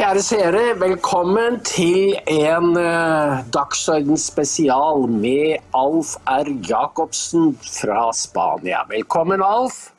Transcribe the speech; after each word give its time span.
Kjære 0.00 0.20
seere, 0.24 0.60
velkommen 0.80 1.58
til 1.60 2.14
en 2.32 2.70
uh, 2.72 3.42
Dagsorden 3.52 4.16
spesial 4.16 5.02
med 5.12 5.60
Alf 5.76 6.14
R. 6.24 6.48
Jacobsen 6.64 7.50
fra 7.60 8.06
Spania. 8.16 8.80
Velkommen, 8.88 9.44
Alf. 9.44 9.90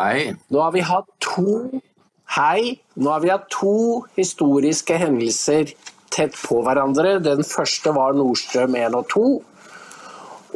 Hei. 0.00 0.34
Nå 0.50 0.64
har 0.64 0.74
vi 0.74 0.82
hatt 0.82 1.06
to 1.22 1.78
Hei. 2.34 2.80
Nå 2.98 3.14
har 3.14 3.22
vi 3.22 3.30
hatt 3.30 3.46
to 3.54 4.02
historiske 4.18 4.98
hendelser 5.04 5.70
tett 6.10 6.34
på 6.42 6.58
hverandre. 6.66 7.20
Den 7.22 7.46
første 7.46 7.94
var 7.94 8.18
Nordstrøm 8.18 8.74
1 8.74 8.98
og 8.98 9.06
2. 9.14 9.28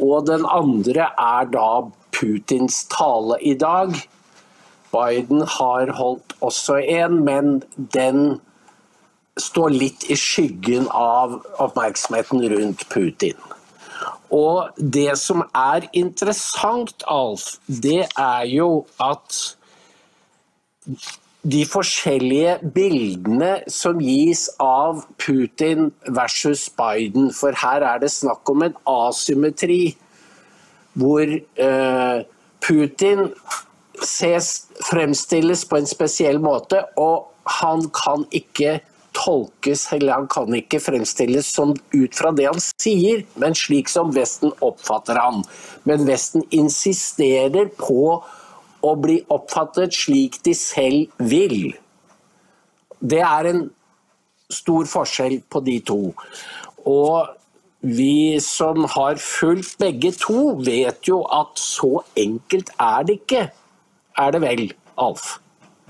Og 0.09 0.27
den 0.27 0.43
andre 0.43 1.07
er 1.07 1.47
da 1.55 1.69
Putins 2.11 2.83
tale 2.91 3.39
i 3.39 3.55
dag. 3.55 3.95
Biden 4.93 5.41
har 5.57 5.91
holdt 5.97 6.35
også 6.41 6.77
en, 6.77 7.19
men 7.25 7.63
den 7.95 8.39
står 9.39 9.73
litt 9.73 10.05
i 10.13 10.17
skyggen 10.19 10.85
av 10.93 11.39
oppmerksomheten 11.63 12.43
rundt 12.53 12.85
Putin. 12.93 13.39
Og 14.33 14.69
det 14.77 15.13
som 15.21 15.43
er 15.57 15.87
interessant, 15.97 17.05
Alf, 17.09 17.55
det 17.67 18.03
er 18.19 18.45
jo 18.49 18.85
at 19.01 19.41
de 21.43 21.63
forskjellige 21.67 22.55
bildene 22.75 23.51
som 23.71 23.99
gis 23.99 24.45
av 24.63 25.03
Putin 25.19 25.91
versus 26.15 26.69
Biden, 26.77 27.33
for 27.35 27.55
her 27.59 27.83
er 27.83 27.99
det 27.99 28.13
snakk 28.13 28.47
om 28.49 28.63
en 28.63 28.77
asymmetri 28.87 29.97
hvor 30.93 31.27
uh, 31.27 32.23
Putin 32.63 33.27
ses, 34.01 34.67
fremstilles 34.89 35.65
på 35.69 35.77
en 35.77 35.89
spesiell 35.89 36.39
måte, 36.41 36.81
og 36.97 37.29
han 37.61 37.85
kan 37.93 38.25
ikke 38.33 38.79
tolkes 39.13 39.85
eller 39.93 40.17
han 40.17 40.27
kan 40.31 40.55
ikke 40.57 40.81
fremstilles 40.81 41.47
som 41.53 41.75
ut 41.93 42.15
fra 42.17 42.31
det 42.35 42.47
han 42.49 42.61
sier, 42.63 43.23
men 43.39 43.55
slik 43.57 43.91
som 43.91 44.13
Vesten 44.15 44.53
oppfatter 44.65 45.19
han. 45.21 45.43
Men 45.85 46.07
Vesten 46.07 46.45
insisterer 46.55 47.69
på 47.77 48.23
å 48.83 48.95
bli 48.99 49.19
oppfattet 49.31 49.95
slik 49.95 50.41
de 50.43 50.55
selv 50.57 51.13
vil. 51.21 51.75
Det 52.99 53.21
er 53.23 53.51
en 53.51 53.63
stor 54.51 54.89
forskjell 54.89 55.39
på 55.51 55.61
de 55.65 55.77
to. 55.85 56.01
Og 56.89 57.29
vi 57.83 58.39
som 58.43 58.85
har 58.95 59.19
fulgt 59.19 59.77
begge 59.81 60.13
to, 60.15 60.53
vet 60.63 61.07
jo 61.07 61.21
at 61.27 61.59
så 61.59 61.97
enkelt 62.19 62.71
er 62.79 63.07
det 63.07 63.19
ikke. 63.21 63.43
Er 64.17 64.31
det 64.31 64.41
vel, 64.43 64.67
Alf? 64.97 65.37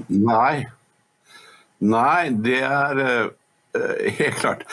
Nei. 0.08 0.66
Nei, 1.84 2.30
det 2.46 2.62
er 2.64 3.02
uh, 3.04 3.28
helt 4.20 4.40
klart. 4.40 4.64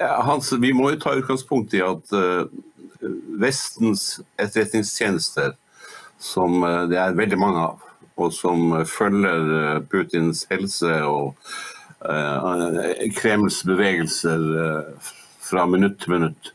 Hans, 0.00 0.50
vi 0.60 0.72
må 0.76 0.90
jo 0.90 1.00
ta 1.00 1.14
utgangspunkt 1.18 1.74
i 1.78 1.82
at 1.84 2.14
uh, 2.16 2.50
Vestens 3.40 4.20
etterretningstjenester 4.36 5.54
som 6.20 6.64
eh, 6.64 6.82
det 6.90 6.98
er 7.00 7.16
veldig 7.16 7.38
mange 7.40 7.62
av, 7.70 7.84
og 8.20 8.34
som 8.36 8.74
følger 8.84 9.52
eh, 9.56 9.78
Putins 9.88 10.44
helse 10.50 10.98
og 11.08 11.52
Kremls 13.12 13.58
bevegelser 13.68 14.44
fra 15.44 15.66
minutt 15.68 15.98
til 16.00 16.14
minutt. 16.14 16.46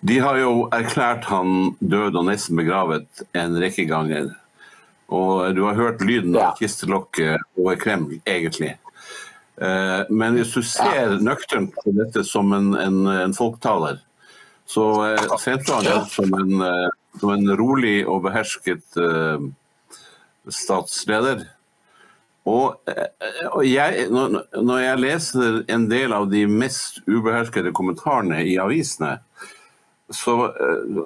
De 0.00 0.14
har 0.24 0.38
jo 0.40 0.70
erklært 0.72 1.26
han 1.28 1.74
død 1.84 2.16
og 2.16 2.24
nesten 2.30 2.56
begravet 2.56 3.20
en 3.36 3.58
rekke 3.60 3.84
ganger. 3.90 4.30
Og 5.10 5.56
du 5.56 5.64
har 5.66 5.78
hørt 5.78 6.04
lyden 6.06 6.36
av 6.38 6.54
kistelokket 6.60 7.42
over 7.58 7.78
Kreml, 7.80 8.20
egentlig. 8.24 8.76
Uh, 9.60 10.06
men 10.08 10.38
hvis 10.38 10.54
du 10.54 10.62
ser 10.64 11.18
nøkternt 11.20 11.74
på 11.82 11.92
dette 11.98 12.22
som 12.24 12.54
en, 12.56 12.72
en, 12.78 13.02
en 13.26 13.34
folketaler, 13.36 13.98
så 14.70 14.86
sendte 15.42 15.74
han 15.74 16.06
som 16.06 16.30
en 16.38 16.62
som 17.18 17.32
en 17.34 17.56
rolig 17.58 18.04
og 18.06 18.22
behersket 18.22 18.98
statsleder. 20.48 21.42
Og, 22.48 22.78
og 23.52 23.64
jeg, 23.66 24.06
når, 24.10 24.76
jeg 24.80 25.00
leser 25.02 25.58
en 25.70 25.86
del 25.90 26.14
av 26.16 26.30
de 26.32 26.46
mest 26.48 27.02
ubeherskede 27.06 27.74
kommentarene 27.76 28.40
i 28.48 28.56
avisene, 28.62 29.18
så 30.10 30.48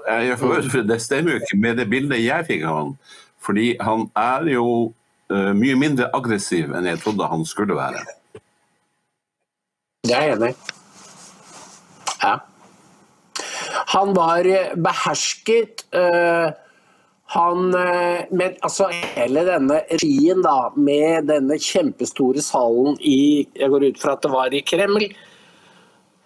jeg 0.09 0.39
det 0.89 1.01
stemmer 1.03 1.35
jo 1.35 1.41
ikke 1.43 1.59
med 1.61 1.77
det 1.81 1.91
bildet 1.91 2.23
jeg 2.23 2.47
fikk 2.49 2.63
av 2.71 2.79
han. 2.79 2.95
Fordi 3.45 3.75
han 3.81 4.07
er 4.17 4.47
jo 4.51 4.69
mye 5.29 5.77
mindre 5.77 6.07
aggressiv 6.17 6.73
enn 6.77 6.87
jeg 6.89 7.01
trodde 7.03 7.29
han 7.29 7.45
skulle 7.49 7.77
være. 7.77 8.03
Det 10.05 10.13
er 10.13 10.27
jeg 10.29 10.37
enig 10.37 10.51
i. 10.53 10.75
Ja. 12.25 12.35
Han 13.95 14.13
var 14.17 14.49
behersket. 14.77 15.87
Uh, 15.95 16.53
han, 17.35 17.71
uh, 17.73 18.21
men 18.31 18.59
altså 18.63 18.91
hele 18.93 19.45
denne 19.49 19.81
regien 19.91 20.43
da, 20.45 20.71
med 20.77 21.31
denne 21.31 21.59
kjempestore 21.61 22.43
salen 22.45 22.99
i 23.01 23.47
Jeg 23.57 23.73
går 23.73 23.89
ut 23.89 24.03
fra 24.03 24.17
at 24.17 24.25
det 24.27 24.33
var 24.35 24.55
i 24.55 24.65
Kreml. 24.67 25.09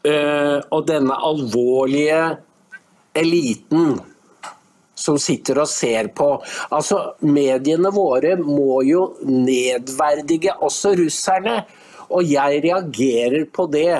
Uh, 0.06 0.58
og 0.74 0.86
denne 0.90 1.14
alvorlige 1.30 2.22
eliten 3.18 3.98
som 4.98 5.18
sitter 5.22 5.62
og 5.62 5.70
ser 5.70 6.10
på. 6.16 6.34
Altså, 6.74 7.00
Mediene 7.26 7.92
våre 7.94 8.34
må 8.40 8.82
jo 8.88 9.08
nedverdige 9.26 10.58
også 10.58 10.96
russerne. 10.98 11.60
Og 12.08 12.24
jeg 12.24 12.62
reagerer 12.64 13.44
på 13.52 13.66
det 13.70 13.92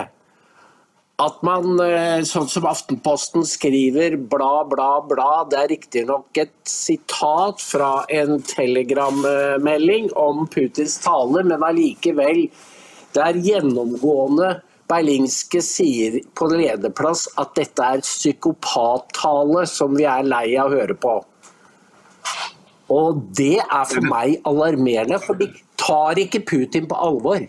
at 1.19 1.41
man, 1.43 1.81
eh, 1.83 2.23
sånn 2.23 2.47
som 2.47 2.67
Aftenposten 2.71 3.43
skriver, 3.43 4.15
bla, 4.31 4.63
bla, 4.71 5.01
bla. 5.03 5.45
Det 5.51 5.59
er 5.59 5.73
riktignok 5.73 6.39
et 6.39 6.55
sitat 6.71 7.59
fra 7.59 8.05
en 8.09 8.39
telegrammelding 8.47 10.13
om 10.15 10.47
Putins 10.47 10.95
tale, 11.03 11.43
men 11.43 11.67
allikevel. 11.67 12.45
Det 13.17 13.25
er 13.25 13.43
gjennomgående 13.49 14.61
Berlingske 14.89 15.61
sier 15.65 16.21
på 16.39 16.49
lederplass 16.53 17.27
at 17.41 17.55
dette 17.59 17.85
er 17.85 18.05
psykopattale 18.05 19.67
som 19.69 19.97
vi 19.97 20.07
er 20.09 20.27
lei 20.27 20.47
av 20.57 20.73
å 20.73 20.79
høre 20.81 20.97
på. 20.97 21.19
Og 22.89 23.25
det 23.37 23.59
er 23.61 23.89
for 23.89 24.05
meg 24.09 24.39
alarmerende, 24.49 25.19
for 25.21 25.37
de 25.37 25.51
tar 25.77 26.21
ikke 26.23 26.41
Putin 26.49 26.89
på 26.89 26.97
alvor. 26.97 27.45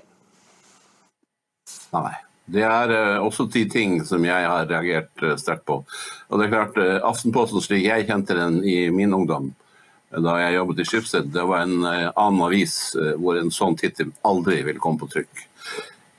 Nei. 1.95 2.17
Det 2.50 2.63
er 2.66 2.89
uh, 2.89 3.22
også 3.22 3.45
ti 3.53 3.67
ting 3.69 4.00
som 4.06 4.23
jeg 4.25 4.45
har 4.50 4.66
reagert 4.69 5.21
uh, 5.21 5.35
sterkt 5.38 5.67
på. 5.69 5.83
Og 6.29 6.39
det 6.39 6.47
er 6.47 6.53
klart, 6.56 6.79
uh, 6.81 6.97
Aftenposten 7.06 7.61
slik 7.61 7.85
jeg 7.85 8.07
kjente 8.09 8.38
den 8.38 8.63
i 8.66 8.89
min 8.94 9.13
ungdom, 9.13 9.51
da 10.09 10.39
jeg 10.41 10.56
jobbet 10.56 10.81
i 10.81 10.88
Schibsted, 10.89 11.27
det 11.35 11.44
var 11.45 11.67
en 11.67 11.83
annen 11.85 12.39
avis 12.41 12.95
hvor 13.21 13.38
en 13.38 13.51
sånn 13.53 13.75
tittel 13.77 14.09
aldri 14.25 14.56
ville 14.66 14.81
komme 14.81 14.97
på 14.97 15.09
trykk. 15.11 15.44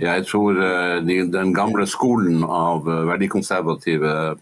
Jeg 0.00 0.24
tror 0.28 0.56
de, 1.04 1.16
den 1.28 1.54
gamle 1.54 1.84
skolen 1.88 2.44
av 2.44 2.86
verdikonservative 2.88 4.36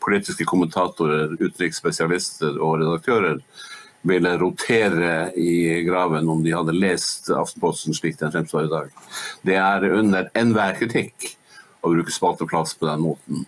politiske 0.00 0.46
kommentatorer, 0.48 1.36
utenriksspesialister 1.38 2.56
og 2.58 2.80
redaktører 2.80 3.38
ville 4.02 4.32
rotere 4.40 5.32
i 5.36 5.82
graven 5.84 6.28
om 6.28 6.42
de 6.44 6.54
hadde 6.56 6.76
lest 6.76 7.28
Aftenposten 7.36 7.96
slik 7.96 8.16
den 8.20 8.32
fremstår 8.32 8.66
i 8.66 8.72
dag. 8.72 8.94
Det 9.44 9.58
er 9.60 9.86
under 9.92 10.30
enhver 10.38 10.78
kritikk 10.80 11.34
å 11.84 11.92
bruke 11.92 12.12
spalteplass 12.12 12.74
på 12.80 12.88
den 12.88 13.04
måten. 13.04 13.44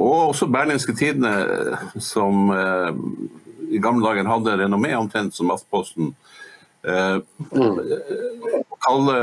Og 0.00 0.30
også 0.30 0.48
Berlinske 0.50 0.94
Tidende, 0.96 1.76
som 2.00 2.48
eh, 2.54 2.94
i 3.70 3.82
gamle 3.82 4.06
dager 4.06 4.30
hadde 4.30 4.56
renommé 4.62 4.94
omtrent 4.96 5.36
som 5.36 5.50
Aftenposten. 5.52 6.14
Eh, 6.80 7.16
å 7.20 8.76
kalle 8.80 9.16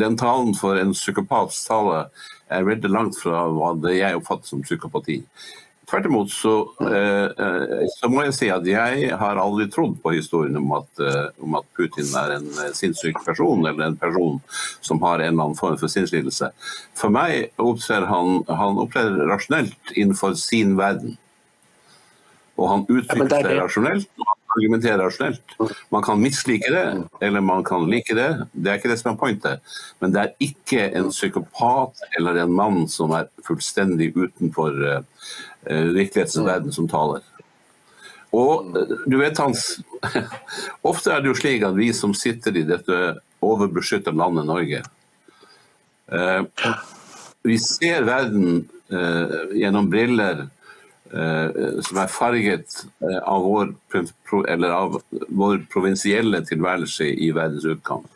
den 0.00 0.16
talen 0.16 0.54
for 0.56 0.80
en 0.80 0.94
psykopats 0.96 1.60
tale 1.68 2.06
er 2.48 2.68
veldig 2.68 2.90
langt 2.92 3.18
fra 3.20 3.44
hva 3.52 3.74
det 3.76 3.98
jeg 3.98 4.20
oppfatter 4.20 4.54
som 4.54 4.64
psykopati. 4.64 5.20
Tvert 5.88 6.04
imot 6.04 6.30
så, 6.30 6.54
eh, 6.84 7.86
så, 7.96 8.08
må 8.12 8.26
jeg 8.26 8.34
si 8.36 8.48
at 8.52 8.66
jeg 8.68 9.12
har 9.20 9.40
aldri 9.40 9.70
trodd 9.72 9.94
på 10.02 10.12
historien 10.18 10.58
om 10.60 10.74
at, 10.76 10.88
eh, 11.00 11.30
om 11.40 11.56
at, 11.56 11.64
Putin 11.76 12.10
er 12.20 12.34
en 12.34 12.48
eh, 12.60 12.74
sinnssyk 12.76 13.22
person, 13.24 13.64
eller 13.64 13.86
en 13.86 13.96
person 13.96 14.36
som 14.84 15.00
har 15.00 15.22
en 15.22 15.32
eller 15.32 15.46
annen 15.46 15.56
form 15.56 15.78
for 15.80 15.88
sinnslidelse. 15.88 16.50
For 16.98 17.14
meg 17.14 17.54
opptrer 17.56 18.04
han, 18.10 18.42
han 18.48 18.82
opptrer 18.84 19.16
rasjonelt 19.30 19.94
innenfor 19.94 20.36
sin 20.36 20.76
verden. 20.76 21.16
Og 22.58 22.68
han 22.68 22.84
uttrykker 22.84 23.48
seg 23.48 23.56
rasjonelt, 23.62 24.12
og 24.20 24.47
han 24.58 24.64
argumenterer 24.64 24.98
rasjonelt. 24.98 25.42
Man 25.88 26.02
kan 26.02 26.20
mislike 26.20 26.70
det, 26.72 27.04
eller 27.20 27.40
man 27.40 27.64
kan 27.64 27.86
like 27.90 28.14
det. 28.14 28.46
Det 28.52 28.70
er 28.70 28.78
ikke 28.78 28.90
det 28.90 28.98
som 28.98 29.12
er 29.12 29.20
pointet. 29.20 29.74
Men 30.00 30.12
det 30.12 30.20
er 30.20 30.34
ikke 30.42 30.88
en 30.98 31.10
psykopat 31.10 32.02
eller 32.18 32.42
en 32.42 32.52
mann 32.52 32.88
som 32.90 33.14
er 33.14 33.30
fullstendig 33.46 34.12
utenfor 34.16 34.74
uh, 34.74 35.02
virkelighetens 35.68 36.38
verden 36.42 36.74
som 36.74 36.88
taler. 36.90 37.22
Og 38.34 38.74
du 39.08 39.16
vet 39.20 39.38
Hans, 39.40 39.78
ofte 40.90 41.14
er 41.14 41.22
det 41.22 41.30
jo 41.30 41.38
slik 41.38 41.64
at 41.64 41.78
vi 41.78 41.92
som 41.96 42.12
sitter 42.16 42.58
i 42.58 42.66
dette 42.68 42.98
overbeskytta 43.40 44.12
landet 44.12 44.48
Norge, 44.48 44.82
uh, 46.12 46.42
vi 47.46 47.56
ser 47.62 48.04
verden 48.04 48.64
uh, 48.92 49.54
gjennom 49.54 49.88
briller 49.88 50.42
eh, 50.42 50.54
som 51.84 52.00
er 52.02 52.12
farget 52.12 52.82
eh, 53.00 53.18
av, 53.22 53.44
vår, 53.44 53.72
eller 54.48 54.74
av 54.76 54.98
vår 55.28 55.62
provinsielle 55.72 56.42
tilværelse 56.48 57.08
i 57.08 57.30
verdens 57.36 57.66
utkant. 57.68 58.08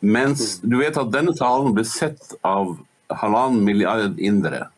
Mens 0.00 0.58
du 0.64 0.78
vet 0.80 0.96
at 0.96 1.12
denne 1.12 1.34
talen 1.36 1.74
ble 1.76 1.84
sett 1.84 2.32
av 2.46 2.78
halvannen 3.10 3.64
milliard 3.66 4.20
indere. 4.22 4.68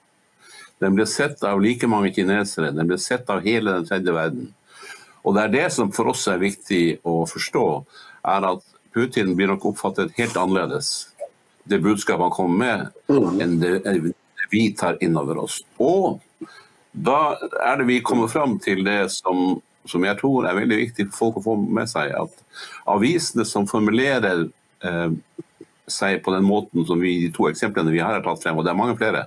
Den 0.82 0.96
ble 0.98 1.06
sett 1.06 1.44
av 1.46 1.62
like 1.62 1.86
mange 1.86 2.10
kinesere, 2.14 2.72
den 2.74 2.88
ble 2.90 2.98
sett 2.98 3.30
av 3.30 3.44
hele 3.46 3.76
den 3.76 3.86
tredje 3.86 4.14
verden. 4.16 4.50
Og 5.22 5.36
det 5.36 5.44
er 5.44 5.52
det 5.52 5.66
som 5.76 5.92
for 5.94 6.10
oss 6.10 6.25
er 6.26 6.42
viktig 6.42 6.98
å 7.06 7.22
forstå, 7.30 7.66
er 8.32 8.48
at 8.48 8.66
Putin 8.92 9.36
blir 9.38 9.52
nok 9.52 9.68
oppfattet 9.70 10.16
helt 10.18 10.34
annerledes, 10.36 11.12
det 11.64 11.78
budskapet 11.84 12.26
han 12.26 12.34
kommer 12.34 12.58
med, 12.58 13.38
enn 13.40 13.60
det 13.62 13.94
vi 14.50 14.66
tar 14.76 14.98
inn 15.04 15.14
over 15.16 15.44
oss. 15.44 15.60
Og 15.78 16.18
da 16.92 17.36
er 17.64 17.80
det 17.80 17.88
vi 17.88 18.00
kommer 18.04 18.28
fram 18.28 18.58
til 18.60 18.84
det 18.84 19.06
som, 19.14 19.60
som 19.88 20.04
jeg 20.04 20.18
tror 20.20 20.46
er 20.48 20.58
veldig 20.58 20.80
viktig 20.84 21.08
for 21.10 21.18
folk 21.18 21.40
å 21.40 21.44
få 21.46 21.56
med 21.62 21.88
seg, 21.90 22.12
at 22.12 22.58
avisene 22.92 23.46
som 23.48 23.68
formulerer 23.70 24.44
eh, 24.84 25.14
seg 25.90 26.20
på 26.24 26.34
den 26.34 26.44
måten 26.46 26.86
som 26.88 27.00
vi, 27.00 27.16
de 27.24 27.32
to 27.34 27.48
eksemplene 27.48 27.94
vi 27.94 28.02
har 28.04 28.20
tatt 28.24 28.44
frem, 28.44 28.58
og 28.58 28.66
det 28.66 28.74
er 28.74 28.78
mange 28.78 28.98
flere, 29.00 29.26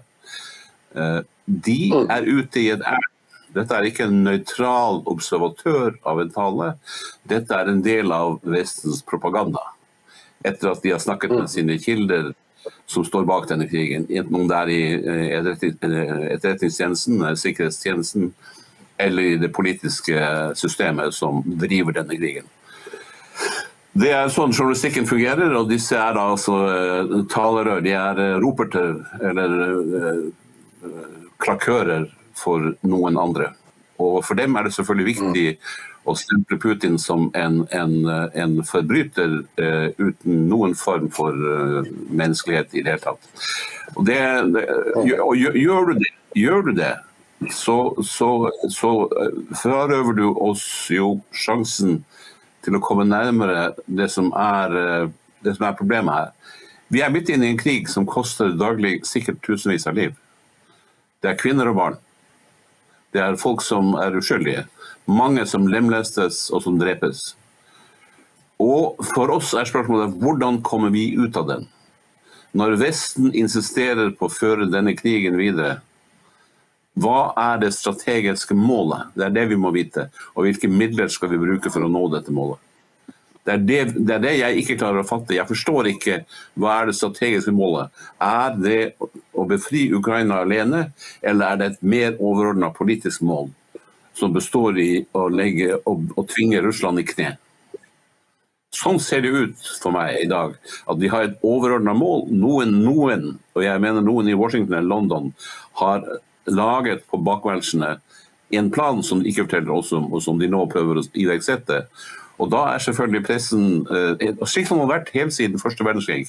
eh, 0.94 1.20
de 1.46 1.80
er 1.94 2.30
ute 2.30 2.62
i 2.62 2.72
et 2.74 2.86
ærend. 2.86 3.12
Dette 3.56 3.72
er 3.72 3.86
ikke 3.88 4.10
en 4.10 4.26
nøytral 4.26 4.98
observatør 5.08 5.94
av 6.04 6.20
en 6.20 6.32
tale, 6.34 6.74
dette 7.24 7.56
er 7.56 7.70
en 7.72 7.84
del 7.86 8.12
av 8.12 8.42
Vestens 8.44 9.00
propaganda. 9.08 9.62
Etter 10.46 10.74
at 10.74 10.82
de 10.84 10.92
har 10.92 11.00
snakket 11.02 11.32
med 11.32 11.48
sine 11.50 11.78
kilder 11.82 12.34
som 12.86 13.06
står 13.06 13.26
bak 13.28 13.48
denne 13.50 13.68
krigen, 13.70 14.08
enten 14.10 14.50
det 14.50 14.58
er 14.58 14.72
i 14.74 14.82
eh, 14.96 15.50
etterretningstjenesten, 16.36 17.24
sikkerhetstjenesten 17.38 18.34
eller 18.98 19.24
i 19.24 19.38
det 19.42 19.52
politiske 19.56 20.20
systemet 20.56 21.14
som 21.14 21.42
driver 21.46 21.98
denne 21.98 22.16
krigen. 22.16 22.48
Det 23.96 24.12
er 24.12 24.32
sånn 24.32 24.54
journalistikken 24.56 25.08
fungerer, 25.08 25.52
og 25.56 25.70
disse 25.72 25.96
er 25.96 26.18
altså 26.20 26.56
talerør. 27.32 27.84
De 27.84 27.94
er 27.96 28.22
roperter 28.44 28.98
eller 29.24 30.32
klakører 31.44 32.10
for 32.36 32.74
noen 32.88 33.20
andre. 33.20 33.52
Og 34.02 34.20
For 34.28 34.36
dem 34.36 34.56
er 34.56 34.68
det 34.68 34.76
selvfølgelig 34.76 35.12
viktig 35.14 35.46
å 36.06 36.16
stemple 36.18 36.58
Putin 36.62 37.00
som 37.02 37.28
en, 37.38 37.64
en, 37.76 37.96
en 38.34 38.56
forbryter 38.66 39.40
uh, 39.62 39.88
uten 39.98 40.46
noen 40.50 40.76
form 40.78 41.10
for 41.14 41.34
uh, 41.34 41.88
menneskelighet 42.10 42.76
i 42.76 42.84
det 42.86 42.96
hele 42.96 43.04
tatt. 43.04 43.48
Og, 43.96 44.06
det, 44.08 44.20
det, 44.54 44.66
og 45.26 45.36
gjør, 45.38 45.60
gjør, 45.60 45.90
du 45.90 46.04
det, 46.04 46.12
gjør 46.38 46.68
du 46.70 46.72
det 46.78 46.94
så, 47.52 47.78
så, 48.06 48.30
så 48.72 48.92
frarøver 49.60 50.18
du 50.18 50.28
oss 50.32 50.66
jo 50.94 51.16
sjansen 51.36 52.00
til 52.66 52.78
å 52.78 52.84
komme 52.84 53.06
nærmere 53.06 53.74
det 53.86 54.08
som 54.14 54.32
er, 54.40 55.10
det 55.46 55.54
som 55.58 55.68
er 55.68 55.78
problemet 55.78 56.16
her. 56.16 56.32
Vi 56.94 57.02
er 57.02 57.12
midt 57.14 57.30
inne 57.34 57.50
i 57.50 57.54
en 57.54 57.60
krig 57.60 57.90
som 57.90 58.08
koster 58.10 58.54
daglig 58.58 59.00
sikkert 59.10 59.42
tusenvis 59.46 59.88
av 59.90 59.98
liv. 59.98 60.16
Det 61.22 61.32
er 61.32 61.40
kvinner 61.40 61.70
og 61.72 61.78
barn. 61.80 62.02
Det 63.16 63.24
er 63.24 63.40
folk 63.40 63.64
som 63.64 63.94
er 64.02 64.18
uskyldige. 64.20 64.66
Mange 65.08 65.46
som 65.48 65.70
lemlestes 65.72 66.50
og 66.52 66.66
som 66.66 66.80
drepes. 66.82 67.30
Og 68.60 69.00
for 69.14 69.32
oss 69.32 69.54
er 69.56 69.68
spørsmålet 69.70 70.18
hvordan 70.20 70.60
kommer 70.66 70.92
vi 70.92 71.14
ut 71.16 71.38
av 71.40 71.48
den? 71.48 71.66
Når 72.56 72.78
Vesten 72.80 73.34
insisterer 73.36 74.14
på 74.16 74.28
å 74.28 74.32
føre 74.32 74.68
denne 74.72 74.96
krigen 74.96 75.36
videre, 75.40 75.80
hva 76.96 77.34
er 77.36 77.60
det 77.60 77.74
strategiske 77.76 78.56
målet? 78.56 79.12
Det 79.16 79.26
er 79.28 79.34
det 79.36 79.50
vi 79.52 79.60
må 79.60 79.74
vite. 79.76 80.08
Og 80.36 80.48
hvilke 80.48 80.70
midler 80.72 81.12
skal 81.12 81.34
vi 81.34 81.42
bruke 81.42 81.72
for 81.72 81.84
å 81.84 81.92
nå 81.92 82.06
dette 82.14 82.32
målet? 82.36 82.62
Det 83.46 83.54
er 83.54 83.62
det, 83.62 83.80
det 83.94 84.14
er 84.16 84.22
det, 84.24 84.34
jeg 84.40 84.62
ikke 84.62 84.78
klarer 84.80 85.04
å 85.04 85.08
fatte. 85.08 85.36
Jeg 85.38 85.46
forstår 85.46 85.92
ikke 85.92 86.18
hva 86.58 86.80
er 86.80 86.90
det 86.90 86.98
strategiske 86.98 87.54
målet. 87.54 87.94
Er 88.18 88.56
det 88.58 88.80
å 89.38 89.46
befri 89.50 89.86
Ukraina 89.94 90.42
alene, 90.42 90.88
eller 91.22 91.52
er 91.52 91.60
det 91.60 91.68
et 91.70 91.86
mer 91.86 92.16
overordna 92.18 92.72
politisk 92.74 93.22
mål 93.26 93.52
som 94.16 94.34
består 94.34 94.80
i 94.80 95.04
å, 95.14 95.28
legge, 95.30 95.76
å, 95.78 95.94
å 95.94 96.26
tvinge 96.26 96.64
Russland 96.66 97.04
i 97.04 97.06
kne? 97.06 97.36
Sånn 98.76 98.98
ser 99.00 99.22
det 99.24 99.32
ut 99.32 99.70
for 99.80 99.94
meg 99.96 100.18
i 100.24 100.28
dag. 100.32 100.58
At 100.90 101.00
vi 101.00 101.12
har 101.14 101.28
et 101.28 101.38
overordna 101.46 101.94
mål. 101.96 102.26
Noen, 102.34 102.80
noen, 102.84 103.30
og 103.56 103.64
jeg 103.64 103.84
mener 103.84 104.04
noen 104.04 104.32
i 104.32 104.36
Washington 104.36 104.80
eller 104.80 104.90
London, 104.90 105.30
har 105.80 106.04
laget 106.50 107.06
på 107.12 107.22
bakværelsene 107.24 107.96
en 108.58 108.72
plan 108.74 109.02
som 109.04 109.22
de 109.22 109.30
ikke 109.30 109.46
forteller 109.48 109.74
oss 109.78 109.94
om, 109.96 110.10
og 110.14 110.22
som 110.24 110.40
de 110.40 110.50
nå 110.52 110.66
prøver 110.72 111.00
å 111.00 111.06
iverksette. 111.18 111.86
Og 112.38 112.52
da 112.52 112.66
er 112.74 112.84
selvfølgelig 112.84 113.24
pressen 113.26 113.66
eh, 113.88 114.46
Slik 114.46 114.68
som 114.68 114.80
det 114.80 114.86
har 114.88 114.94
vært 114.98 115.14
helt 115.16 115.34
siden 115.36 115.62
første 115.62 115.86
verdenskrig, 115.88 116.28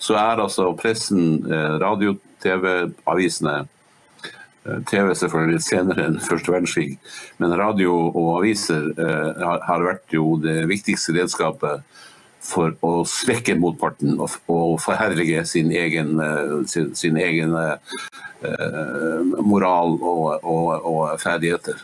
så 0.00 0.16
er 0.18 0.42
altså 0.42 0.70
pressen, 0.78 1.44
eh, 1.52 1.76
radio, 1.82 2.16
TV, 2.42 2.90
avisene 3.10 3.56
eh, 3.60 4.80
TV 4.88 5.12
selvfølgelig 5.20 5.58
litt 5.58 5.66
senere 5.66 6.08
enn 6.08 6.20
første 6.24 6.54
verdenskrig, 6.54 6.96
men 7.38 7.56
radio 7.60 7.96
og 8.08 8.30
aviser 8.38 8.92
har 9.68 9.84
vært 9.84 10.16
jo 10.16 10.38
det 10.40 10.62
viktigste 10.70 11.16
redskapet 11.18 11.84
for 12.44 12.74
å 12.84 13.06
svekke 13.08 13.54
motparten 13.56 14.18
og, 14.20 14.34
forherlige 14.84 15.46
sin 15.48 15.70
egen, 15.72 16.18
sin, 16.68 16.90
sin 16.96 17.16
egen 17.16 17.54
moral 19.40 19.96
og, 19.96 20.44
og, 20.44 20.68
og 20.90 21.16
ferdigheter. 21.22 21.80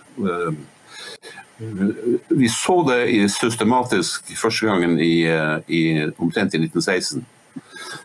Vi 2.29 2.49
så 2.49 2.77
det 2.89 3.29
systematisk 3.35 4.33
første 4.37 4.67
gangen 4.67 4.97
i, 5.01 5.27
eh, 5.29 5.59
i, 5.69 5.83
omtrent 6.17 6.55
i 6.55 6.61
1916. 6.63 7.27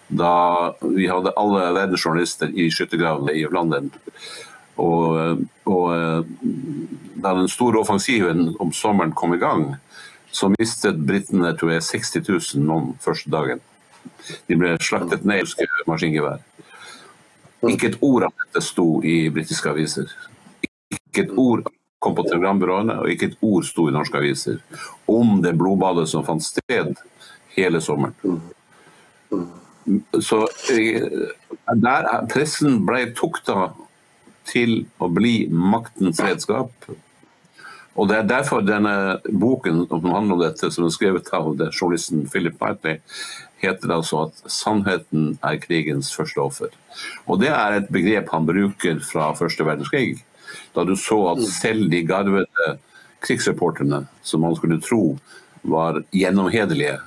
Da 0.08 0.74
vi 0.82 1.08
hadde 1.08 1.34
alle 1.40 1.62
verdens 1.74 2.04
journalister 2.06 2.52
i 2.52 2.68
skyttergravene 2.72 3.32
i 3.32 3.46
London. 3.52 3.92
Og, 4.76 5.46
og, 5.66 5.86
eh, 5.96 6.26
da 7.24 7.34
den 7.38 7.48
store 7.48 7.80
offensiven 7.80 8.56
om 8.60 8.74
sommeren 8.76 9.16
kom 9.16 9.34
i 9.34 9.40
gang, 9.40 9.76
så 10.32 10.52
mistet 10.60 11.00
britene 11.08 11.54
tror 11.56 11.78
jeg, 11.78 11.84
60 11.84 12.28
000 12.58 12.68
mann 12.68 12.92
første 13.00 13.32
dagen. 13.32 13.64
De 14.50 14.58
ble 14.60 14.76
slaktet 14.84 15.24
ned 15.24 15.48
i 15.48 15.68
maskingevær. 15.88 16.44
Ikke 17.70 17.94
et 17.94 17.98
ord 18.04 18.28
av 18.28 18.36
dette 18.44 18.62
sto 18.62 19.00
i 19.02 19.30
britiske 19.34 19.72
aviser. 19.72 20.12
Ikke 20.92 21.24
et 21.24 21.32
ord 21.40 21.64
kom 22.06 22.16
på 22.18 22.28
telegrambyråene, 22.30 23.00
og 23.02 23.10
ikke 23.10 23.32
et 23.32 23.40
ord 23.46 23.66
sto 23.66 23.88
i 23.90 23.96
norske 23.96 24.20
aviser 24.22 24.62
om 25.10 25.40
det 25.42 25.56
blodbadet 25.58 26.06
som 26.12 26.26
fant 26.28 26.44
sted 26.46 26.94
hele 27.56 27.82
sommeren. 27.82 28.38
Så 30.22 30.46
eh, 30.74 31.02
der 31.82 32.08
Pressen 32.32 32.80
ble 32.86 33.10
tukta 33.18 33.72
til 34.50 34.86
å 35.02 35.10
bli 35.10 35.48
maktens 35.50 36.22
redskap. 36.22 36.72
Og 37.96 38.10
Det 38.10 38.18
er 38.18 38.28
derfor 38.28 38.66
denne 38.66 39.22
boken 39.30 39.86
som 39.88 40.10
handler 40.12 40.36
om 40.36 40.42
dette, 40.42 40.70
som 40.72 40.86
er 40.86 40.94
skrevet 40.94 41.30
av 41.34 41.54
journalisten 41.70 42.26
Philip 42.28 42.58
Knightley, 42.60 43.00
heter 43.64 43.94
altså 43.96 44.26
at 44.26 44.42
'sannheten 44.52 45.38
er 45.42 45.62
krigens 45.64 46.12
første 46.14 46.42
offer'. 46.42 46.76
Og 47.28 47.40
Det 47.40 47.50
er 47.50 47.72
et 47.78 47.90
begrep 47.90 48.30
han 48.30 48.46
bruker 48.46 49.00
fra 49.00 49.32
første 49.34 49.64
verdenskrig 49.64 50.26
da 50.76 50.84
du 50.84 50.96
så 51.00 51.20
at 51.32 51.42
mm. 51.42 51.50
selv 51.58 51.90
de 51.92 52.04
garvede 52.08 52.78
krigsreporterne, 53.26 54.06
som 54.24 54.44
man 54.46 54.56
skulle 54.56 54.82
tro 54.84 55.18
var 55.66 56.04
gjennomhederlige, 56.14 57.00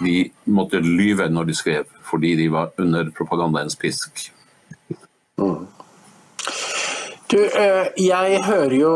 de 0.00 0.30
måtte 0.44 0.80
lyve 0.82 1.28
når 1.30 1.50
de 1.50 1.54
skrev, 1.54 1.90
fordi 2.02 2.34
de 2.38 2.48
var 2.52 2.72
under 2.80 3.10
propagandaens 3.14 3.76
pisk. 3.78 4.30
Mm. 5.38 5.66
Du, 7.34 7.40
eh, 7.40 7.86
jeg 7.98 8.42
hører 8.44 8.74
jo 8.76 8.90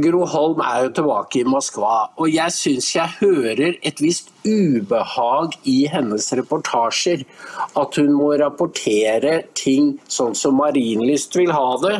Gro 0.00 0.24
Holm 0.30 0.60
er 0.62 0.84
jo 0.86 0.92
tilbake 0.94 1.40
i 1.40 1.48
Moskva, 1.48 2.06
og 2.16 2.30
jeg 2.30 2.54
syns 2.54 2.92
jeg 2.94 3.16
hører 3.18 3.74
et 3.82 3.98
visst 4.00 4.30
ubehag 4.46 5.56
i 5.68 5.82
hennes 5.92 6.30
reportasjer. 6.38 7.26
At 7.76 7.98
hun 7.98 8.14
må 8.14 8.30
rapportere 8.40 9.42
ting 9.58 9.98
sånn 10.06 10.38
som 10.38 10.56
Marienlyst 10.62 11.36
vil 11.36 11.52
ha 11.52 11.66
det. 11.82 11.98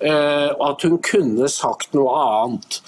Eh, 0.00 0.50
og 0.52 0.64
at 0.72 0.84
hun 0.84 0.98
kunne 1.04 1.48
sagt 1.48 1.94
noe 1.96 2.14
annet. 2.20 2.80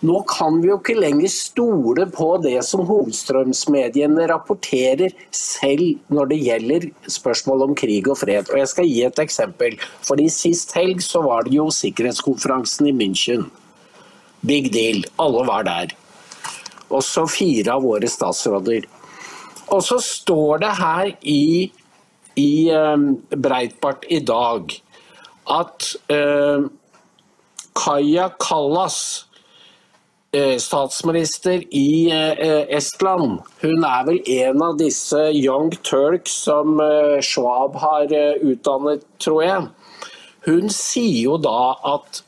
Nå 0.00 0.22
kan 0.24 0.56
vi 0.62 0.70
jo 0.70 0.78
ikke 0.78 0.96
lenger 0.96 1.28
stole 1.28 2.06
på 2.08 2.30
det 2.40 2.56
som 2.64 2.86
hovedstrømsmediene 2.88 4.24
rapporterer, 4.30 5.12
selv 5.36 5.98
når 6.08 6.30
det 6.30 6.38
gjelder 6.46 6.86
spørsmål 7.18 7.66
om 7.66 7.74
krig 7.76 8.08
og 8.08 8.16
fred. 8.22 8.48
Og 8.48 8.62
Jeg 8.62 8.70
skal 8.72 8.88
gi 8.88 9.02
et 9.04 9.20
eksempel. 9.20 9.76
Fordi 10.08 10.30
Sist 10.32 10.72
helg 10.78 11.04
så 11.04 11.20
var 11.26 11.44
det 11.44 11.52
jo 11.58 11.68
sikkerhetskonferansen 11.68 12.88
i 12.88 12.96
München. 12.96 13.50
Big 14.40 14.72
deal. 14.72 15.04
Alle 15.20 15.44
var 15.46 15.68
der. 15.68 15.92
Også 16.88 17.28
fire 17.28 17.76
av 17.76 17.84
våre 17.84 18.08
statsråder. 18.08 18.88
Og 19.70 19.84
så 19.84 20.00
står 20.02 20.64
det 20.64 20.74
her 20.80 21.12
i 21.20 21.44
i 22.40 22.70
eh, 22.70 22.96
Breitbart 23.36 24.06
i 24.08 24.20
dag 24.24 24.72
at 25.48 25.94
eh, 26.12 26.68
Kaja 27.74 28.28
Kallas, 28.38 29.26
eh, 30.32 30.56
statsminister 30.58 31.62
i 31.74 32.10
eh, 32.10 32.66
Estland, 32.76 33.40
hun 33.62 33.84
er 33.84 34.06
vel 34.06 34.20
en 34.26 34.62
av 34.62 34.78
disse 34.78 35.30
Young 35.34 35.70
Turks 35.86 36.34
som 36.46 36.80
eh, 36.80 37.20
Schwab 37.24 37.78
har 37.82 38.12
eh, 38.12 38.40
utdannet, 38.52 39.06
tror 39.18 39.42
jeg. 39.44 39.68
Hun 40.46 40.72
sier 40.72 41.18
jo 41.24 41.36
da 41.40 41.74
at 41.94 42.22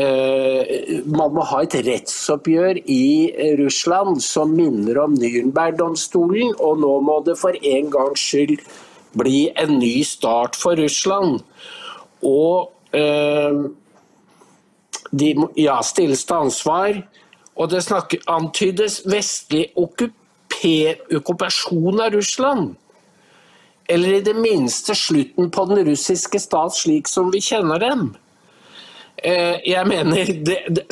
eh, 0.00 1.00
man 1.08 1.34
må 1.36 1.44
ha 1.50 1.62
et 1.64 1.76
rettsoppgjør 1.86 2.82
i 2.84 3.30
eh, 3.30 3.56
Russland 3.60 4.20
som 4.24 4.52
minner 4.56 5.00
om 5.04 5.16
Nürnberg-domstolen, 5.16 6.54
og 6.58 6.82
nå 6.84 6.94
må 7.06 7.20
det 7.26 7.38
for 7.40 7.56
en 7.56 7.90
gangs 7.92 8.22
skyld 8.30 8.60
bli 9.18 9.48
en 9.58 9.78
ny 9.80 10.00
start 10.06 10.58
for 10.58 10.78
Russland. 10.78 11.40
Og 12.26 12.96
eh, 12.96 13.60
de 15.10 15.34
må 15.38 15.48
ja, 15.58 15.80
stilles 15.82 16.24
til 16.24 16.36
ansvar. 16.36 17.02
Og 17.56 17.70
det 17.72 17.82
snakker, 17.84 18.18
antydes 18.30 19.02
vestlig 19.10 19.72
okkupasjon 19.76 22.00
av 22.00 22.12
Russland. 22.14 22.74
Eller 23.90 24.20
i 24.20 24.24
det 24.24 24.36
minste 24.38 24.94
slutten 24.94 25.50
på 25.50 25.64
den 25.70 25.86
russiske 25.90 26.38
stat 26.40 26.74
slik 26.76 27.08
som 27.10 27.30
vi 27.34 27.40
kjenner 27.42 27.78
dem. 27.82 28.14
Eh, 29.22 29.56
Jeg 29.66 29.86
mener, 29.86 30.24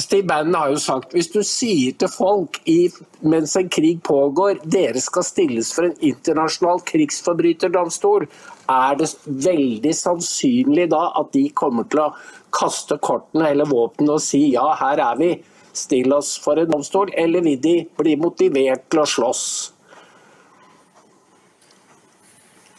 Steve 0.00 0.26
Bannon 0.26 0.54
har 0.54 0.68
jo 0.74 0.80
sagt 0.82 1.14
hvis 1.16 1.30
du 1.32 1.40
sier 1.46 1.94
til 1.96 2.10
folk 2.12 2.58
i, 2.68 2.90
mens 3.22 3.56
en 3.56 3.70
krig 3.72 4.02
pågår 4.04 4.60
dere 4.68 5.00
skal 5.00 5.24
stilles 5.24 5.70
for 5.72 5.88
en 5.88 5.96
internasjonal 6.04 6.82
krigsforbryterdomstol, 6.90 8.26
er 8.68 8.98
det 9.00 9.08
veldig 9.24 9.94
sannsynlig 9.96 10.88
da 10.92 11.08
at 11.18 11.32
de 11.32 11.46
kommer 11.56 11.88
til 11.88 12.04
å 12.04 12.10
kaste 12.54 12.98
kortene 13.04 13.50
eller 13.52 13.68
våpnene 13.68 14.18
og 14.18 14.24
si 14.24 14.50
ja, 14.54 14.66
her 14.80 15.00
er 15.04 15.16
vi, 15.20 15.32
still 15.78 16.12
oss 16.16 16.34
for 16.42 16.58
en 16.58 16.70
domstol, 16.70 17.10
eller 17.16 17.44
vil 17.44 17.58
de 17.62 17.74
bli 17.98 18.16
motivert 18.18 18.88
til 18.90 19.02
å 19.04 19.08
slåss? 19.08 19.44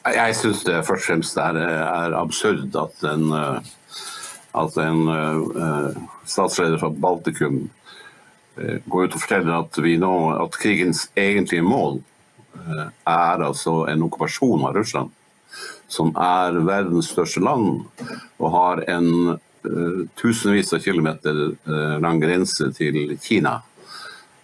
Jeg- 0.09 0.35
syns 0.35 0.63
det 0.63 0.85
først 0.85 1.03
og 1.03 1.07
fremst 1.07 1.37
er, 1.37 1.55
er 1.57 2.15
absurd 2.17 2.75
at 2.75 3.03
en, 3.03 3.31
eh, 3.33 3.59
at 4.55 4.77
en 4.77 5.07
eh, 5.07 6.01
statsleder 6.25 6.79
fra 6.79 6.89
Baltikum 6.89 7.69
eh, 8.57 8.79
går 8.89 9.03
ut 9.03 9.15
og 9.15 9.21
forteller 9.21 9.59
at, 9.59 9.77
nå, 9.77 10.13
at 10.43 10.51
krigens 10.51 11.09
egentlige 11.15 11.61
mål 11.61 12.01
er 13.07 13.43
altså 13.45 13.85
en 13.87 14.03
okkupasjon 14.03 14.65
av 14.67 14.75
Russland, 14.75 15.11
som 15.89 16.11
er 16.13 16.59
verdens 16.67 17.09
største 17.09 17.41
land 17.43 17.81
og 18.39 18.51
har 18.53 18.83
en 18.93 19.09
uh, 19.33 20.01
tusenvis 20.19 20.73
av 20.77 20.83
kilometer 20.85 21.41
uh, 21.65 21.97
lang 22.01 22.21
grense 22.21 22.69
til 22.77 23.17
Kina. 23.23 23.59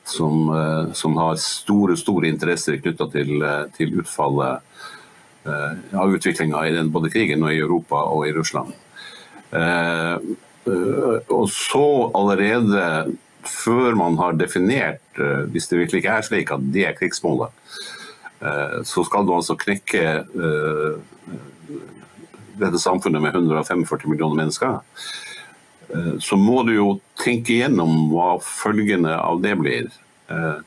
Som, 0.05 0.49
uh, 0.53 0.93
som 0.93 1.15
har 1.17 1.37
store 1.41 1.95
store 1.97 2.29
interesser 2.29 2.77
knytta 2.77 3.07
til, 3.13 3.45
til 3.77 4.01
utfallet 4.01 4.73
av 5.45 6.09
utviklinga 6.09 6.63
i 6.65 6.73
den, 6.73 6.87
både 6.93 7.11
krigen 7.13 7.43
og 7.45 7.53
i 7.53 7.59
Europa 7.61 7.99
og 8.09 8.23
i 8.25 8.31
Russland. 8.33 8.71
Og 11.29 11.43
så 11.53 11.83
allerede 12.17 12.87
før 13.45 13.93
man 13.93 14.17
har 14.17 14.39
definert, 14.39 15.21
hvis 15.53 15.69
det 15.69 15.83
virkelig 15.83 16.01
ikke 16.01 16.15
er 16.17 16.25
slik 16.25 16.53
at 16.55 16.65
det 16.73 16.87
er 16.89 16.97
krigsmålet, 16.97 17.53
så 18.89 19.05
skal 19.05 19.29
du 19.29 19.35
altså 19.37 19.53
knekke 19.61 20.01
dette 22.59 22.79
samfunnet 22.79 23.21
med 23.21 23.35
145 23.35 24.09
millioner 24.09 24.43
mennesker. 24.43 24.79
Eh, 25.89 26.13
Så 26.19 26.37
må 26.37 26.63
du 26.65 26.73
jo 26.75 27.01
tenke 27.17 27.53
igjennom 27.57 28.09
hva 28.11 28.39
følgene 28.41 29.17
av 29.19 29.41
det 29.41 29.57
blir. 29.59 29.91
Eh, 30.29 30.61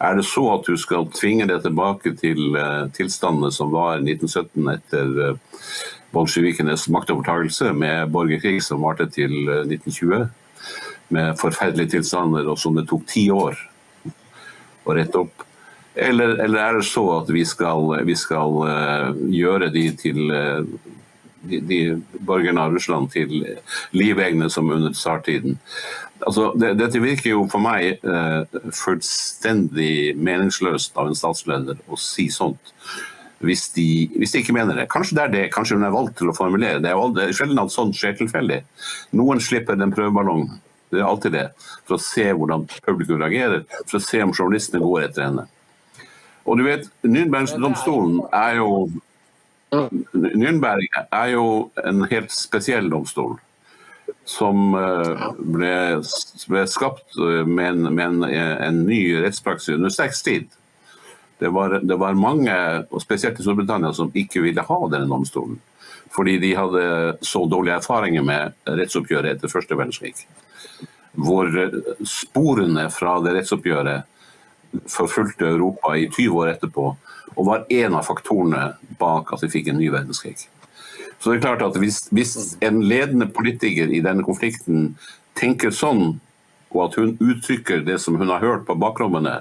Er 0.00 0.14
det 0.14 0.24
så 0.30 0.44
at 0.54 0.62
du 0.62 0.76
skal 0.78 1.08
tvinge 1.10 1.48
det 1.48 1.62
tilbake 1.64 2.12
til 2.20 2.54
eh, 2.54 2.86
tilstandene 2.94 3.50
som 3.50 3.72
var 3.72 3.96
i 3.98 4.04
1917 4.04 4.68
etter 4.70 5.38
bolsjevikenes 6.14 6.88
maktovertagelse, 6.88 7.72
med 7.74 8.12
borgerkrig 8.12 8.62
som 8.62 8.84
varte 8.84 9.08
til 9.10 9.32
eh, 9.48 9.64
1920, 9.66 10.28
med 11.10 11.34
forferdelige 11.40 11.96
tilstander, 11.96 12.46
og 12.46 12.58
som 12.58 12.76
det 12.78 12.86
tok 12.88 13.06
ti 13.10 13.26
år 13.32 13.58
å 14.86 14.94
rette 14.94 15.24
opp? 15.24 15.47
Eller, 15.98 16.36
eller 16.44 16.62
er 16.62 16.78
det 16.78 16.86
så 16.86 17.04
at 17.16 17.30
vi 17.32 17.42
skal, 17.48 17.90
vi 18.06 18.14
skal 18.18 18.60
eh, 18.68 19.22
gjøre 19.34 19.70
de 19.74 19.84
til 19.98 20.30
eh, 20.30 20.68
de, 21.48 21.60
de 21.60 21.78
borgerne 22.26 22.62
av 22.62 22.74
Russland 22.74 23.10
til 23.14 23.32
livegne 23.96 24.50
som 24.50 24.70
under 24.70 24.94
tsartiden. 24.94 25.58
Altså, 26.26 26.50
det, 26.58 26.74
dette 26.80 27.02
virker 27.02 27.32
jo 27.32 27.44
for 27.50 27.62
meg 27.62 28.02
eh, 28.02 28.60
fullstendig 28.74 30.16
meningsløst 30.18 30.98
av 30.98 31.10
en 31.10 31.18
statsleder 31.18 31.78
å 31.86 31.98
si 32.00 32.28
sånt. 32.32 32.72
Hvis 33.38 33.68
de, 33.76 34.08
hvis 34.18 34.32
de 34.34 34.40
ikke 34.42 34.54
mener 34.56 34.74
det. 34.74 34.88
Kanskje 34.90 35.14
det 35.14 35.24
er 35.24 35.34
det, 35.34 35.44
kanskje 35.54 35.76
hun 35.78 35.86
er 35.86 35.94
valgt 35.94 36.16
til 36.18 36.32
å 36.32 36.34
formulere 36.34 36.82
det. 36.82 36.90
er 36.90 37.28
jo 37.30 37.36
sjelden 37.38 37.60
at 37.62 37.70
sånt 37.70 37.94
skjer 37.94 38.16
tilfeldig. 38.18 38.64
Noen 39.18 39.38
slipper 39.42 39.78
en 39.78 39.94
prøveballong, 39.94 40.48
det 40.90 40.98
er 40.98 41.06
alltid 41.06 41.36
det, 41.36 41.44
for 41.86 41.98
å 41.98 42.02
se 42.02 42.24
hvordan 42.32 42.66
publikum 42.82 43.20
reagerer, 43.22 43.62
for 43.84 44.00
å 44.00 44.02
se 44.02 44.24
om 44.24 44.34
journalistene 44.34 44.82
går 44.82 45.06
etter 45.06 45.28
henne. 45.28 45.46
Og 46.48 46.56
du 46.58 46.64
vet, 46.64 46.88
Nürnbergdomstolen 47.04 48.22
er 48.32 48.58
jo 48.62 48.88
Nürnberg 49.68 50.86
er 51.12 51.34
jo 51.34 51.44
en 51.84 52.06
helt 52.08 52.32
spesiell 52.32 52.88
domstol. 52.90 53.36
Som 54.28 54.72
eh, 54.76 55.26
ble, 55.38 55.72
ble 56.48 56.62
skapt 56.68 57.16
eh, 57.20 57.44
med, 57.44 57.66
en, 57.74 57.90
med 57.92 58.04
en, 58.06 58.24
en 58.64 58.80
ny 58.88 59.02
rettspraksis 59.22 59.76
under 59.76 59.92
sterk 59.92 60.16
tid. 60.24 60.48
Det 61.38 61.52
var, 61.54 61.78
det 61.84 61.96
var 62.00 62.18
mange, 62.18 62.54
og 62.90 63.02
spesielt 63.02 63.38
i 63.38 63.44
Storbritannia, 63.44 63.92
som 63.94 64.10
ikke 64.16 64.42
ville 64.42 64.64
ha 64.64 64.78
denne 64.90 65.08
domstolen. 65.08 65.60
Fordi 66.10 66.38
de 66.42 66.54
hadde 66.56 66.84
så 67.20 67.44
dårlige 67.46 67.76
erfaringer 67.78 68.24
med 68.24 68.56
rettsoppgjøret 68.80 69.36
etter 69.36 69.52
første 69.52 69.76
verdenskrig. 69.76 70.16
Hvor 71.12 71.52
eh, 71.52 71.76
sporene 72.08 72.88
fra 72.94 73.18
det 73.24 73.36
rettsoppgjøret 73.36 74.08
forfulgte 74.88 75.48
Europa 75.48 75.94
i 75.96 76.08
20 76.10 76.38
år 76.42 76.52
etterpå, 76.54 76.92
og 77.36 77.46
var 77.46 77.66
en 77.70 77.96
av 77.98 78.06
faktorene 78.08 78.72
bak 79.00 79.32
at 79.34 79.44
vi 79.44 79.52
fikk 79.58 79.72
en 79.72 79.78
ny 79.80 79.90
verdenskrig. 79.94 80.36
Så 81.18 81.30
det 81.30 81.38
er 81.38 81.46
klart 81.48 81.64
at 81.66 81.78
hvis, 81.80 82.04
hvis 82.14 82.56
en 82.64 82.80
ledende 82.86 83.26
politiker 83.34 83.90
i 83.90 84.02
denne 84.04 84.24
konflikten 84.26 84.92
tenker 85.38 85.74
sånn, 85.74 86.18
og 86.68 86.82
at 86.84 86.98
hun 87.00 87.14
uttrykker 87.16 87.80
det 87.86 87.96
som 88.02 88.18
hun 88.20 88.28
har 88.28 88.44
hørt 88.44 88.66
på 88.68 88.76
bakrommene 88.78 89.38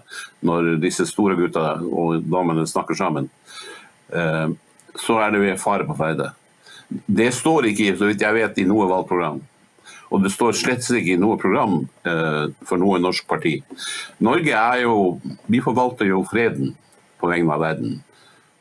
når 0.47 0.77
disse 0.81 1.05
store 1.09 1.35
gutta 1.35 1.75
og 1.83 2.23
damene 2.23 2.63
snakker 2.69 2.97
sammen, 2.97 3.27
eh, 4.15 4.47
så 4.97 5.19
er 5.21 5.35
det 5.35 5.59
fare 5.61 5.85
på 5.85 5.97
ferde. 5.97 6.31
Det 6.87 7.33
står 7.35 7.67
ikke, 7.73 7.97
så 7.99 8.07
vidt 8.07 8.23
jeg 8.23 8.37
vet, 8.37 8.61
i 8.63 8.67
noe 8.67 8.87
valgprogram. 8.89 9.41
Og 10.07 10.23
det 10.23 10.31
står 10.31 10.55
slett 10.55 10.85
ikke 10.87 11.15
i 11.15 11.19
noe 11.19 11.37
program 11.39 11.81
eh, 12.07 12.45
for 12.67 12.79
noe 12.79 12.99
norsk 13.03 13.27
parti. 13.27 13.57
Norge 14.23 14.53
er 14.55 14.83
jo 14.85 15.19
Vi 15.51 15.59
forvalter 15.63 16.07
jo 16.07 16.23
freden 16.27 16.75
på 17.19 17.31
vegne 17.31 17.53
av 17.53 17.63
verden. 17.65 17.97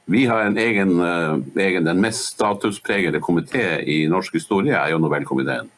Vi 0.07 0.25
har 0.27 0.45
en 0.47 0.59
egen, 0.59 1.01
eh, 1.01 1.63
egen 1.67 1.85
Den 1.85 2.01
mest 2.01 2.35
statuspregede 2.35 3.21
komité 3.21 3.83
i 3.83 4.07
norsk 4.09 4.35
historie 4.35 4.75
er 4.75 4.91
jo 4.91 4.99
Nobelkomiteen. 4.99 5.71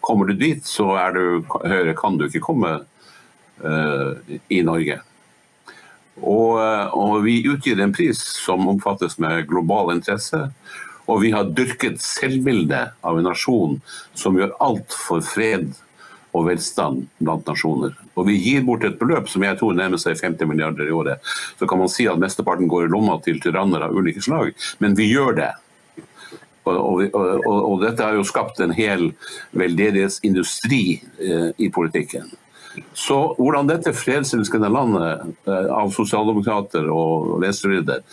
Kommer 0.00 0.26
du 0.26 0.34
dit, 0.34 0.62
så 0.64 0.96
er 0.98 1.12
du, 1.12 1.42
Høyre 1.64 1.94
kan 1.94 2.18
du 2.18 2.26
ikke 2.28 2.44
komme 2.44 2.84
eh, 3.64 4.38
i 4.50 4.62
Norge. 4.62 5.00
Og, 6.20 6.60
eh, 6.60 6.94
og 6.94 7.22
vi 7.24 7.40
utgir 7.48 7.80
en 7.80 7.92
pris 7.92 8.18
som 8.18 8.68
omfattes 8.68 9.18
med 9.18 9.48
global 9.48 9.94
interesse. 9.96 10.50
Og 11.10 11.22
vi 11.24 11.32
har 11.34 11.50
dyrket 11.50 12.00
selvbildet 12.02 12.98
av 13.02 13.18
en 13.18 13.26
nasjon 13.26 13.78
som 14.14 14.36
gjør 14.38 14.54
alt 14.62 14.94
for 14.94 15.24
fred 15.26 15.72
og 16.32 16.46
velstand 16.48 17.06
blant 17.20 17.48
nasjoner. 17.48 17.96
Og 18.16 18.28
vi 18.28 18.38
gir 18.40 18.64
bort 18.64 18.84
et 18.86 18.98
beløp 19.00 19.28
som 19.28 19.44
jeg 19.44 19.58
tror 19.60 19.76
nærmer 19.76 20.00
seg 20.00 20.20
50 20.20 20.48
milliarder 20.48 20.88
i 20.88 20.94
året. 20.94 21.20
Så 21.58 21.68
kan 21.68 21.80
man 21.80 21.92
si 21.92 22.06
at 22.08 22.20
mesteparten 22.20 22.70
går 22.70 22.86
i 22.86 22.92
lomma 22.92 23.18
til 23.24 23.40
tyranner 23.42 23.84
av 23.86 23.96
ulike 23.96 24.22
slag, 24.24 24.52
men 24.80 24.96
vi 24.98 25.10
gjør 25.12 25.36
det. 25.40 25.50
Og, 26.62 26.76
og, 26.78 27.16
og, 27.18 27.56
og 27.58 27.80
dette 27.82 28.04
har 28.06 28.14
jo 28.14 28.26
skapt 28.26 28.60
en 28.62 28.72
hel 28.76 29.08
veldedighetsindustri 29.58 30.84
eh, 31.18 31.48
i 31.58 31.68
politikken. 31.74 32.30
Så 32.96 33.16
hvordan 33.36 33.68
dette 33.68 33.92
fredselskende 33.96 34.70
landet 34.72 35.26
eh, 35.50 35.66
av 35.74 35.90
sosialdemokrater 35.92 36.86
og 36.92 37.40
venstrevidder 37.42 38.04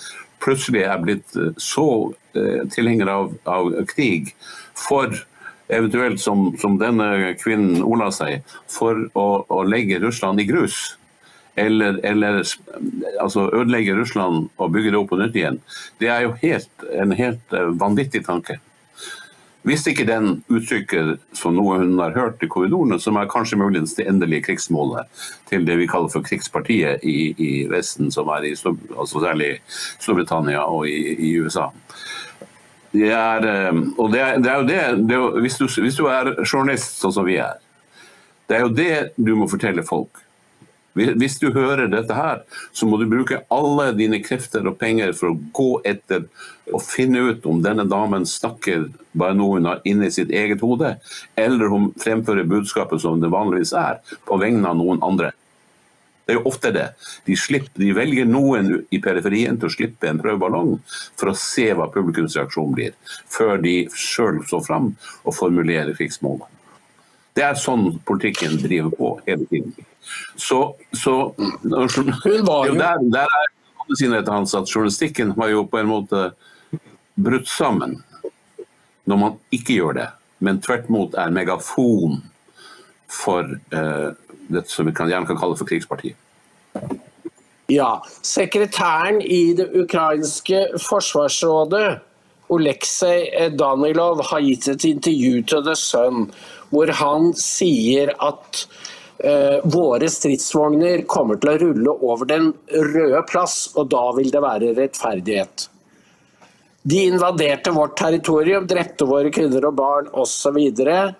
plutselig 0.44 0.86
er 0.88 1.02
blitt 1.04 1.36
eh, 1.38 1.52
så 1.58 1.90
eh, 2.36 2.64
tilhenger 2.74 3.12
av, 3.14 3.34
av 3.50 3.74
krig 3.90 4.34
for 4.78 5.14
eventuelt, 5.70 6.22
som, 6.22 6.50
som 6.58 6.80
denne 6.82 7.36
kvinnen 7.38 7.84
Ola 7.86 8.10
seg, 8.14 8.42
for 8.72 9.06
å, 9.14 9.28
å 9.46 9.60
legge 9.68 10.02
Russland 10.02 10.42
i 10.42 10.48
grus. 10.50 10.96
eller, 11.60 12.00
eller 12.06 12.44
altså 13.20 13.50
ødelegge 13.52 13.96
Russland 13.98 14.48
og 14.58 14.72
bygge 14.72 14.94
det 14.94 15.00
opp 15.00 15.10
på 15.12 15.18
nytt 15.20 15.36
igjen, 15.36 15.58
det 16.00 16.08
er 16.08 16.22
jo 16.24 16.36
helt, 16.42 16.86
en 16.96 17.12
helt 17.12 17.54
eh, 17.54 17.72
vanvittig 17.82 18.24
tanke. 18.26 18.60
Hvis 19.68 19.84
ikke 19.92 20.06
den 20.08 20.38
uttrykker 20.48 21.18
som 21.36 21.58
noe 21.58 21.82
hun 21.82 21.98
har 22.00 22.16
hørt 22.16 22.44
i 22.44 22.48
korridorene, 22.48 22.96
som 23.02 23.18
er 23.20 23.28
kanskje 23.32 23.60
muligens 23.60 23.96
det 23.98 24.06
endelige 24.08 24.46
krigsmålet 24.48 25.10
til 25.50 25.66
det 25.68 25.76
vi 25.82 25.88
kaller 25.90 26.12
for 26.14 26.24
krigspartiet 26.24 27.04
i, 27.04 27.34
i 27.36 27.52
Vesten, 27.72 28.08
som 28.12 28.32
er 28.32 28.48
i 28.48 28.54
altså 28.56 29.20
særlig 29.20 29.58
Storbritannia 30.00 30.64
og 30.64 30.88
i, 30.88 30.96
i 31.28 31.34
USA. 31.44 31.68
Det 32.96 33.12
er, 33.12 33.46
eh, 33.46 33.84
og 34.00 34.14
det 34.14 34.22
er, 34.24 34.40
det 34.40 34.50
er 34.50 34.56
jo 34.62 34.70
det, 34.70 34.80
det 35.10 35.18
er 35.18 35.42
hvis, 35.44 35.60
du, 35.60 35.68
hvis, 35.68 36.00
du, 36.00 36.08
er 36.10 36.32
journalist 36.48 37.04
sånn 37.04 37.14
som 37.20 37.28
vi 37.28 37.38
er, 37.44 37.60
det 38.50 38.58
er 38.58 38.66
jo 38.66 38.74
det 38.74 38.94
du 39.20 39.36
må 39.38 39.50
fortelle 39.52 39.84
folk. 39.86 40.24
Hvis 40.98 41.38
du 41.40 41.52
hører 41.54 41.88
dette 41.92 42.16
her, 42.18 42.42
så 42.74 42.88
må 42.90 42.98
du 42.98 43.06
bruke 43.10 43.44
alle 43.54 43.92
dine 43.98 44.20
krefter 44.26 44.66
og 44.68 44.80
penger 44.82 45.14
for 45.18 45.32
å 45.32 45.40
gå 45.56 45.70
etter 45.88 46.26
og 46.74 46.84
finne 46.86 47.22
ut 47.30 47.46
om 47.50 47.62
denne 47.64 47.86
damen 47.90 48.26
snakker 48.28 48.90
bare 49.18 49.38
noe 49.38 49.58
hun 49.58 49.70
har 49.70 49.84
inni 49.90 50.10
sitt 50.14 50.34
eget 50.34 50.64
hode, 50.66 50.96
eller 51.40 51.76
om 51.76 51.92
fremfører 52.00 52.50
budskapet 52.50 53.02
som 53.02 53.22
det 53.22 53.32
vanligvis 53.34 53.74
er, 53.78 54.02
på 54.26 54.38
vegne 54.42 54.70
av 54.70 54.78
noen 54.82 55.02
andre. 55.06 55.32
Det 56.30 56.36
er 56.36 56.38
jo 56.44 56.50
ofte 56.52 56.70
det. 56.70 56.86
De, 57.26 57.34
slipper, 57.34 57.82
de 57.82 57.90
velger 57.98 58.28
noen 58.30 58.84
i 58.94 59.00
periferien 59.02 59.56
til 59.58 59.66
å 59.66 59.74
slippe 59.74 60.12
en 60.12 60.20
prøveballong 60.22 60.76
for 61.18 61.32
å 61.32 61.38
se 61.38 61.66
hva 61.74 61.88
publikums 61.90 62.38
reaksjon 62.38 62.76
blir, 62.76 62.94
før 63.34 63.58
de 63.64 63.88
sjøl 63.98 64.44
står 64.46 64.62
fram 64.68 64.92
og 65.24 65.34
formulerer 65.34 65.98
krigsmålet. 65.98 66.46
Det 67.34 67.48
er 67.48 67.58
sånn 67.58 67.96
politikken 68.06 68.60
driver 68.62 68.94
på 68.94 69.10
hele 69.26 69.50
tiden. 69.50 69.74
Så, 70.36 70.76
så 70.94 71.34
Hun 72.24 72.46
var 72.48 72.68
jo 72.68 72.76
der, 72.78 73.02
der 73.12 73.28
er 73.40 73.96
sinnet 73.98 74.30
hans 74.30 74.56
at 74.56 74.70
journalistikken 74.70 75.34
var 75.38 75.50
jo 75.50 75.66
på 75.66 75.80
en 75.82 75.90
måte 75.90 76.30
brutt 77.20 77.50
sammen 77.50 77.98
når 79.10 79.18
man 79.18 79.38
ikke 79.52 79.80
gjør 79.80 79.96
det, 79.98 80.08
men 80.46 80.60
tvert 80.62 80.90
imot 80.90 81.16
er 81.18 81.32
megafon 81.34 82.20
for 83.10 83.48
eh, 83.74 84.10
det 84.54 84.68
som 84.70 84.86
vi 84.86 84.94
kan, 84.94 85.10
gjerne 85.10 85.26
kan 85.26 85.40
kalle 85.40 85.58
for 85.58 85.66
krigspartiet. 85.70 86.14
Ja. 87.70 88.04
Sekretæren 88.22 89.22
i 89.22 89.56
det 89.58 89.70
ukrainske 89.78 90.68
forsvarsrådet, 90.86 92.00
Oleksej 92.50 93.50
Danilov, 93.58 94.24
har 94.30 94.46
gitt 94.46 94.70
et 94.70 94.86
intervju 94.90 95.44
til 95.50 95.66
The 95.66 95.76
Sun 95.78 96.30
hvor 96.70 96.92
han 96.94 97.32
sier 97.38 98.14
at 98.22 98.64
våre 99.20 100.08
stridsvogner 100.08 101.02
kommer 101.12 101.36
til 101.42 101.50
å 101.52 101.58
rulle 101.60 101.96
over 102.08 102.30
den 102.30 102.54
røde 102.72 103.20
plass, 103.28 103.66
og 103.76 103.90
da 103.92 104.06
vil 104.16 104.32
det 104.32 104.40
være 104.46 104.70
rettferdighet. 104.78 105.66
De 106.88 107.02
invaderte 107.10 107.74
vårt 107.76 107.98
territorium, 108.00 108.68
drepte 108.68 109.08
våre 109.08 109.32
kvinner 109.34 109.68
og 109.68 109.76
barn 109.78 110.08
osv. 110.16 110.56
Og, 110.56 111.12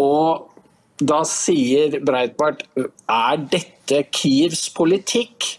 og 0.00 1.04
da 1.04 1.22
sier 1.28 2.00
Breitbart 2.02 2.64
er 2.78 3.48
dette 3.52 4.04
Kievs 4.14 4.68
politikk? 4.74 5.54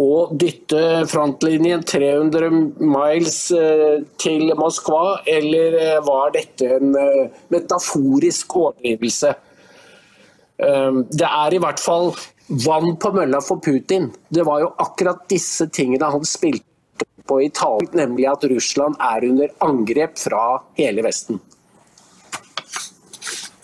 Å 0.00 0.30
dytte 0.32 1.04
frontlinjen 1.10 1.82
300 1.84 2.46
miles 2.80 3.34
eh, 3.52 3.98
til 4.16 4.46
Moskva, 4.56 5.18
eller 5.28 5.76
eh, 5.76 5.98
var 6.06 6.32
dette 6.32 6.70
en 6.78 6.94
eh, 6.96 7.26
metaforisk 7.52 8.56
overdrivelse? 8.62 9.34
Det 10.60 11.26
er 11.26 11.54
i 11.56 11.60
hvert 11.62 11.80
fall 11.80 12.10
vann 12.66 12.96
på 13.00 13.12
mølla 13.14 13.40
for 13.40 13.62
Putin. 13.64 14.10
Det 14.28 14.44
var 14.44 14.60
jo 14.60 14.72
akkurat 14.82 15.22
disse 15.30 15.68
tingene 15.72 16.10
han 16.12 16.26
spilte 16.28 17.06
på 17.30 17.38
i 17.44 17.50
talen, 17.54 17.88
nemlig 17.94 18.26
at 18.28 18.44
Russland 18.50 18.98
er 19.00 19.24
under 19.28 19.54
angrep 19.64 20.18
fra 20.18 20.42
hele 20.76 21.06
Vesten. 21.06 21.40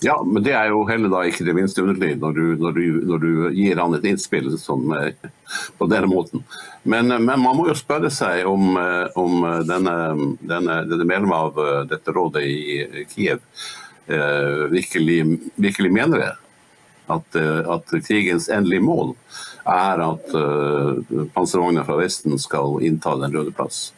Ja, 0.04 0.22
men 0.22 0.42
det 0.44 0.52
er 0.52 0.68
jo 0.68 0.82
heller 0.86 1.08
da 1.08 1.22
ikke 1.24 1.44
det 1.46 1.54
minste 1.56 1.80
underlig 1.82 2.18
når 2.20 2.36
du, 2.36 2.44
når 2.60 2.74
du, 2.76 2.82
når 3.08 3.22
du 3.22 3.30
gir 3.56 3.80
han 3.80 3.96
et 3.96 4.04
innspill 4.06 4.50
som, 4.60 4.84
eh, 4.92 5.30
på 5.78 5.88
denne 5.88 6.10
måten. 6.10 6.44
Men, 6.84 7.10
eh, 7.10 7.18
men, 7.18 7.40
man 7.40 7.56
må 7.56 7.66
jo 7.70 7.74
spørre 7.74 8.10
seg 8.12 8.44
om, 8.46 8.76
eh, 8.76 9.08
om 9.16 9.40
denne, 9.66 9.96
denne, 10.44 10.78
denne 10.90 11.08
medlemmet 11.08 11.36
av 11.36 11.88
dette 11.88 12.12
rådet 12.12 12.44
i 12.44 13.06
Kiev 13.14 13.40
eh, 14.06 14.66
virkelig, 14.76 15.18
virkelig, 15.56 15.92
mener 15.96 16.22
det. 16.22 16.32
At, 17.06 17.36
at, 17.38 17.92
krigens 18.02 18.48
endelige 18.50 18.82
mål 18.82 19.12
er 19.70 20.00
at 20.02 20.32
uh, 20.34 21.26
panservogner 21.36 21.86
fra 21.86 22.00
Vesten 22.00 22.34
skal 22.42 22.80
innta 22.82 23.12
Den 23.20 23.36
røde 23.36 23.52
plass. 23.54 23.92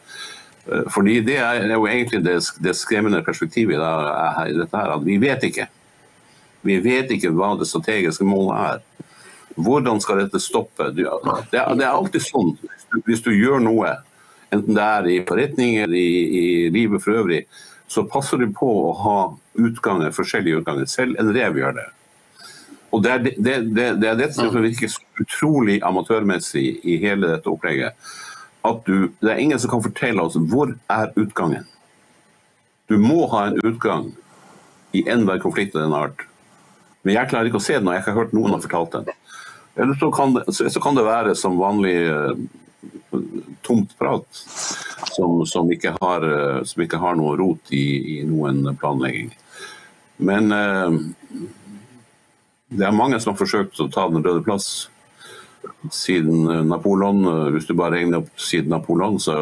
Fordi 0.93 1.15
Det 1.25 1.39
er 1.41 1.71
jo 1.73 1.87
egentlig 1.89 2.21
det, 2.21 2.35
det 2.61 2.75
skremmende 2.77 3.23
perspektivet 3.25 3.79
i 3.79 4.53
dette 4.53 4.77
her, 4.77 4.91
at 4.93 5.05
vi 5.05 5.17
vet 5.17 5.47
ikke 5.47 5.65
vi 6.61 6.79
vet 6.83 7.11
ikke 7.15 7.31
hva 7.35 7.53
det 7.59 7.67
strategiske 7.69 8.25
målet 8.27 8.59
er. 8.59 9.15
Hvordan 9.59 9.99
skal 10.03 10.23
dette 10.23 10.41
stoppe? 10.43 10.89
Det 10.95 11.05
er, 11.07 11.73
det 11.75 11.85
er 11.85 11.91
alltid 11.91 12.23
sånn 12.23 12.53
hvis 13.05 13.23
du 13.23 13.31
gjør 13.35 13.61
noe, 13.63 13.93
enten 14.53 14.77
det 14.77 14.85
er 14.85 15.09
i 15.09 15.17
forretninger, 15.27 15.91
i, 15.93 16.09
i 16.39 16.45
livet 16.73 17.03
for 17.03 17.21
øvrig, 17.21 17.43
så 17.89 18.05
passer 18.09 18.41
du 18.41 18.49
på 18.53 18.69
å 18.89 18.93
ha 19.03 19.19
utganger, 19.59 20.13
forskjellige 20.15 20.61
utganger. 20.61 20.89
Selv 20.89 21.19
en 21.21 21.31
rev 21.35 21.57
gjør 21.57 21.77
det. 21.79 21.87
Og 22.91 23.03
Det 23.03 23.11
er 23.11 23.19
det, 23.23 23.33
det, 23.75 23.87
det, 24.01 24.13
det 24.17 24.29
som 24.35 24.49
virker 24.53 24.95
utrolig 25.21 25.79
amatørmessig 25.85 26.79
i 26.83 26.97
hele 27.01 27.35
dette 27.35 27.51
opplegget. 27.51 27.93
At 28.65 28.81
du, 28.85 29.11
Det 29.21 29.31
er 29.31 29.41
ingen 29.43 29.59
som 29.59 29.71
kan 29.71 29.83
fortelle 29.83 30.23
oss 30.23 30.37
hvor 30.39 30.73
er 30.89 31.13
utgangen. 31.15 31.67
Du 32.89 32.97
må 32.97 33.27
ha 33.29 33.47
en 33.47 33.59
utgang 33.63 34.09
i 34.97 35.03
enhver 35.05 35.41
konflikt 35.43 35.75
av 35.75 35.85
denne 35.85 35.99
art. 36.07 36.25
Men 37.05 37.15
jeg 37.15 37.29
klarer 37.31 37.49
ikke 37.49 37.61
å 37.61 37.63
se 37.63 37.77
den, 37.77 37.87
og 37.87 37.93
jeg 37.93 38.01
har 38.01 38.07
ikke 38.07 38.19
hørt 38.19 38.33
noen 38.35 38.55
har 38.55 38.63
fortalt 38.63 38.95
den. 38.97 39.11
Eller 39.79 39.99
så 40.01 40.09
kan 40.11 40.33
det, 40.35 40.43
så 40.49 40.81
kan 40.83 40.97
det 40.97 41.05
være 41.05 41.35
som 41.37 41.59
vanlig 41.61 41.93
uh, 42.09 42.33
tomt 43.63 43.93
prat, 43.99 44.25
som, 45.13 45.45
som, 45.47 45.69
ikke 45.71 45.93
har, 46.01 46.25
uh, 46.25 46.63
som, 46.67 46.83
ikke 46.83 46.99
har, 46.99 47.15
noe 47.19 47.37
rot 47.39 47.71
i, 47.75 48.17
i 48.17 48.23
noen 48.27 48.65
planlegging. 48.81 49.29
Men 50.25 50.51
uh, 50.51 50.97
det 52.69 52.85
er 52.85 52.95
mange 52.95 53.19
som 53.19 53.33
har 53.33 53.39
forsøkt 53.39 53.79
å 53.81 53.89
ta 53.91 54.07
Den 54.09 54.23
røde 54.25 54.43
plass 54.45 54.89
siden 55.93 56.67
Napoleon. 56.69 57.23
Hvis 57.53 57.67
du 57.69 57.73
bare 57.77 57.97
regner 57.97 58.21
opp 58.21 58.29
siden 58.39 58.71
Napoleon, 58.73 59.17
så, 59.19 59.35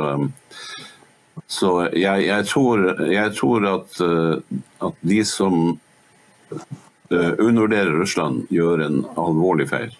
så 1.47 1.71
jeg, 1.91 2.27
jeg, 2.27 2.47
tror, 2.49 2.85
jeg 3.11 3.33
tror 3.37 3.67
at, 3.73 3.99
at 4.87 5.03
de 5.07 5.19
som 5.27 5.77
Eh, 7.11 7.33
undervurderer 7.39 7.91
Russland, 7.91 8.47
gjør 8.49 8.81
en 8.83 8.97
alvorlig 9.15 9.69
feil. 9.69 9.93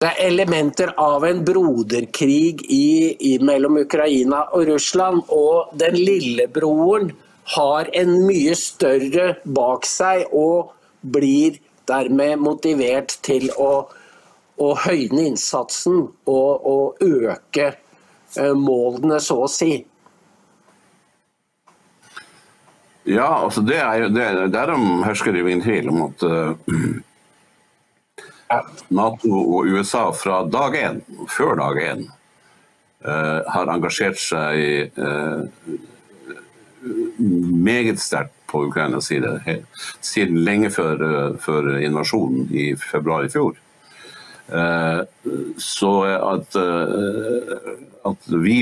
Det 0.00 0.08
er 0.08 0.20
elementer 0.30 0.94
av 1.00 1.24
en 1.28 1.42
broderkrig 1.44 2.62
i, 2.72 3.16
i, 3.20 3.34
mellom 3.44 3.76
Ukraina 3.82 4.46
og 4.56 4.64
Russland. 4.70 5.24
Og 5.28 5.76
den 5.76 5.96
lillebroren 6.00 7.12
har 7.56 7.90
en 7.92 8.14
mye 8.24 8.56
større 8.56 9.34
bak 9.44 9.84
seg 9.88 10.24
og 10.32 10.72
blir 11.04 11.60
dermed 11.88 12.42
motivert 12.42 13.18
til 13.26 13.48
å, 13.56 13.86
å 14.58 14.70
høyne 14.86 15.28
innsatsen 15.32 16.06
og, 16.26 16.66
og 16.66 17.04
øke 17.04 17.72
eh, 17.72 18.54
målene, 18.56 19.20
så 19.22 19.42
å 19.44 19.50
si. 19.50 19.84
Ja, 23.06 23.28
altså 23.44 23.62
det 23.62 23.78
er 23.78 24.00
jo, 24.02 24.08
det, 24.10 24.30
Derom 24.50 25.04
hersker 25.06 25.32
det 25.32 25.44
jo 25.44 25.50
ingen 25.50 25.62
tvil 25.62 25.90
om 25.92 26.00
at 26.08 26.24
uh, 26.26 26.56
Nato 28.90 29.30
og 29.30 29.68
USA 29.70 30.08
fra 30.14 30.40
dag 30.50 30.74
én, 30.78 30.98
før 31.30 31.54
dag 31.60 31.78
én, 31.84 32.02
uh, 33.06 33.46
har 33.54 33.70
engasjert 33.70 34.18
seg 34.18 34.98
uh, 34.98 35.46
meget 37.68 38.00
sterkt 38.00 38.34
på 38.46 38.64
Ukrainas 38.68 39.10
side. 39.10 39.40
Siden 40.00 40.38
lenge 40.44 40.70
før, 40.70 41.36
før 41.42 41.76
invasjonen 41.78 42.48
i 42.54 42.74
februar 42.76 43.26
i 43.26 43.32
fjor. 43.32 43.56
Så 45.58 45.92
at, 46.06 46.56
at 48.06 48.28
vi 48.30 48.60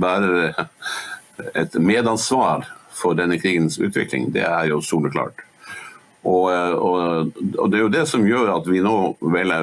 bærer 0.00 0.52
et 1.56 1.78
medansvar 1.80 2.66
for 3.00 3.16
denne 3.16 3.38
krigens 3.40 3.78
utvikling, 3.80 4.28
det 4.34 4.44
er 4.44 4.68
jo 4.68 4.80
soleklart. 4.84 5.46
Og, 6.24 6.52
og, 6.76 7.30
og, 7.58 7.70
det 7.72 7.78
er 7.78 7.84
jo 7.86 7.92
det 7.92 8.04
som 8.08 8.26
gjør 8.28 8.52
at 8.58 8.66
vi 8.68 8.82
nå 8.84 8.96
vel 9.32 9.54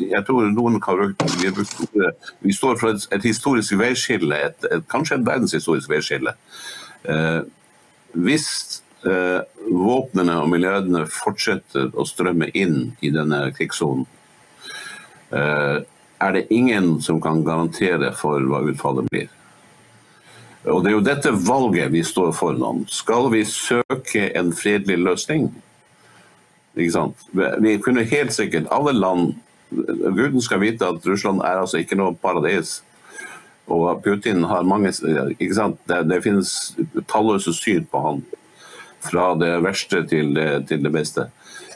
Jeg 0.00 0.24
tror 0.26 0.48
noen 0.54 0.80
kan 0.82 1.14
vi, 1.40 1.50
vi 2.40 2.52
står 2.54 2.78
for 2.80 2.94
et, 2.94 3.06
et 3.14 3.26
historisk 3.26 3.76
veiskille, 3.80 4.36
et, 4.36 4.68
et, 4.70 4.84
kanskje 4.90 5.20
et 5.20 5.26
verdenshistorisk 5.26 5.90
veiskille. 5.92 6.34
Eh, 7.04 7.40
hvis 8.12 8.46
eh, 9.06 9.40
våpnene 9.70 10.38
og 10.42 10.50
milliardene 10.52 11.04
fortsetter 11.10 11.92
å 11.94 12.06
strømme 12.08 12.50
inn 12.58 12.94
i 13.04 13.12
denne 13.14 13.46
krigssonen, 13.56 14.06
eh, 15.30 15.82
er 16.20 16.36
det 16.36 16.48
ingen 16.52 16.98
som 17.00 17.20
kan 17.22 17.44
garantere 17.44 18.12
for 18.16 18.44
hva 18.44 18.64
utfallet 18.68 19.08
blir. 19.12 19.28
Og 20.68 20.82
Det 20.84 20.90
er 20.90 20.92
jo 20.92 21.04
dette 21.04 21.30
valget 21.32 21.92
vi 21.92 22.02
står 22.04 22.34
foran. 22.36 22.84
Skal 22.92 23.30
vi 23.32 23.44
søke 23.48 24.26
en 24.36 24.52
fredelig 24.52 24.98
løsning? 24.98 25.48
Vi 26.74 27.78
kunne 27.80 28.04
helt 28.04 28.32
sikkert, 28.32 28.68
alle 28.70 28.92
land 28.92 29.38
Guden 29.70 30.40
skal 30.42 30.62
vite 30.62 30.88
at 30.88 31.06
Russland 31.06 31.42
er 31.46 31.62
altså 31.62 31.80
ikke 31.80 31.98
noe 31.98 32.16
paradis. 32.18 32.80
Og 33.70 34.02
Putin 34.02 34.44
har 34.50 34.66
mange 34.66 34.90
ikke 35.38 35.54
sant? 35.54 35.78
Det, 35.86 36.02
det 36.10 36.22
finnes 36.24 36.54
talløse 37.10 37.54
syn 37.54 37.86
på 37.90 38.02
han. 38.06 38.24
Fra 39.00 39.30
det 39.40 39.54
verste 39.64 40.02
til 40.10 40.34
det, 40.36 40.48
til 40.68 40.82
det 40.84 40.92
beste. 40.92 41.30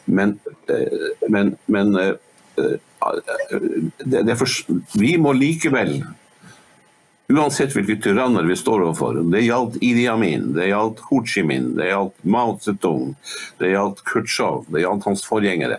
Men, 0.04 0.36
eh, 0.68 1.14
men, 1.32 1.54
men 1.66 1.94
eh, 1.96 2.18
det, 4.04 4.36
for, 4.36 4.50
vi 4.98 5.14
må 5.20 5.32
likevel 5.32 6.02
Uansett 7.32 7.72
hvilke 7.72 7.96
tyranner 8.04 8.44
vi 8.44 8.56
står 8.56 8.82
overfor, 8.84 9.16
det 9.32 9.46
gjaldt 9.46 9.78
Idi 9.80 10.02
Amin, 10.12 10.50
det 10.52 10.66
gjaldt 10.68 10.98
Ho 11.08 11.22
Chi 11.24 11.40
Minh, 11.46 11.70
det 11.78 11.86
gjaldt 11.88 12.18
Mao 12.28 12.58
Zedong, 12.60 13.14
det 13.56 13.70
gjaldt 13.72 14.02
Khrusjtsjov, 14.04 14.66
det 14.68 14.82
gjaldt 14.82 15.06
hans 15.08 15.24
forgjengere, 15.24 15.78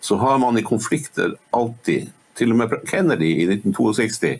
så 0.00 0.18
har 0.20 0.38
man 0.42 0.58
i 0.58 0.64
konflikter 0.66 1.34
alltid 1.56 2.12
til 2.36 2.52
og 2.52 2.60
med 2.60 2.74
Kennedy 2.88 3.30
i 3.32 3.46
1962, 3.48 4.34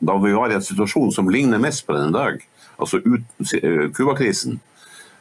da 0.00 0.16
vi 0.20 0.32
var 0.36 0.52
i 0.52 0.58
en 0.58 0.64
situasjon 0.64 1.12
som 1.14 1.30
ligner 1.32 1.62
mest 1.62 1.86
på 1.86 1.96
den 1.96 2.12
dag, 2.12 2.42
altså 2.76 3.00
Cuba-krisen, 3.96 4.60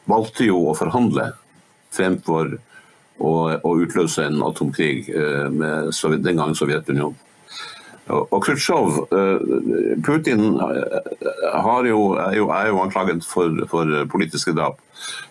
valgte 0.09 0.49
jo 0.49 0.65
å 0.67 0.75
forhandle 0.77 1.31
fremfor 1.95 2.57
å, 3.19 3.31
å 3.63 3.71
utløse 3.83 4.25
en 4.27 4.43
atomkrig 4.45 5.09
eh, 5.11 5.47
med 5.51 5.91
den 6.23 6.39
gangen 6.39 6.57
Sovjetunionen. 6.57 7.17
Og 8.09 8.39
Khrusjtsjov 8.41 8.95
Putin 10.01 10.55
jo, 10.57 10.63
er, 11.45 11.89
jo, 11.91 12.47
er 12.49 12.69
jo 12.71 12.79
anklaget 12.81 13.21
for, 13.27 13.53
for, 13.69 13.91
politiske 14.09 14.55
drap. 14.57 14.79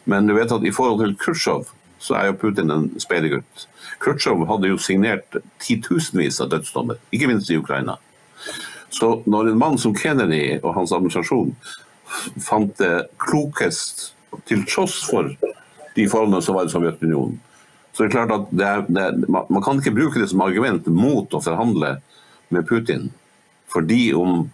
Men 0.06 0.28
du 0.28 0.36
vet 0.36 0.52
at 0.54 0.62
i 0.62 0.70
forhold 0.74 1.02
til 1.02 1.16
Khrusjtsjov 1.18 1.72
så 1.98 2.14
er 2.20 2.28
jo 2.28 2.38
Putin 2.38 2.70
en 2.70 2.86
speidergutt. 3.02 3.66
Khrusjtsjov 4.02 4.44
hadde 4.48 4.70
jo 4.70 4.78
signert 4.80 5.38
titusenvis 5.62 6.40
av 6.44 6.52
dødsdommer, 6.52 7.00
ikke 7.14 7.30
minst 7.30 7.50
i 7.50 7.58
Ukraina. 7.58 7.96
Så 8.94 9.18
når 9.26 9.50
en 9.50 9.60
mann 9.60 9.78
som 9.80 9.94
Kennedy 9.96 10.58
og 10.62 10.74
hans 10.76 10.94
administrasjon 10.94 11.52
fant 12.42 12.72
det 12.78 13.08
klokest, 13.20 14.12
til 14.48 14.60
tross 14.68 15.00
for 15.08 15.30
de 15.96 16.04
forholdene 16.08 16.42
som 16.44 16.56
var 16.56 16.68
i 16.68 16.72
Sovjetunionen, 16.72 17.38
så 17.92 18.04
er 18.04 18.08
det 18.08 18.14
klart 18.14 18.34
at 18.34 18.50
det 18.54 18.66
er, 18.66 18.82
det 18.86 19.02
er, 19.02 19.16
man 19.26 19.62
kan 19.64 19.80
ikke 19.80 19.96
bruke 19.96 20.20
det 20.20 20.28
som 20.30 20.44
argument 20.44 20.86
mot 20.92 21.32
å 21.34 21.40
forhandle 21.42 21.96
med 22.54 22.68
Putin. 22.68 23.08
Fordi 23.72 24.12
om 24.14 24.44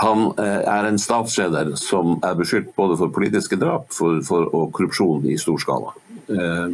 han 0.00 0.22
eh, 0.40 0.62
er 0.64 0.88
en 0.88 0.98
statsleder 1.00 1.74
som 1.80 2.16
er 2.24 2.38
beskyldt 2.38 2.72
både 2.78 2.96
for 3.00 3.12
politiske 3.12 3.58
drap 3.60 3.90
for, 3.94 4.22
for, 4.26 4.48
og 4.56 4.72
korrupsjon 4.76 5.26
i 5.28 5.36
stor 5.40 5.60
skala. 5.60 5.92
Eh, 6.30 6.66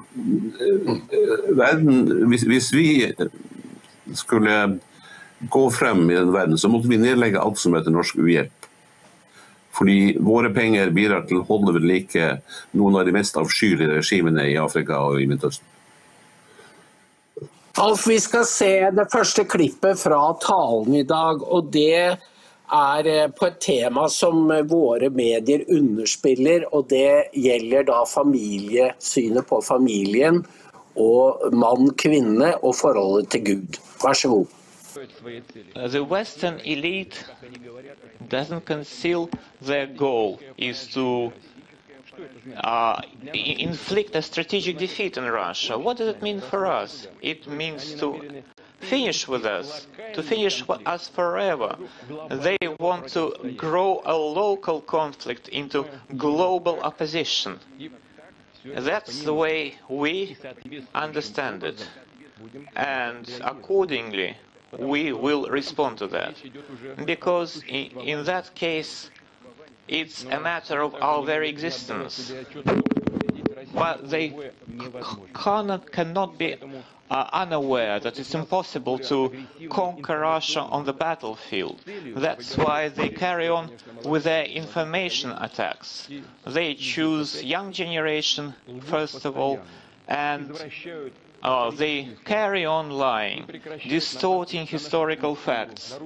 eh, 0.61 1.57
verden, 1.57 2.29
hvis, 2.31 2.45
hvis, 2.45 2.73
vi 2.73 3.15
skulle 4.15 4.79
gå 5.41 5.65
frem 5.71 6.11
i 6.11 6.19
den 6.19 6.33
verden, 6.35 6.59
så 6.59 6.69
måtte 6.69 6.91
vi 6.91 7.01
nedlegge 7.01 7.41
alt 7.41 7.61
som 7.61 7.77
heter 7.77 7.95
norsk 7.95 8.19
uhjelp. 8.21 8.69
Fordi 9.77 10.17
våre 10.25 10.51
penger 10.57 10.93
bidrar 10.97 11.27
til 11.29 11.43
å 11.43 11.47
holde 11.49 11.75
ved 11.77 11.85
like 11.89 12.29
noen 12.77 13.01
av 13.01 13.09
de 13.09 13.13
mest 13.17 13.37
avskyelige 13.37 13.99
regimene 13.99 14.47
i 14.49 14.61
Afrika 14.61 15.03
og 15.05 15.21
i 15.21 15.27
Midtøsten. 15.29 15.73
Alf, 17.77 18.07
vi 18.09 18.17
skal 18.25 18.47
se 18.49 18.71
det 18.97 19.05
første 19.13 19.45
klippet 19.45 20.01
fra 20.01 20.21
talen 20.41 20.97
i 20.97 21.05
dag. 21.05 21.43
og 21.45 21.69
det 21.73 22.17
er 22.73 23.07
eh, 23.07 23.29
på 23.31 23.47
et 23.47 23.59
tema 23.61 24.09
som 24.09 24.49
våre 24.69 25.11
medier 25.11 25.65
underspiller, 25.71 26.67
og 26.75 26.89
det 26.91 27.31
gjelder 27.35 27.87
da 27.91 28.03
familie, 28.09 28.93
synet 28.99 29.47
på 29.47 29.61
familien 29.63 30.43
og 30.97 31.53
mann, 31.53 31.91
kvinne 31.99 32.55
og 32.63 32.75
forholdet 32.75 33.31
til 33.31 33.45
Gud. 33.45 33.81
Vær 34.03 34.13
så 34.13 34.29
god. 34.29 34.47
The 35.91 36.03
Western 36.03 36.61
elite 36.65 37.27
doesn't 38.31 38.65
conceal 38.65 39.29
their 39.61 39.87
goal 39.87 40.41
is 40.57 40.89
to 40.89 41.33
uh, 42.57 43.03
inflict 43.35 44.17
a 44.17 44.23
strategic 44.23 44.79
defeat 44.79 45.19
on 45.19 45.25
Russia. 45.25 45.77
What 45.79 45.99
does 45.99 46.09
it 46.09 46.23
mean 46.23 46.41
for 46.41 46.67
us? 46.67 47.09
It 47.21 47.47
means 47.47 47.95
to 47.95 48.21
finish 48.81 49.27
with 49.27 49.45
us, 49.45 49.87
to 50.15 50.23
finish 50.23 50.67
with 50.67 50.87
us 50.87 51.09
forever. 51.09 51.77
They 52.31 52.59
want 52.79 53.09
to 53.11 53.55
grow 53.57 54.03
a 54.05 54.17
local 54.17 54.81
conflict 54.81 55.49
into 55.49 55.87
global 56.17 56.81
opposition. 56.81 57.59
That's 58.65 59.23
the 59.23 59.35
way 59.35 59.77
we 59.89 60.37
understand 60.95 61.63
it. 61.65 61.89
And 62.75 63.29
accordingly, 63.43 64.37
we 64.79 65.13
will 65.13 65.47
respond 65.47 65.99
to 65.99 66.07
that. 66.09 66.35
Because 67.05 67.63
in, 67.69 68.25
that 68.25 68.55
case, 68.55 69.11
it's 69.89 70.25
a 70.25 70.41
matter 70.41 70.83
of 70.83 70.95
our 70.97 71.25
very 71.25 71.49
existence. 71.49 72.33
But 73.77 74.09
they 74.11 74.35
cannot, 75.35 76.39
be 76.39 76.57
uh, 77.11 77.29
unaware 77.33 78.01
that 78.01 78.19
it's 78.19 78.35
impossible 78.35 78.99
to 78.99 79.19
conquer 79.69 80.19
Russia 80.21 80.61
on 80.61 80.87
the 80.87 80.93
battlefield. 80.93 81.81
That's 82.17 82.57
why 82.57 82.89
they 82.89 83.11
carry 83.11 83.49
on 83.49 83.71
with 84.05 84.25
their 84.25 84.45
information 84.45 85.31
attacks. 85.31 86.09
They 86.47 86.75
choose 86.75 87.45
young 87.45 87.73
generation, 87.73 88.55
first 88.81 89.27
of 89.27 89.37
all, 89.37 89.61
and 90.09 90.59
uh, 91.43 91.71
they 91.71 92.09
carry 92.25 92.65
on 92.65 92.91
lying, 92.91 93.47
distorting 93.89 94.67
historical 94.67 95.35
facts. 95.35 95.99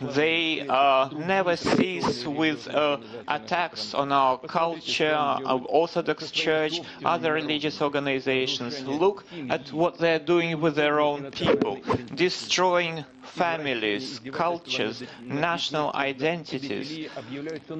They 0.00 0.66
uh, 0.68 1.08
never 1.16 1.56
cease 1.56 2.26
with 2.26 2.68
uh, 2.68 2.98
attacks 3.28 3.94
on 3.94 4.12
our 4.12 4.38
culture, 4.38 5.14
our 5.14 5.60
Orthodox 5.68 6.30
Church, 6.30 6.80
other 7.04 7.32
religious 7.32 7.80
organizations. 7.80 8.82
Look 8.82 9.24
at 9.48 9.72
what 9.72 9.98
they're 9.98 10.18
doing 10.18 10.60
with 10.60 10.74
their 10.74 11.00
own 11.00 11.30
people, 11.30 11.80
destroying 12.14 13.04
families, 13.22 14.20
cultures, 14.32 15.02
national 15.22 15.92
identities, 15.94 17.08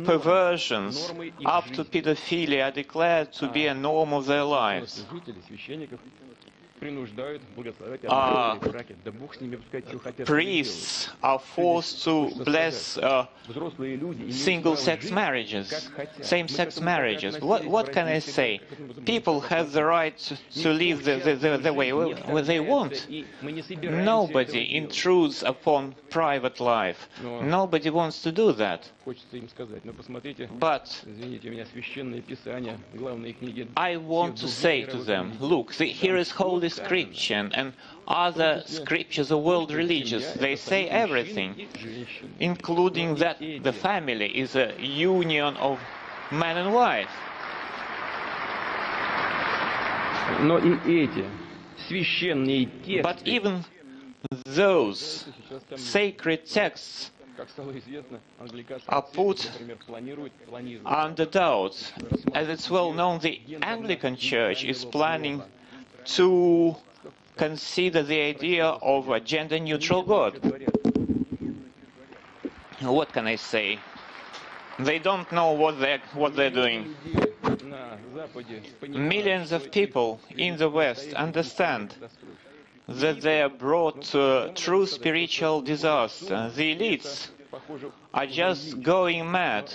perversions, 0.05 1.13
up 1.45 1.67
to 1.67 1.85
pedophilia 1.85 2.69
are 2.69 2.71
declared 2.71 3.33
to 3.33 3.49
be 3.49 3.67
a 3.67 3.75
norm 3.75 4.13
of 4.13 4.27
their 4.27 4.45
lives. 4.45 5.05
Uh, 8.07 8.59
priests 10.25 11.09
are 11.23 11.39
forced 11.39 12.05
to 12.05 12.31
bless 12.45 12.99
uh, 12.99 13.27
single-sex 14.31 15.11
marriages, 15.11 15.89
same-sex 16.21 16.81
marriages. 16.81 17.41
What, 17.41 17.65
what 17.65 17.93
can 17.93 18.07
I 18.07 18.19
say? 18.19 18.61
People 19.07 19.41
have 19.41 19.73
the 19.73 19.85
right 19.85 20.19
to 20.63 20.69
live 20.73 21.05
the, 21.05 21.17
the, 21.17 21.35
the, 21.37 21.59
the 21.59 21.73
way 21.73 21.91
they 22.43 22.61
want. 22.61 23.07
Nobody 23.83 24.77
intrudes 24.77 25.43
upon 25.43 25.95
private 26.11 26.61
life. 26.61 27.09
Nobody 27.23 27.91
wants 27.91 28.23
to 28.23 28.33
do 28.33 28.53
that 28.53 28.91
But 30.60 31.06
I 33.78 33.98
want 33.98 34.38
to 34.38 34.48
say 34.48 34.86
to 34.86 34.98
them, 34.98 35.38
look, 35.40 35.74
the, 35.76 35.86
here 35.86 36.18
is 36.18 36.32
Holy 36.32 36.70
Scripture 36.70 37.50
and 37.54 37.74
other 38.08 38.64
scriptures 38.66 39.32
of 39.32 39.42
world 39.42 39.72
religions. 39.72 40.34
They 40.34 40.56
say 40.56 40.88
everything, 40.88 41.68
including 42.40 43.16
that 43.16 43.40
the 43.40 43.74
family 43.74 44.38
is 44.38 44.56
a 44.56 44.74
union 44.80 45.58
of 45.58 45.80
man 46.32 46.58
and 46.58 46.74
wife. 46.74 47.10
Но 50.42 50.58
и 50.60 51.04
эти 51.04 51.26
священные 51.88 52.66
тексты, 52.66 53.02
But 53.02 53.28
even 53.28 53.66
those 54.46 55.26
sacred 55.76 56.46
texts 56.46 57.12
are 58.89 59.03
put 59.03 59.51
under 60.85 61.25
doubt. 61.25 61.93
As 62.33 62.49
it's 62.49 62.71
well 62.71 62.93
known, 62.93 63.21
the 63.21 63.41
Anglican 63.63 64.17
Church 64.17 64.65
is 64.65 64.85
planning 64.85 65.43
to 66.05 66.77
consider 67.37 68.03
the 68.03 68.21
idea 68.21 68.67
of 68.67 69.09
a 69.09 69.21
gender-neutral 69.21 70.03
God. 70.03 70.41
What 72.81 73.13
can 73.13 73.27
I 73.27 73.37
say? 73.37 73.79
They 74.79 74.99
don't 74.99 75.31
know 75.33 75.53
what 75.53 75.79
they're, 75.79 76.03
what 76.15 76.35
they're 76.37 76.51
doing. 76.51 76.95
Millions 78.89 79.53
of 79.53 79.71
people 79.71 80.21
in 80.37 80.57
the 80.57 80.69
West 80.69 81.15
understand 81.15 81.95
that 82.89 83.21
they 83.21 83.47
brought 83.59 84.15
uh, 84.15 84.49
true 84.55 84.87
spiritual 84.87 85.63
disaster. 85.63 86.51
The 86.55 86.77
elites 86.77 87.29
are 88.13 88.27
just 88.27 88.83
going 88.83 89.31
mad, 89.31 89.73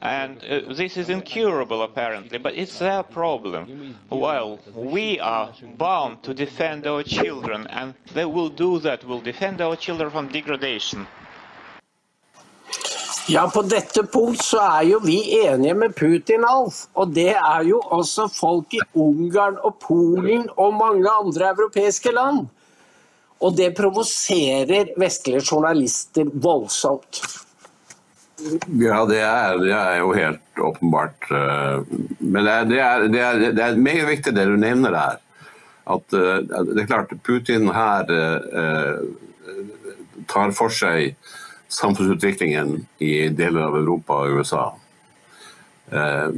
and 0.00 0.38
uh, 0.44 0.72
this 0.72 0.96
is 0.96 1.10
incurable 1.10 1.82
apparently, 1.82 2.38
but 2.38 2.54
it's 2.54 2.78
their 2.78 3.02
problem. 3.02 3.96
Well, 4.10 4.60
we 4.74 5.18
are 5.20 5.52
bound 5.76 6.22
to 6.24 6.34
defend 6.34 6.86
our 6.86 7.02
children, 7.02 7.66
and 7.68 7.94
they 8.14 8.24
will 8.24 8.48
do 8.48 8.78
that, 8.80 9.04
will 9.04 9.20
defend 9.20 9.60
our 9.60 9.76
children 9.76 10.10
from 10.10 10.28
degradation. 10.28 11.06
Ja, 13.26 13.50
på 13.54 13.62
dette 13.64 14.02
punkt 14.12 14.42
så 14.44 14.58
er 14.60 14.82
jo 14.84 14.98
vi 15.00 15.16
enige 15.46 15.74
med 15.80 15.94
Putin, 15.96 16.44
Alf. 16.44 16.82
Og 16.92 17.14
det 17.16 17.30
er 17.32 17.62
jo 17.64 17.78
også 17.96 18.26
folk 18.28 18.74
i 18.76 18.82
Ungarn 19.00 19.56
og 19.64 19.78
Polen 19.80 20.44
og 20.60 20.74
mange 20.76 21.08
andre 21.08 21.54
europeiske 21.54 22.12
land. 22.12 22.44
Og 23.40 23.56
det 23.56 23.72
provoserer 23.78 24.92
vestlige 25.00 25.40
journalister 25.40 26.28
voldsomt. 26.34 27.22
Ja, 28.76 29.04
det 29.08 29.22
er, 29.22 29.56
det 29.62 29.72
er 29.72 29.98
jo 30.02 30.12
helt 30.12 30.60
åpenbart. 30.60 31.30
eh, 31.30 31.80
Men 32.18 32.44
det 32.44 32.52
er, 32.52 33.08
det, 33.08 33.20
er, 33.20 33.52
det, 33.56 33.78
meget 33.78 34.08
viktig 34.08 34.34
det 34.36 34.44
du 34.50 34.56
nevner 34.60 34.92
der. 34.92 35.16
At 35.96 36.12
eh, 36.12 36.44
det 36.44 36.82
er 36.82 36.90
klart 36.92 37.16
Putin 37.24 37.72
her 37.72 38.12
eh, 38.12 39.00
tar 40.28 40.52
for 40.52 40.68
seg 40.68 41.16
samfunnsutviklingen 41.74 42.86
i 43.02 43.28
deler 43.34 43.68
av 43.68 43.76
Europa 43.78 44.20
og 44.24 44.38
USA. 44.38 44.64
Eh, 45.90 46.30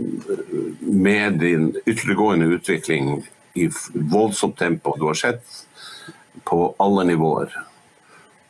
Med 0.81 1.39
din 1.41 1.75
ytterliggående 1.87 2.47
utvikling 2.57 3.27
i 3.55 3.69
voldsomt 3.95 4.59
tempo. 4.59 4.97
Du 4.99 5.07
har 5.07 5.15
sett 5.15 5.45
på 6.45 6.75
alle 6.79 7.05
nivåer. 7.05 7.53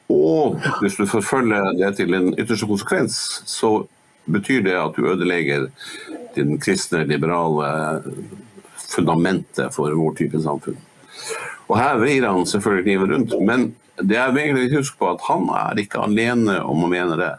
Og 0.08 0.60
hvis 0.80 0.96
du 0.96 1.06
forfølger 1.06 1.72
det 1.78 1.96
til 1.98 2.14
en 2.14 2.32
ytterste 2.38 2.66
konsekvens, 2.66 3.18
så 3.46 3.86
betyr 4.26 4.62
det 4.66 4.76
at 4.78 4.96
du 4.96 5.06
ødelegger 5.10 5.68
den 6.36 6.58
kristne, 6.62 7.04
liberale 7.06 8.02
fundamentet 8.86 9.74
for 9.74 9.94
vår 9.94 10.14
type 10.18 10.42
samfunn. 10.42 10.78
Og 11.66 11.78
her 11.78 11.98
vrir 11.98 12.26
han 12.26 12.46
selvfølgelig 12.46 12.84
kniven 12.86 13.12
rundt, 13.12 13.34
men 13.42 13.66
det 14.02 14.18
er 14.20 14.34
viktig 14.34 14.66
å 14.66 14.78
huske 14.80 14.98
på 15.00 15.10
at 15.14 15.24
han 15.28 15.48
er 15.56 15.80
ikke 15.80 16.04
alene 16.04 16.60
om 16.64 16.84
å 16.84 16.90
mene 16.92 17.16
det. 17.18 17.32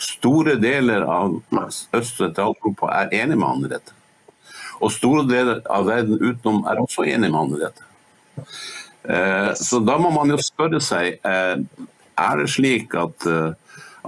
Store 0.00 0.56
deler 0.60 1.04
av 1.04 1.40
østre 1.52 2.30
Sentral-Europa 2.30 2.88
er 3.02 3.16
enig 3.20 3.36
med 3.36 3.48
han 3.48 3.66
i 3.66 3.72
dette. 3.74 3.96
Og 4.80 4.92
store 4.94 5.26
deler 5.28 5.60
av 5.68 5.88
verden 5.90 6.20
utenom 6.20 6.62
er 6.68 6.80
også 6.80 7.04
enig 7.04 7.28
med 7.28 7.36
han 7.36 7.56
i 7.56 7.62
dette. 7.66 7.88
Eh, 9.04 9.50
Så 9.60 9.80
da 9.84 9.98
må 10.00 10.12
man 10.14 10.32
jo 10.32 10.38
spørre 10.40 10.80
seg 10.80 11.20
eh, 11.20 11.56
er 12.20 12.40
det 12.40 12.48
slik 12.52 12.96
at, 12.96 13.26
eh, 13.28 13.52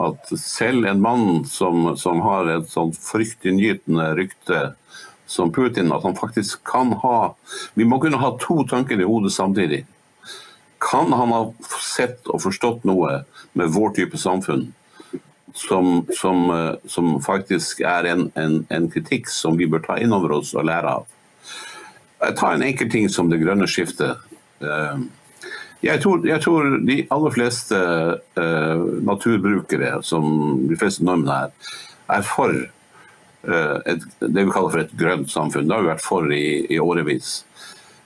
at 0.00 0.33
selv 0.40 0.88
en 0.88 1.02
mann 1.05 1.44
som, 1.48 1.92
som 2.00 2.20
har 2.24 2.48
et 2.57 2.68
sånt 2.72 2.96
fryktinngytende 2.96 4.14
rykte 4.16 4.62
som 5.28 5.52
Putin, 5.52 5.92
at 5.92 6.05
han 6.05 6.16
faktisk 6.16 6.61
kan 6.68 6.92
ha 7.00 7.35
Vi 7.74 7.85
må 7.88 8.00
kunne 8.00 8.20
ha 8.20 8.35
to 8.40 8.64
tanker 8.68 9.00
i 9.00 9.09
hodet 9.09 9.33
samtidig. 9.33 9.85
Kan 10.82 11.12
han 11.14 11.32
ha 11.34 11.42
sett 11.78 12.26
og 12.26 12.42
forstått 12.42 12.86
noe 12.88 13.22
med 13.58 13.72
vår 13.74 13.94
type 14.00 14.18
samfunn 14.18 14.68
som, 15.54 16.06
som, 16.18 16.44
eh, 16.50 16.74
som 16.90 17.14
faktisk 17.22 17.82
er 17.86 18.08
en, 18.10 18.28
en, 18.40 18.62
en 18.72 18.90
kritikk 18.90 19.30
som 19.30 19.58
vi 19.60 19.68
bør 19.70 19.84
ta 19.84 19.98
inn 20.02 20.14
over 20.16 20.38
oss 20.40 20.54
og 20.56 20.66
lære 20.66 20.96
av? 20.98 21.08
Jeg 22.22 22.38
tar 22.38 22.54
en 22.56 22.64
enkel 22.66 22.90
ting 22.90 23.08
som 23.10 23.30
det 23.30 23.42
grønne 23.42 23.68
skiftet. 23.70 24.22
Eh, 24.62 25.02
Jeg 25.82 25.98
tror, 25.98 26.22
jeg 26.22 26.38
tror 26.44 26.76
de 26.86 26.96
aller 27.10 27.32
fleste 27.34 27.78
eh, 28.38 28.82
naturbrukere, 29.02 29.96
som 30.06 30.60
de 30.70 30.76
fleste 30.78 31.02
nordmenn 31.02 31.32
er, 31.34 31.72
er 32.06 32.22
for 32.22 32.54
et, 33.90 34.04
det 34.20 34.44
vi 34.44 34.52
kaller 34.54 34.70
for 34.70 34.78
et 34.84 34.92
grønt 34.94 35.32
samfunn. 35.32 35.66
Det 35.66 35.74
har 35.74 35.82
vi 35.82 35.90
vært 35.90 36.04
for 36.04 36.30
i, 36.30 36.66
i 36.70 36.78
årevis. 36.78 37.32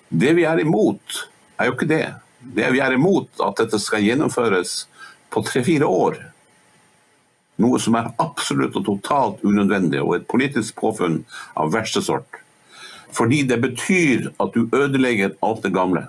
Det 0.09 0.33
vi 0.39 0.47
er 0.49 0.63
imot, 0.63 1.19
er 1.61 1.69
jo 1.69 1.75
ikke 1.77 1.91
det. 1.91 2.07
Det 2.55 2.71
vi 2.73 2.81
er 2.81 2.95
imot, 2.95 3.31
at 3.43 3.59
dette 3.59 3.81
skal 3.83 4.05
gjennomføres 4.05 4.85
på 5.33 5.43
tre-fire 5.47 5.89
år. 5.89 6.19
Noe 7.63 7.81
som 7.81 7.97
er 7.99 8.13
absolutt 8.23 8.77
og 8.79 8.85
totalt 8.87 9.45
unødvendig, 9.47 10.03
og 10.05 10.19
et 10.19 10.29
politisk 10.31 10.77
påfunn 10.81 11.23
av 11.57 11.73
verste 11.75 12.03
sort. 12.05 12.43
Fordi 13.17 13.43
det 13.49 13.59
betyr 13.63 14.31
at 14.43 14.53
du 14.55 14.67
ødelegger 14.77 15.37
alt 15.47 15.63
det 15.65 15.73
gamle, 15.75 16.07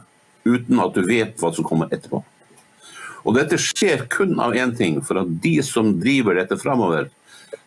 uten 0.48 0.82
at 0.84 0.96
du 0.96 1.06
vet 1.08 1.38
hva 1.40 1.54
som 1.56 1.68
kommer 1.68 1.92
etterpå. 1.94 2.22
Og 3.28 3.36
dette 3.36 3.60
skjer 3.60 4.06
kun 4.12 4.38
av 4.44 4.56
én 4.56 4.74
ting, 4.78 5.00
for 5.04 5.22
at 5.24 5.32
de 5.44 5.58
som 5.66 5.96
driver 6.00 6.38
dette 6.40 6.60
framover, 6.60 7.10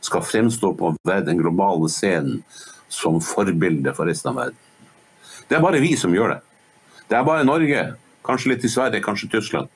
skal 0.01 0.25
fremstå 0.25 0.75
på 0.77 0.93
den 1.05 1.41
globale 1.41 1.89
scenen 1.93 2.43
som 2.89 3.21
forbilde 3.25 3.93
for 3.97 4.09
resten 4.09 4.33
av 4.33 4.39
verden. 4.41 4.61
Det 5.49 5.57
er 5.57 5.65
bare 5.65 5.83
vi 5.83 5.93
som 5.99 6.15
gjør 6.15 6.35
det. 6.35 6.41
Det 7.11 7.17
er 7.19 7.27
bare 7.27 7.47
Norge, 7.47 7.83
kanskje 8.31 8.55
litt 8.55 8.65
i 8.65 8.73
Sverige, 8.73 9.03
kanskje 9.05 9.31
Tyskland. 9.35 9.69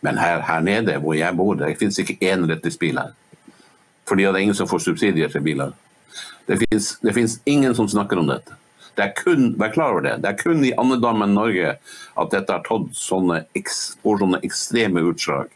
Men 0.00 0.18
her, 0.18 0.40
her 0.46 0.62
nede 0.62 0.98
hvor 1.02 1.16
jeg 1.18 1.36
bor, 1.36 1.58
det 1.58 1.74
finnes 1.80 1.98
ikke 1.98 2.20
én 2.22 2.46
elektrisk 2.46 2.80
bil 2.80 3.00
her. 3.00 3.14
Fordi 4.08 4.24
det 4.24 4.32
er 4.32 4.46
ingen 4.46 4.56
som 4.56 4.70
får 4.70 4.86
subsidier 4.86 5.28
til 5.32 5.44
biler. 5.44 5.74
Det 6.48 6.56
finnes, 7.12 7.40
ingen 7.44 7.74
som 7.76 7.88
snakker 7.88 8.20
om 8.22 8.30
dette. 8.30 8.56
Det 8.96 9.04
er 9.04 9.12
kun, 9.14 9.52
vær 9.60 9.74
klar 9.74 9.92
over 9.92 10.02
det, 10.02 10.16
det 10.22 10.30
er 10.30 10.38
kun 10.40 10.64
i 10.64 10.72
andedammen 10.80 11.34
Norge 11.36 11.74
at 12.18 12.32
dette 12.32 12.54
har 12.54 12.64
tatt 12.66 12.88
sånne, 12.98 13.42
sånne 13.54 14.40
ekstreme 14.46 15.04
utslag. 15.06 15.52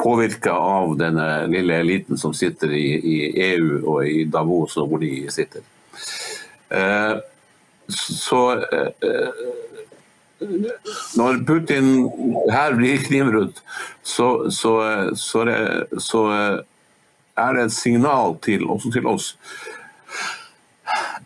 Påvirka 0.00 0.56
av 0.58 0.96
denne 0.98 1.44
lille 1.52 1.76
eliten 1.84 2.18
som 2.18 2.32
sitter 2.34 2.72
i, 2.74 2.86
i 2.98 3.18
EU 3.52 3.68
og 3.92 4.08
i 4.08 4.24
Davos 4.26 4.74
og 4.80 4.90
hvor 4.90 5.04
de 5.04 5.12
sitter. 5.30 5.62
Eh, 6.74 7.14
så 7.94 8.40
eh, 8.64 9.12
når 11.18 11.40
Putin 11.46 11.90
her 12.52 12.74
blir 12.76 13.02
knivrudd, 13.06 13.60
så, 14.02 14.50
så, 14.50 14.74
så, 15.16 15.44
så 16.02 16.24
er 17.36 17.56
det 17.56 17.64
et 17.64 17.76
signal 17.76 18.36
til, 18.44 18.66
også 18.70 18.92
til 18.94 19.06
oss. 19.06 19.32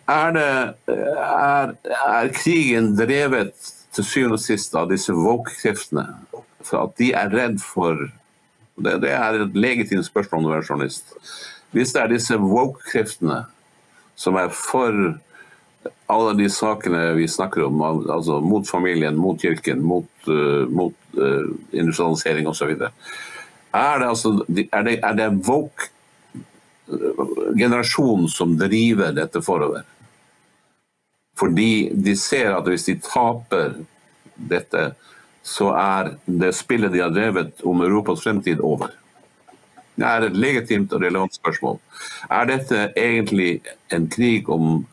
Er, 0.08 0.30
det, 0.32 0.46
er, 0.88 1.74
er 2.08 2.30
krigen 2.36 2.94
drevet 2.96 3.52
til 3.96 4.04
syvende 4.04 4.38
og 4.38 4.44
sist 4.44 4.76
av 4.78 4.88
disse 4.92 5.12
woke-kreftene? 5.12 6.06
For 6.64 6.84
at 6.84 6.96
de 7.00 7.12
er 7.16 7.32
redd 7.32 7.60
for 7.64 8.08
det, 8.78 8.98
det 9.02 9.10
er 9.10 9.42
et 9.42 9.56
legitimt 9.58 10.06
spørsmål 10.06 10.44
når 10.44 10.50
du 10.52 10.58
er 10.58 10.68
journalist. 10.70 11.14
Hvis 11.74 11.92
det 11.92 12.02
er 12.02 12.12
disse 12.12 12.38
woke-kreftene 12.40 13.42
som 14.18 14.38
er 14.40 14.52
for 14.54 15.18
alle 16.06 16.34
de 16.38 16.48
sakene 16.50 17.12
vi 17.18 17.28
snakker 17.28 17.66
om, 17.66 17.82
altså 17.82 18.40
mot 18.40 18.68
familien, 18.68 19.16
mot 19.16 19.40
kirken, 19.40 19.82
mot, 19.84 20.08
uh, 20.28 20.64
mot 20.68 20.94
uh, 21.18 21.50
industrialisering 21.72 22.48
osv. 22.48 22.74
Er 23.72 24.00
det 24.00 24.08
altså 24.08 24.34
er 24.48 24.86
det, 24.86 24.98
er 25.04 25.18
det 25.18 25.28
woke 25.48 25.90
uh, 26.88 27.54
generasjonen 27.58 28.28
som 28.32 28.56
driver 28.58 29.12
dette 29.16 29.42
forover? 29.44 29.86
Fordi 31.38 31.90
de 31.94 32.16
ser 32.18 32.56
at 32.56 32.66
hvis 32.66 32.88
de 32.88 32.98
taper 33.02 33.76
dette, 34.34 34.90
så 35.42 35.70
er 35.78 36.14
det 36.26 36.54
spillet 36.56 36.92
de 36.92 37.02
har 37.02 37.12
drevet 37.14 37.62
om 37.66 37.84
Europas 37.84 38.24
fremtid 38.24 38.60
over. 38.64 38.90
Det 39.98 40.06
er 40.06 40.26
et 40.28 40.36
legitimt 40.38 40.92
og 40.94 41.02
relevant 41.02 41.34
spørsmål. 41.34 41.78
Er 42.30 42.46
dette 42.46 42.88
egentlig 42.96 43.60
en 43.94 44.06
krig 44.10 44.48
om, 44.48 44.84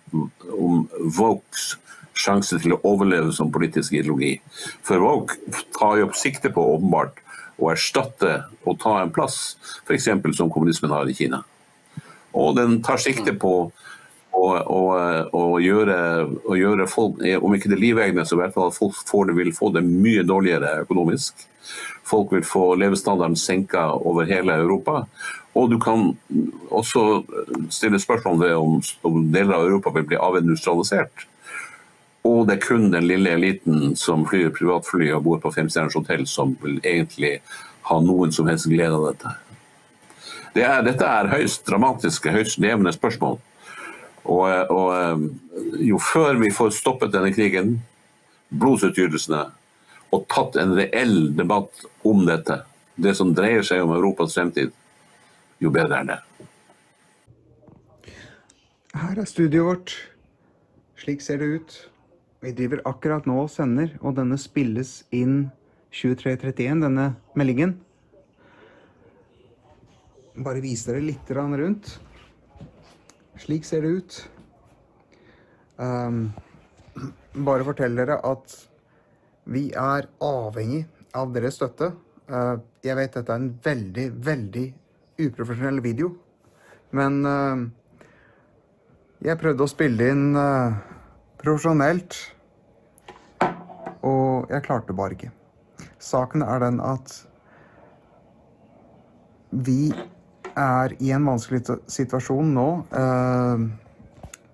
om 0.57 0.85
Vokes 1.17 1.75
sjanse 2.15 2.57
til 2.63 2.73
å 2.73 2.81
overleve 2.87 3.33
som 3.35 3.51
politisk 3.53 3.93
ideologi? 3.93 4.39
For 4.85 5.03
Voke 5.03 5.37
tar 5.77 5.99
jo 6.01 6.09
sikte 6.17 6.49
på 6.53 6.63
åpenbart 6.73 7.21
å 7.61 7.69
erstatte 7.71 8.39
og 8.65 8.79
ta 8.81 8.97
en 9.01 9.13
plass, 9.13 9.55
f.eks. 9.85 10.09
som 10.35 10.49
kommunismen 10.51 10.91
har 10.91 11.07
i 11.07 11.15
Kina. 11.15 11.43
Og 12.35 12.57
den 12.57 12.81
tar 12.83 12.99
sikte 12.99 13.35
på 13.39 13.53
å, 14.45 15.43
gjøre, 15.61 15.97
å 16.45 16.57
gjøre 16.59 16.87
folk, 16.91 17.21
om 17.41 17.55
ikke 17.57 17.71
det 17.71 17.81
livegne, 17.81 18.25
så 18.25 18.37
i 18.37 18.43
hvert 18.43 18.55
fall 18.55 18.71
at 18.71 18.77
folk 18.77 18.97
får 19.09 19.29
det, 19.29 19.37
vil 19.39 19.53
få 19.55 19.71
det 19.75 19.83
mye 19.85 20.25
dårligere 20.27 20.81
økonomisk. 20.85 21.45
Folk 22.05 22.33
vil 22.35 22.45
få 22.45 22.75
levestandarden 22.77 23.37
senka 23.39 23.87
over 23.97 24.27
hele 24.29 24.57
Europa. 24.61 25.05
Og 25.55 25.69
du 25.71 25.79
kan 25.81 26.11
også 26.69 27.23
stille 27.73 27.99
spørsmål 28.01 28.41
ved 28.43 28.53
om, 28.59 28.81
om 29.07 29.23
deler 29.33 29.55
av 29.55 29.69
Europa 29.69 29.93
vil 29.95 30.09
bli 30.11 30.19
avindustrialisert. 30.19 31.25
Og 32.25 32.47
det 32.47 32.57
er 32.57 32.65
kun 32.65 32.89
den 32.93 33.07
lille 33.07 33.35
eliten 33.37 33.95
som 33.99 34.25
flyr 34.27 34.51
privatfly 34.53 35.11
og 35.13 35.25
bor 35.27 35.41
på 35.43 35.53
femstjerners 35.53 35.97
hotell, 35.97 36.25
som 36.27 36.55
vil 36.61 36.79
egentlig 36.83 37.37
ha 37.89 37.99
noen 38.01 38.33
som 38.33 38.49
helst 38.49 38.69
glede 38.69 38.97
av 38.97 39.11
dette. 39.11 39.33
Det 40.55 40.63
er, 40.63 40.81
dette 40.87 41.05
er 41.05 41.29
høyst 41.29 41.65
dramatiske, 41.67 42.31
høyst 42.31 42.61
levende 42.63 42.93
spørsmål. 42.95 43.37
Og, 44.25 44.71
og, 44.73 45.25
jo 45.81 45.99
før 46.01 46.39
vi 46.41 46.49
får 46.53 46.73
stoppet 46.79 47.13
denne 47.13 47.33
krigen, 47.35 47.77
blodsutgytelsene, 48.49 49.43
og 50.13 50.25
tatt 50.31 50.57
en 50.61 50.73
reell 50.77 51.31
debatt 51.37 51.85
om 52.07 52.23
dette, 52.27 52.61
det 52.95 53.15
som 53.17 53.33
dreier 53.35 53.65
seg 53.65 53.83
om 53.83 53.93
Europas 53.95 54.37
fremtid, 54.37 54.73
jo 55.61 55.71
bedre 55.73 56.01
er 56.01 56.09
det. 56.09 56.19
Her 58.95 59.19
er 59.19 59.27
studioet 59.27 59.67
vårt. 59.67 59.95
Slik 60.99 61.21
ser 61.21 61.41
det 61.41 61.51
ut. 61.51 61.75
Vi 62.45 62.53
driver 62.55 62.83
akkurat 62.87 63.27
nå 63.27 63.41
og 63.43 63.51
sender, 63.51 63.91
og 63.99 64.15
denne 64.17 64.37
spilles 64.39 65.01
inn 65.15 65.49
23.31, 65.95 66.83
denne 66.85 67.09
meldingen. 67.37 67.75
Bare 70.35 70.63
vise 70.63 70.91
dere 70.91 71.03
litt 71.03 71.31
rundt. 71.35 71.95
Slik 73.41 73.65
ser 73.67 73.83
det 73.83 73.91
ut. 73.99 74.17
Um, 75.77 76.19
bare 77.45 77.65
fortell 77.67 77.97
dere 77.99 78.17
at 78.23 78.53
vi 79.51 79.67
er 79.75 80.07
avhengig 80.23 80.85
av 81.15 81.33
deres 81.35 81.59
støtte. 81.59 81.91
Uh, 82.31 82.57
jeg 82.85 82.95
vet 82.97 83.17
dette 83.17 83.33
er 83.33 83.41
en 83.41 83.51
veldig, 83.65 84.05
veldig 84.25 84.65
uprofesjonell 85.25 85.81
video, 85.83 86.09
men 86.95 87.19
uh, 87.27 87.65
jeg 89.25 89.39
prøvde 89.39 89.67
å 89.67 89.71
spille 89.71 90.09
inn 90.11 90.25
uh, 90.39 90.79
profesjonelt, 91.41 92.17
og 94.05 94.51
jeg 94.51 94.65
klarte 94.65 94.95
bare 94.97 95.17
ikke. 95.17 95.31
Saken 96.01 96.43
er 96.45 96.63
den 96.63 96.81
at 96.83 97.13
vi 99.65 99.93
er 100.55 100.95
i 101.03 101.11
en 101.15 101.27
vanskelig 101.27 101.63
situasjon 101.91 102.53
nå 102.55 102.69
uh, 102.95 103.65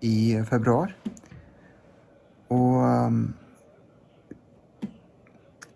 i 0.05 0.17
februar. 0.49 0.95
Og 2.51 2.81
um, 2.81 3.21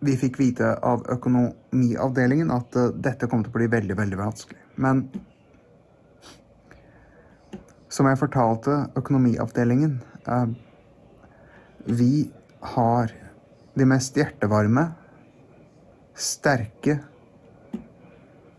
vi 0.06 0.18
fikk 0.20 0.40
vite 0.42 0.74
av 0.86 1.06
økonomiavdelingen 1.16 2.52
at 2.54 2.78
uh, 2.80 2.90
dette 2.92 3.30
kom 3.32 3.46
til 3.46 3.54
å 3.54 3.58
bli 3.60 3.70
veldig, 3.78 3.98
veldig 4.02 4.20
vanskelig. 4.20 4.62
Men 4.82 5.06
som 7.96 8.10
jeg 8.10 8.20
fortalte 8.20 8.74
økonomiavdelingen, 9.00 10.00
eh, 10.28 10.48
vi 11.86 12.30
har 12.76 13.14
de 13.78 13.86
mest 13.88 14.18
hjertevarme, 14.20 14.90
sterke, 16.16 16.98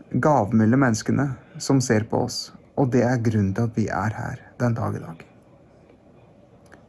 gavmilde 0.09 0.79
menneskene 0.79 1.27
som 1.59 1.81
ser 1.81 2.07
på 2.09 2.23
oss. 2.27 2.51
Og 2.77 2.91
det 2.93 3.03
er 3.05 3.23
grunnen 3.23 3.53
til 3.57 3.69
at 3.69 3.77
vi 3.77 3.87
er 3.89 4.13
her 4.13 4.43
den 4.59 4.75
dag 4.77 4.95
i 4.95 5.01
dag. 5.01 5.23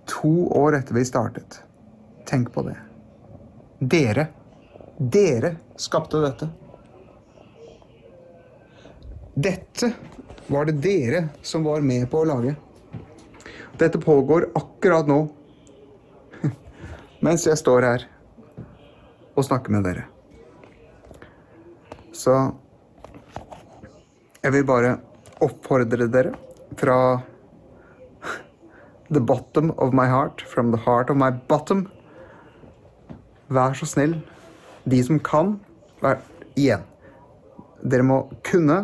To 0.08 0.32
år 0.56 0.78
etter 0.78 0.96
vi 0.96 1.04
startet. 1.04 1.60
Tenk 2.28 2.52
på 2.52 2.64
det. 2.66 2.76
Dere. 3.78 4.28
Dere 4.98 5.54
skapte 5.76 6.20
dette. 6.22 6.48
Dette 9.38 9.92
var 10.48 10.66
det 10.66 10.80
dere 10.82 11.28
som 11.46 11.64
var 11.64 11.84
med 11.84 12.08
på 12.10 12.22
å 12.22 12.28
lage. 12.28 12.56
Dette 13.78 14.00
pågår 14.02 14.48
akkurat 14.58 15.06
nå. 15.06 15.20
Mens 17.24 17.46
jeg 17.46 17.60
står 17.60 17.86
her 17.86 18.06
og 19.38 19.46
snakker 19.46 19.76
med 19.76 19.86
dere. 19.86 20.08
Så 22.10 22.34
jeg 24.42 24.54
vil 24.54 24.66
bare 24.66 24.96
oppfordre 25.42 26.06
dere 26.10 26.32
fra 26.78 26.96
the 29.10 29.20
bottom 29.20 29.72
of 29.78 29.94
my 29.94 30.06
heart, 30.06 30.42
from 30.42 30.70
the 30.70 30.78
heart 30.78 31.10
of 31.10 31.16
my 31.16 31.30
bottom. 31.30 31.86
Vær 33.48 33.74
så 33.74 33.88
snill, 33.88 34.18
de 34.84 35.00
som 35.02 35.18
kan, 35.24 35.56
vær 36.02 36.20
igjen. 36.54 36.84
Dere 37.82 38.04
må 38.04 38.18
kunne, 38.46 38.78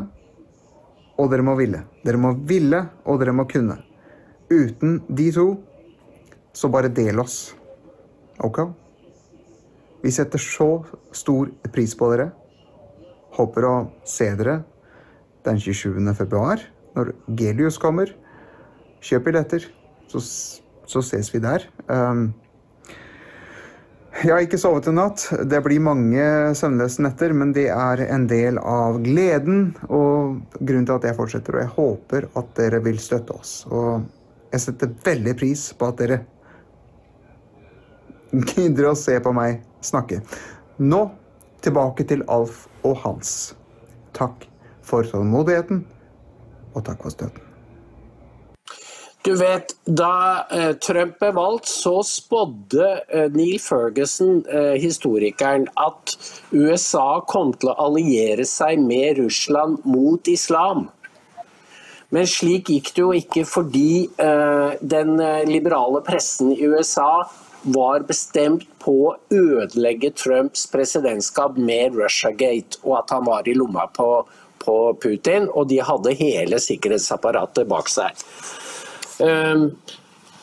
og 1.18 1.30
dere 1.30 1.44
må 1.46 1.54
ville. 1.58 1.84
Dere 2.06 2.18
må 2.18 2.32
ville, 2.48 2.80
og 3.04 3.20
dere 3.20 3.34
må 3.36 3.46
kunne. 3.50 3.78
Uten 4.50 5.02
de 5.08 5.30
to, 5.34 5.48
så 6.54 6.70
bare 6.72 6.90
del 6.90 7.20
oss. 7.20 7.54
Ok? 8.42 8.64
Vi 10.02 10.10
setter 10.12 10.40
så 10.42 10.68
stor 11.14 11.52
pris 11.72 11.94
på 11.98 12.10
dere. 12.12 12.30
Håper 13.36 13.66
å 13.68 13.74
se 14.08 14.32
dere 14.38 14.62
den 15.44 15.60
27. 15.60 16.14
februar, 16.16 16.62
når 16.96 17.12
Gelius 17.38 17.78
kommer. 17.78 18.12
Kjøp 19.04 19.26
billetter, 19.28 19.66
så, 20.08 20.22
så 20.88 21.02
ses 21.04 21.28
vi 21.34 21.42
der. 21.44 21.66
Um, 21.88 22.32
jeg 24.14 24.30
har 24.30 24.44
ikke 24.44 24.60
sovet 24.62 24.86
en 24.88 24.96
natt. 25.00 25.26
Det 25.50 25.58
blir 25.64 25.82
mange 25.82 26.24
søvnløse 26.56 27.02
netter, 27.04 27.34
men 27.36 27.50
det 27.52 27.66
er 27.74 28.04
en 28.06 28.28
del 28.30 28.60
av 28.62 29.00
gleden 29.02 29.74
og 29.88 30.38
grunnen 30.60 30.86
til 30.86 30.94
at 30.94 31.08
jeg 31.08 31.18
fortsetter. 31.18 31.58
Og 31.58 31.64
jeg 31.64 31.72
håper 31.74 32.28
at 32.38 32.54
dere 32.56 32.80
vil 32.84 33.00
støtte 33.02 33.34
oss. 33.34 33.56
Og 33.68 34.06
jeg 34.54 34.62
setter 34.62 34.94
veldig 35.04 35.34
pris 35.40 35.66
på 35.76 35.90
at 35.90 36.00
dere 36.00 36.20
gidder 38.54 38.92
å 38.92 38.96
se 38.98 39.18
på 39.20 39.34
meg 39.34 39.60
snakke. 39.84 40.22
Nå 40.78 41.04
tilbake 41.64 42.06
til 42.08 42.24
Alf 42.30 42.64
og 42.86 42.96
Hans. 43.02 43.54
Takk 44.14 44.46
for 44.84 45.08
tålmodigheten, 45.08 45.84
og 46.74 46.86
takk 46.86 47.02
for 47.04 47.14
støtten. 47.14 47.50
Du 49.24 49.32
vet, 49.40 49.70
da 49.88 50.44
eh, 50.52 50.74
Trump 50.84 51.16
ble 51.16 51.30
valgt, 51.32 51.68
så 51.70 52.02
spådde 52.04 52.88
eh, 53.08 53.30
Neil 53.32 53.56
Ferguson, 53.62 54.42
eh, 54.52 54.74
historikeren, 54.82 55.64
at 55.80 56.12
USA 56.52 57.22
kom 57.24 57.54
til 57.56 57.70
å 57.72 57.78
alliere 57.86 58.44
seg 58.44 58.82
med 58.84 59.22
Russland 59.22 59.80
mot 59.88 60.28
islam. 60.28 60.90
Men 62.12 62.28
slik 62.28 62.68
gikk 62.68 62.92
det 62.94 63.00
jo 63.00 63.14
ikke 63.16 63.42
fordi 63.48 64.06
den 64.14 65.16
liberale 65.48 65.98
pressen 66.06 66.52
i 66.52 66.68
USA 66.68 67.24
var 67.74 68.04
bestemt 68.06 68.68
på 68.78 68.94
å 69.08 69.14
ødelegge 69.32 70.12
Trumps 70.20 70.68
presidentskap 70.70 71.56
med 71.58 71.96
Russiagate, 71.98 72.78
og 72.84 73.00
at 73.00 73.16
han 73.16 73.26
var 73.26 73.48
i 73.48 73.56
lomma 73.56 73.88
på, 73.96 74.08
på 74.64 74.76
Putin, 75.02 75.48
og 75.52 75.68
de 75.70 75.82
hadde 75.84 76.16
hele 76.18 76.60
sikkerhetsapparatet 76.62 77.68
bak 77.70 77.90
seg. 77.92 78.24
Um, 79.22 79.68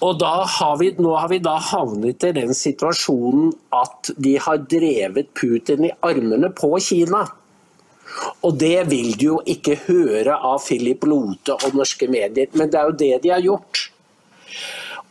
og 0.01 0.23
har 0.23 0.77
vi, 0.79 0.89
nå 0.97 1.13
har 1.13 1.29
vi 1.29 1.37
da 1.43 1.57
havnet 1.61 2.23
i 2.25 2.31
den 2.33 2.55
situasjonen 2.57 3.51
at 3.75 4.09
de 4.17 4.33
har 4.41 4.63
drevet 4.65 5.29
Putin 5.37 5.85
i 5.85 5.93
armene 6.01 6.49
på 6.57 6.73
Kina. 6.81 7.27
Og 8.41 8.57
det 8.59 8.89
vil 8.89 9.13
du 9.13 9.25
jo 9.27 9.39
ikke 9.45 9.77
høre 9.85 10.35
av 10.35 10.63
Philip 10.65 11.05
Lote 11.05 11.53
og 11.53 11.77
norske 11.77 12.09
medier, 12.11 12.49
men 12.57 12.71
det 12.71 12.79
er 12.79 12.89
jo 12.89 12.97
det 13.03 13.13
de 13.23 13.33
har 13.35 13.45
gjort. 13.45 13.83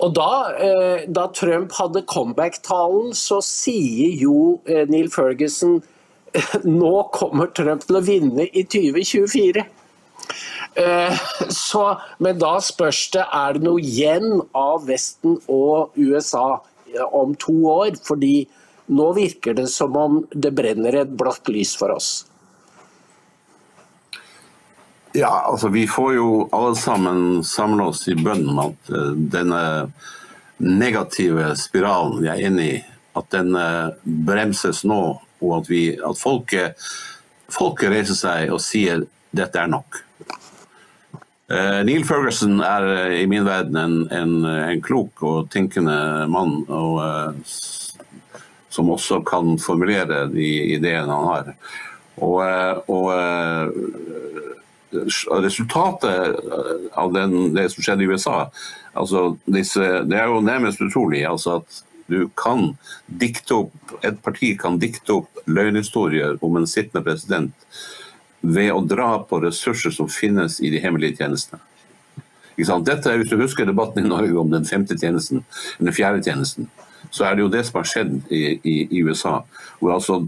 Og 0.01 0.15
da, 0.17 0.33
eh, 0.57 1.07
da 1.07 1.29
Trump 1.37 1.73
hadde 1.77 2.03
comeback-talen, 2.09 3.13
så 3.15 3.41
sier 3.45 4.17
jo 4.17 4.61
eh, 4.67 4.87
Neil 4.89 5.11
Ferguson 5.13 5.81
nå 6.81 6.95
kommer 7.15 7.51
Trump 7.57 7.85
til 7.87 7.99
å 7.99 8.05
vinne 8.05 8.47
i 8.47 8.65
2024. 8.65 9.67
Eh, 10.75 11.21
Så, 11.49 11.85
men 12.19 12.41
da 12.41 12.57
spørs 12.65 13.07
det 13.17 13.27
er 13.27 13.59
det 13.59 13.67
noe 13.67 13.83
igjen 13.83 14.43
av 14.57 14.87
Vesten 14.89 15.39
og 15.51 15.97
USA 15.99 16.61
om 17.11 17.37
to 17.39 17.55
år. 17.71 17.99
Fordi 18.07 18.45
nå 18.91 19.13
virker 19.15 19.55
det 19.55 19.69
som 19.71 19.97
om 19.97 20.21
det 20.31 20.55
brenner 20.57 21.03
et 21.03 21.15
blått 21.15 21.51
lys 21.53 21.77
for 21.79 21.95
oss. 21.95 22.11
Ja, 25.13 25.31
altså 25.51 25.69
vi 25.75 25.89
får 25.91 26.13
jo 26.15 26.29
alle 26.55 26.77
sammen 26.79 27.43
samle 27.47 27.89
oss 27.91 28.05
i 28.11 28.15
bønn 28.15 28.47
om 28.53 28.61
at 28.69 28.93
eh, 28.95 29.17
denne 29.35 29.63
negative 30.61 31.55
spiralen 31.59 32.21
vi 32.21 32.29
er 32.31 32.43
inne 32.47 32.67
i, 32.67 32.77
at 33.19 33.27
den 33.35 33.57
eh, 33.59 33.91
bremses 34.05 34.85
nå, 34.87 35.01
og 35.41 35.57
at, 35.61 35.71
vi, 35.73 35.83
at 35.97 36.21
folket, 36.21 36.87
folket 37.51 37.93
reiser 37.93 38.19
seg 38.19 38.55
og 38.55 38.63
sier 38.65 39.05
dette 39.37 39.61
er 39.61 39.71
nok. 39.71 40.03
Uh, 41.51 41.83
Neil 41.83 42.05
Ferguson 42.07 42.61
er 42.63 42.85
uh, 42.87 43.15
i 43.19 43.27
min 43.27 43.43
verden 43.47 43.79
en, 43.81 43.97
en, 44.15 44.35
en 44.47 44.83
klok 44.85 45.25
og 45.27 45.49
tenkende 45.51 45.97
mann, 46.31 46.61
og, 46.71 47.01
uh, 47.03 48.11
som 48.71 48.91
også 48.95 49.21
kan 49.27 49.57
formulere 49.59 50.29
de 50.31 50.51
ideene 50.77 51.11
han 51.11 51.27
har. 51.27 51.55
Og, 52.21 52.41
eh, 52.45 52.77
og 52.93 53.07
eh, 53.15 53.69
resultatet 55.41 56.41
av 56.99 57.13
den, 57.15 57.55
det 57.55 57.69
som 57.73 57.85
skjedde 57.85 58.05
i 58.05 58.11
USA 58.11 58.51
altså 58.99 59.37
disse, 59.47 59.85
Det 60.11 60.19
er 60.19 60.27
jo 60.27 60.41
nærmest 60.43 60.83
utrolig 60.83 61.23
altså 61.29 61.61
at 61.61 61.83
du 62.11 62.29
kan 62.39 62.75
dikte 63.07 63.63
opp, 63.65 63.97
et 64.03 64.21
parti 64.25 64.53
kan 64.59 64.79
dikte 64.83 65.21
opp 65.21 65.41
løgnhistorier 65.47 66.39
om 66.45 66.59
en 66.59 66.69
sittende 66.69 67.05
president 67.07 67.67
ved 68.41 68.73
å 68.73 68.83
dra 68.85 69.13
på 69.29 69.41
ressurser 69.45 69.93
som 69.95 70.09
finnes 70.11 70.59
i 70.65 70.71
de 70.73 70.81
hemmelige 70.83 71.21
tjenestene. 71.21 71.61
Dette 72.61 73.09
er, 73.09 73.17
Hvis 73.17 73.31
du 73.31 73.41
husker 73.41 73.65
debatten 73.65 74.05
i 74.05 74.09
Norge 74.09 74.37
om 74.37 74.51
den 74.51 74.67
femte 74.69 74.97
tjenesten, 74.99 75.45
den 75.79 75.97
fjerde 75.97 76.23
tjenesten, 76.23 76.69
så 77.11 77.25
er 77.25 77.35
det 77.35 77.43
jo 77.43 77.53
det 77.53 77.65
som 77.67 77.81
har 77.81 77.89
skjedd 77.89 78.13
i, 78.29 78.61
i, 78.61 78.77
i 78.91 79.03
USA. 79.03 79.41
Hvor 79.79 79.95
altså 79.95 80.19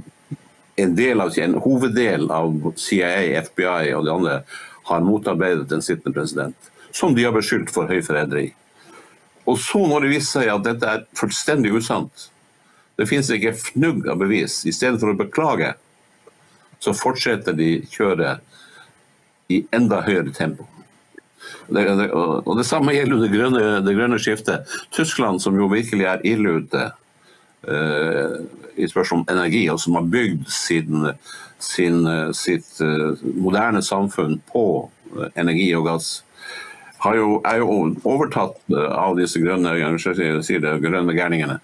en, 0.76 0.94
del 0.96 1.20
av, 1.20 1.36
en 1.36 1.58
hoveddel 1.60 2.30
av 2.32 2.72
CIA, 2.80 3.42
FBI 3.42 3.92
og 3.96 4.06
de 4.06 4.14
andre 4.14 4.38
har 4.88 5.04
motarbeidet 5.04 5.68
den 5.68 5.84
sittende 5.84 6.16
president. 6.16 6.56
Som 6.92 7.14
de 7.14 7.24
har 7.24 7.36
beskyldt 7.36 7.72
for 7.72 7.88
høyforræderi. 7.88 8.50
Og 9.48 9.58
så 9.58 9.80
når 9.88 10.04
det 10.04 10.12
viser 10.14 10.30
seg 10.38 10.52
at 10.52 10.66
dette 10.66 10.90
er 10.90 11.06
fullstendig 11.18 11.72
usant, 11.74 12.28
det 13.00 13.08
finnes 13.10 13.30
ikke 13.32 13.56
fnugg 13.58 14.06
av 14.10 14.20
bevis, 14.20 14.60
i 14.68 14.74
stedet 14.74 15.00
for 15.00 15.12
å 15.12 15.18
beklage, 15.18 15.72
så 16.82 16.94
fortsetter 16.94 17.56
de 17.56 17.70
kjøret 17.90 18.42
i 19.52 19.62
enda 19.74 20.02
høyere 20.06 20.34
tempo. 20.34 20.66
Det, 21.72 21.82
det, 21.82 22.08
og 22.12 22.56
det 22.58 22.66
samme 22.66 22.94
gjelder 22.94 23.22
det 23.22 23.30
grønne, 23.32 23.62
det 23.86 23.94
grønne 23.96 24.18
skiftet. 24.22 24.68
Tyskland, 24.94 25.40
som 25.42 25.56
jo 25.58 25.70
virkelig 25.72 26.06
er 26.10 26.26
ille 26.26 26.58
ute 26.62 26.88
uh, 27.68 28.34
i 28.76 28.88
spørsmål 28.90 29.22
om 29.22 29.30
energi, 29.32 29.62
og 29.72 29.80
som 29.82 29.98
har 29.98 30.10
bygd 30.12 30.50
sin, 30.52 31.08
sin, 31.62 32.02
sitt 32.36 32.74
uh, 32.82 33.14
moderne 33.22 33.82
samfunn 33.84 34.38
på 34.50 34.66
eh, 35.16 35.32
energi 35.42 35.68
og 35.78 35.86
gass, 35.90 36.12
jo, 37.10 37.40
er 37.46 37.62
jo 37.62 37.70
overtatt 38.06 38.60
eh, 38.70 38.92
av 38.94 39.16
disse 39.18 39.40
grønne, 39.42 39.74
det, 39.74 40.74
grønne 40.84 41.16
gærningene. 41.16 41.58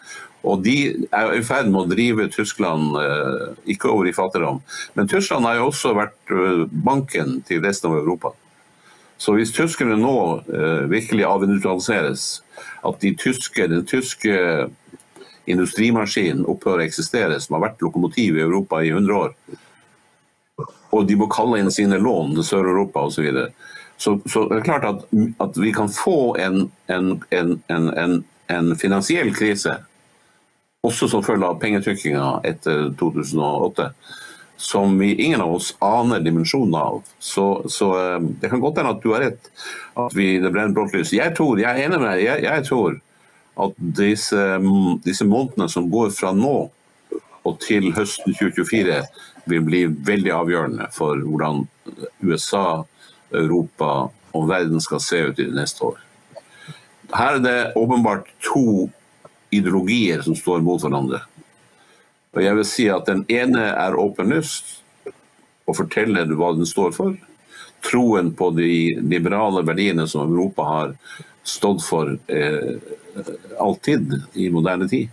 Og 0.48 0.62
de 0.64 0.76
er 1.14 1.32
i 1.34 1.44
ferd 1.46 1.70
med 1.70 1.84
å 1.84 1.90
drive 1.90 2.28
Tyskland 2.34 2.96
eh, 2.98 3.46
ikke 3.74 3.90
over 3.92 4.10
i 4.10 4.16
fattigdom. 4.16 4.60
Men 4.98 5.10
Tyskland 5.10 5.46
har 5.46 5.60
jo 5.60 5.68
også 5.70 5.94
vært 5.98 6.34
eh, 6.34 6.64
banken 6.70 7.38
til 7.46 7.62
resten 7.62 7.92
av 7.92 8.00
Europa. 8.00 8.34
Så 9.18 9.34
hvis 9.34 9.50
tyskerne 9.50 9.96
nå 9.98 10.18
virkelig 10.86 11.24
avindustrialiseres, 11.26 12.26
at 12.86 13.00
de 13.02 13.10
tyske, 13.18 13.64
den 13.66 13.82
tyske 13.82 14.36
industrimaskinen 15.50 16.44
opphører 16.46 16.84
å 16.84 16.86
eksistere, 16.86 17.40
som 17.42 17.56
har 17.56 17.64
vært 17.64 17.82
lokomotiv 17.82 18.38
i 18.38 18.44
Europa 18.44 18.78
i 18.86 18.92
100 18.92 19.18
år, 19.18 19.34
og 20.94 21.08
de 21.08 21.16
må 21.18 21.26
kalle 21.34 21.58
inn 21.58 21.72
sine 21.74 21.98
lån 21.98 22.36
til 22.38 22.46
Sør-Europa 22.46 23.08
osv., 23.10 23.26
så 23.98 24.14
så 24.30 24.44
det 24.48 24.60
er 24.60 24.66
klart 24.66 24.86
at, 24.86 25.04
at 25.42 25.58
vi 25.58 25.72
kan 25.74 25.90
få 25.90 26.36
en, 26.38 26.70
en, 26.86 27.10
en, 27.34 28.24
en 28.48 28.72
finansiell 28.78 29.34
krise, 29.34 29.74
også 30.86 31.08
som 31.10 31.26
følge 31.26 31.48
av 31.48 31.58
pengetrykkinga 31.60 32.30
etter 32.46 32.92
2008 33.00 33.90
som 34.58 34.98
vi, 34.98 35.14
ingen 35.14 35.40
av 35.40 35.54
oss 35.54 35.76
aner 35.78 36.20
dimensjonen 36.20 36.74
av. 36.74 37.02
Så, 37.18 37.62
så 37.70 38.14
eh, 38.14 38.20
det 38.20 38.48
kan 38.50 38.60
godt 38.60 38.80
hende 38.80 38.90
at 38.96 39.04
du 39.04 39.12
har 39.14 39.22
rett, 39.22 39.50
at 39.94 40.16
vi, 40.18 40.32
det 40.42 40.50
brenner 40.50 40.74
blått 40.74 40.96
lys. 40.98 41.14
Jeg 41.14 41.36
tror, 41.38 41.60
jeg 41.62 41.70
er 41.70 41.86
enig 41.86 42.00
med 42.02 42.10
deg, 42.10 42.24
jeg, 42.26 42.42
jeg 42.42 42.64
tror 42.66 42.98
at 43.58 43.78
disse, 43.78 44.42
disse, 45.06 45.26
månedene 45.26 45.70
som 45.70 45.86
går 45.90 46.10
fra 46.14 46.34
nå 46.34 46.56
og 47.46 47.60
til 47.62 47.92
høsten 47.94 48.34
2024, 48.34 48.98
vil 49.48 49.62
bli 49.64 49.84
veldig 50.10 50.34
avgjørende 50.34 50.90
for 50.92 51.22
hvordan 51.22 51.62
USA, 52.26 52.82
Europa 53.32 54.08
og 54.36 54.48
verden 54.48 54.80
skal 54.80 55.02
se 55.02 55.22
ut 55.30 55.38
i 55.38 55.48
det 55.48 55.56
neste 55.56 55.84
år. 55.84 55.98
Her 57.14 57.38
er 57.38 57.44
det 57.44 57.72
åpenbart 57.80 58.28
to 58.44 58.88
ideologier 59.50 60.22
som 60.22 60.36
står 60.36 60.60
mot 60.64 60.82
hverandre. 60.82 61.22
Og 62.36 62.42
jeg 62.44 62.58
vil 62.58 62.68
si 62.68 62.88
at 62.92 63.08
Den 63.08 63.24
ene 63.32 63.70
er 63.72 63.96
åpenlyst 63.96 64.76
og 65.68 65.76
forteller 65.76 66.28
hva 66.36 66.52
den 66.56 66.68
står 66.68 66.92
for. 66.96 67.16
Troen 67.84 68.32
på 68.36 68.50
de 68.56 68.98
liberale 69.00 69.62
verdiene 69.64 70.06
som 70.10 70.28
Europa 70.28 70.66
har 70.68 70.94
stått 71.48 71.84
for 71.84 72.12
eh, 72.28 72.74
alltid 73.60 74.14
i 74.34 74.48
moderne 74.52 74.88
tid. 74.88 75.08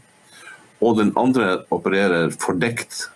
Og 0.84 0.99
den 0.99 1.13
andre 1.16 1.61
opererer 1.74 2.34
fordekt. 2.36 3.07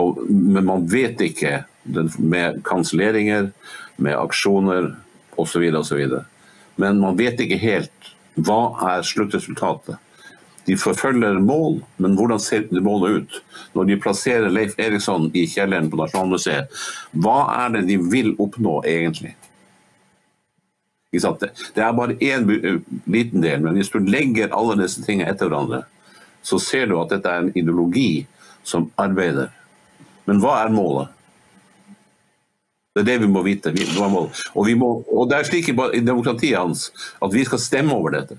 Og, 0.00 0.24
men 0.30 0.64
man 0.64 0.86
vet 0.90 1.20
ikke, 1.20 1.64
med 1.84 2.62
kanselleringer, 2.64 3.50
med 3.96 4.16
aksjoner 4.18 4.94
osv. 5.40 5.64
osv. 5.80 6.02
Men 6.76 7.00
man 7.02 7.18
vet 7.18 7.40
ikke 7.40 7.60
helt 7.62 8.10
hva 8.34 8.74
er 8.94 9.06
sluttresultatet. 9.06 10.00
De 10.64 10.76
forfølger 10.80 11.38
mål, 11.44 11.82
men 12.00 12.14
hvordan 12.16 12.40
ser 12.40 12.68
målet 12.80 13.18
ut? 13.20 13.40
Når 13.76 13.88
de 13.88 14.00
plasserer 14.00 14.52
Leif 14.52 14.78
Eriksson 14.80 15.28
i 15.36 15.44
kjelleren 15.50 15.90
på 15.92 15.98
Nasjonalmuseet, 16.00 16.72
hva 17.12 17.40
er 17.66 17.74
det 17.76 17.82
de 17.90 17.98
vil 18.00 18.32
oppnå 18.40 18.78
egentlig? 18.88 19.34
Det 21.14 21.82
er 21.82 21.92
bare 21.94 22.16
én 22.18 22.48
liten 23.06 23.44
del, 23.44 23.60
men 23.62 23.76
hvis 23.76 23.92
du 23.92 24.00
legger 24.00 24.50
alle 24.56 24.80
disse 24.80 25.04
tingene 25.04 25.30
etter 25.30 25.46
hverandre, 25.46 25.84
så 26.42 26.58
ser 26.58 26.88
du 26.90 26.96
at 26.98 27.12
dette 27.12 27.30
er 27.30 27.44
en 27.44 27.52
ideologi 27.54 28.24
som 28.66 28.88
arbeider. 28.98 29.52
Men 30.26 30.40
hva 30.42 30.56
er 30.64 30.74
målet? 30.74 31.13
Det 32.94 33.02
er 33.02 33.06
det 33.08 33.18
vi 33.24 33.28
må 33.30 33.42
vite. 33.42 33.72
Og, 34.54 34.68
må, 34.78 34.90
og 35.10 35.30
det 35.30 35.38
er 35.38 35.48
slik 35.48 35.70
i 35.74 36.02
demokratiet 36.04 36.60
hans 36.60 36.88
at 37.22 37.34
vi 37.34 37.42
skal 37.46 37.62
stemme 37.62 37.96
over 37.96 38.14
dette. 38.14 38.38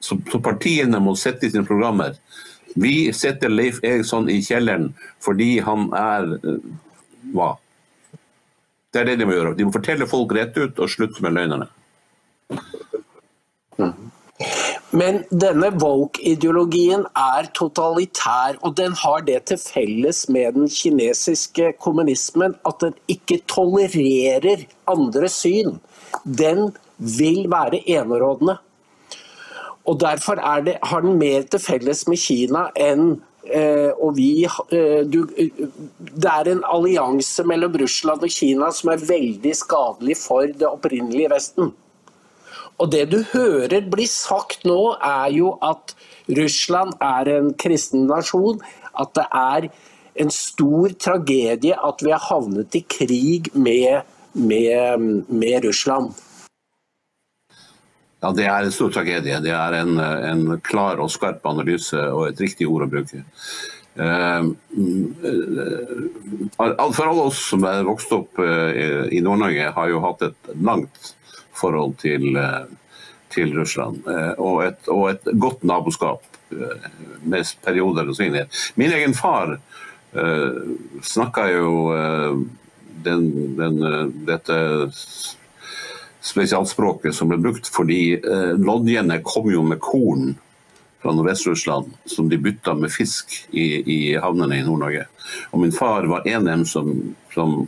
Så, 0.00 0.16
så 0.32 0.40
partiene 0.42 0.98
må 1.02 1.14
sette 1.18 1.46
i 1.46 1.52
sine 1.52 1.66
programmer. 1.68 2.16
Vi 2.74 3.12
setter 3.14 3.52
Leif 3.52 3.80
Eriksson 3.86 4.30
i 4.30 4.40
kjelleren 4.42 4.90
fordi 5.22 5.58
han 5.62 5.90
er 5.96 6.34
uh, 6.42 6.58
hva? 7.34 7.52
Det 8.90 9.02
er 9.02 9.10
det 9.10 9.20
de 9.20 9.28
må 9.28 9.36
gjøre. 9.36 9.54
De 9.58 9.66
må 9.66 9.74
fortelle 9.74 10.08
folk 10.10 10.34
rett 10.34 10.56
ut 10.58 10.78
og 10.82 10.90
slutte 10.90 11.22
med 11.22 11.36
løgnene. 11.36 11.70
Men 14.90 15.20
denne 15.30 15.68
woke-ideologien 15.78 17.04
er 17.14 17.46
totalitær, 17.54 18.56
og 18.66 18.74
den 18.78 18.96
har 18.98 19.22
det 19.22 19.38
til 19.46 19.60
felles 19.62 20.24
med 20.34 20.56
den 20.56 20.66
kinesiske 20.66 21.76
kommunismen 21.78 22.56
at 22.66 22.80
den 22.82 22.96
ikke 23.12 23.38
tolererer 23.46 24.64
andre 24.90 25.30
syn. 25.30 25.76
Den 26.24 26.72
vil 26.98 27.46
være 27.52 27.84
enerådende. 27.86 28.56
Og 29.86 30.00
Derfor 30.00 30.34
det, 30.64 30.76
har 30.82 31.00
den 31.00 31.18
mer 31.18 31.42
til 31.42 31.62
felles 31.62 32.02
med 32.08 32.18
Kina 32.20 32.66
enn 32.76 33.20
eh, 33.46 33.90
og 33.96 34.16
vi, 34.18 34.44
eh, 34.44 35.06
du, 35.06 35.24
Det 35.30 36.30
er 36.30 36.50
en 36.50 36.64
allianse 36.66 37.46
mellom 37.46 37.78
Russland 37.80 38.26
og 38.26 38.30
Kina 38.34 38.70
som 38.74 38.90
er 38.92 39.06
veldig 39.06 39.54
skadelig 39.56 40.18
for 40.20 40.46
det 40.46 40.68
opprinnelige 40.68 41.30
Vesten. 41.32 41.72
Og 42.80 42.88
Det 42.90 43.04
du 43.12 43.18
hører 43.34 43.84
bli 43.92 44.06
sagt 44.08 44.64
nå, 44.64 44.96
er 45.04 45.28
jo 45.36 45.52
at 45.60 45.92
Russland 46.32 46.96
er 47.04 47.28
en 47.34 47.52
kristen 47.60 48.06
nasjon. 48.08 48.62
At 48.96 49.12
det 49.18 49.26
er 49.36 49.68
en 50.20 50.32
stor 50.32 50.94
tragedie 50.96 51.76
at 51.76 52.02
vi 52.04 52.14
har 52.14 52.24
havnet 52.30 52.74
i 52.76 52.82
krig 52.88 53.52
med, 53.54 54.08
med, 54.32 55.28
med 55.28 55.68
Russland. 55.68 56.16
Ja, 58.20 58.32
Det 58.32 58.48
er 58.48 58.64
en 58.64 58.72
stor 58.72 58.90
tragedie. 58.96 59.42
Det 59.44 59.52
er 59.52 59.76
en, 59.80 60.00
en, 60.00 60.56
klar 60.64 61.00
og 61.00 61.12
skarp 61.12 61.44
analyse 61.48 62.00
og 62.00 62.30
et 62.30 62.40
riktig 62.40 62.68
ord 62.68 62.88
å 62.88 62.90
bruke. 62.96 63.22
Uh, 64.00 64.52
for 66.56 67.06
alle 67.10 67.24
oss 67.28 67.40
som 67.52 67.64
er 67.68 67.84
vokst 67.84 68.12
opp 68.16 68.40
uh, 68.40 69.08
i 69.12 69.20
Nord-Norge, 69.24 69.72
har 69.76 69.88
jo 69.92 70.04
hatt 70.04 70.28
et 70.30 70.52
langt 70.64 71.10
forhold 71.60 71.96
til, 72.02 72.32
uh, 72.36 72.66
til 73.30 73.54
Russland. 73.58 74.02
Og 74.38 74.64
et, 74.66 74.80
og, 74.88 75.04
et, 75.12 75.30
godt 75.38 75.62
naboskap 75.64 76.24
med 77.22 77.52
perioder 77.62 78.08
og 78.10 78.16
svingninger. 78.18 78.48
Min 78.74 78.90
egen 78.90 79.14
far 79.14 79.52
snakka 81.06 81.44
jo 81.52 81.68
den, 83.04 83.28
den, 83.54 83.76
dette 84.26 84.56
spesialspråket 86.20 87.14
som 87.14 87.30
ble 87.30 87.40
brukt, 87.40 87.68
fordi 87.72 88.18
uh, 88.20 88.54
lodjene 88.60 89.20
kom 89.24 89.50
jo 89.52 89.64
med 89.66 89.80
korn 89.82 90.34
fra 91.00 91.14
Nordvest-Russland 91.16 91.94
som 92.12 92.28
de 92.28 92.38
bytta 92.38 92.74
med 92.76 92.92
fisk 92.92 93.32
i, 93.56 93.80
i 93.80 94.00
havnene 94.20 94.60
i 94.60 94.64
Nord-Norge. 94.66 95.06
Og 95.50 95.62
Min 95.62 95.72
far 95.72 96.08
var 96.10 96.26
en 96.28 96.42
av 96.42 96.50
dem 96.50 96.66
som, 96.68 96.90
som 97.32 97.62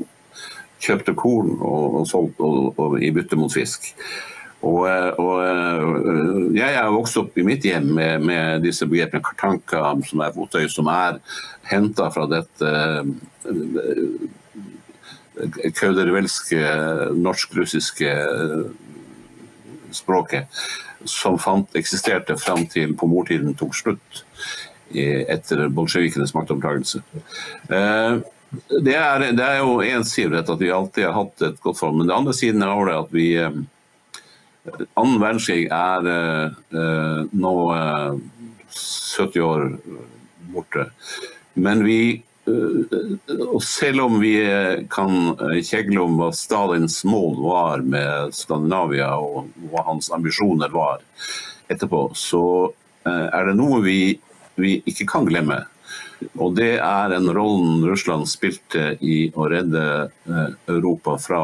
kjøpte 0.82 1.14
korn 1.18 1.56
og, 1.60 2.00
og 2.00 2.06
solgte 2.10 2.52
i 3.02 3.10
bytte 3.14 3.38
mot 3.38 3.52
fisk. 3.52 3.92
Og, 4.62 4.86
eh, 4.88 5.10
og, 5.18 5.42
eh, 5.42 6.56
Jeg 6.56 6.74
er 6.78 6.92
vokst 6.94 7.16
opp 7.18 7.38
i 7.38 7.46
mitt 7.46 7.64
hjem 7.66 7.88
med, 7.96 8.22
med 8.22 8.62
disse 8.62 8.86
begrepene 8.86 9.24
kartanka, 9.24 9.82
som 10.06 10.22
er 10.22 10.34
fotøy, 10.36 10.68
som 10.70 10.86
er 10.92 11.18
henta 11.70 12.10
fra 12.14 12.28
dette 12.30 12.70
kauderivelske, 15.32 15.72
kaudervelske, 15.80 16.62
norsk-russiske 17.18 18.10
eh, 18.12 18.62
språket 19.92 20.62
som 21.04 21.38
fant, 21.38 21.74
eksisterte 21.74 22.36
fram 22.38 22.66
til 22.70 22.94
på 22.94 23.08
mortiden 23.10 23.56
tok 23.58 23.74
slutt 23.74 24.22
etter 24.92 25.70
bolsjevikenes 25.72 26.34
maktovertakelse. 26.36 27.00
Eh, 27.72 28.18
det 28.84 28.96
er, 28.98 29.26
det 29.32 29.44
er 29.44 29.60
jo 29.62 29.78
én 29.84 30.04
side 30.04 30.42
at 30.42 30.50
vi 30.60 30.72
alltid 30.72 31.06
har 31.08 31.16
hatt 31.16 31.44
et 31.46 31.60
godt 31.62 31.78
forhold, 31.80 32.00
men 32.00 32.10
den 32.10 32.16
andre 32.16 32.34
siden 32.36 32.64
er 32.66 32.84
det 32.88 32.98
at 32.98 33.14
vi 33.14 33.28
eh, 33.40 33.62
Annen 34.94 35.18
verdenskrig 35.18 35.64
er 35.74 36.04
nå 37.34 37.54
70 38.70 39.40
år 39.42 39.64
borte. 40.52 40.84
Men 41.54 41.84
vi 41.84 42.22
eh, 42.46 43.42
og 43.52 43.62
selv 43.64 44.06
om 44.06 44.18
vi 44.22 44.34
eh, 44.42 44.84
kan 44.90 45.34
eh, 45.36 45.60
kjegle 45.64 46.02
om 46.02 46.18
hva 46.18 46.32
Stalins 46.34 47.02
mål 47.06 47.38
var 47.44 47.84
med 47.86 48.34
Skandinavia, 48.36 49.12
og 49.16 49.52
hva 49.70 49.84
hans 49.86 50.10
ambisjoner 50.14 50.72
var 50.74 51.02
etterpå, 51.72 52.08
så 52.18 52.44
eh, 53.06 53.28
er 53.28 53.50
det 53.50 53.56
noe 53.60 53.82
vi, 53.84 54.00
vi 54.58 54.78
ikke 54.90 55.08
kan 55.14 55.28
glemme. 55.28 55.62
Og 56.38 56.54
det 56.56 56.76
er 56.78 57.10
den 57.12 57.30
rollen 57.34 57.82
Russland 57.86 58.28
spilte 58.30 58.94
i 59.00 59.26
å 59.34 59.48
redde 59.50 59.84
eh, 60.28 60.54
Europa 60.70 61.16
fra 61.20 61.42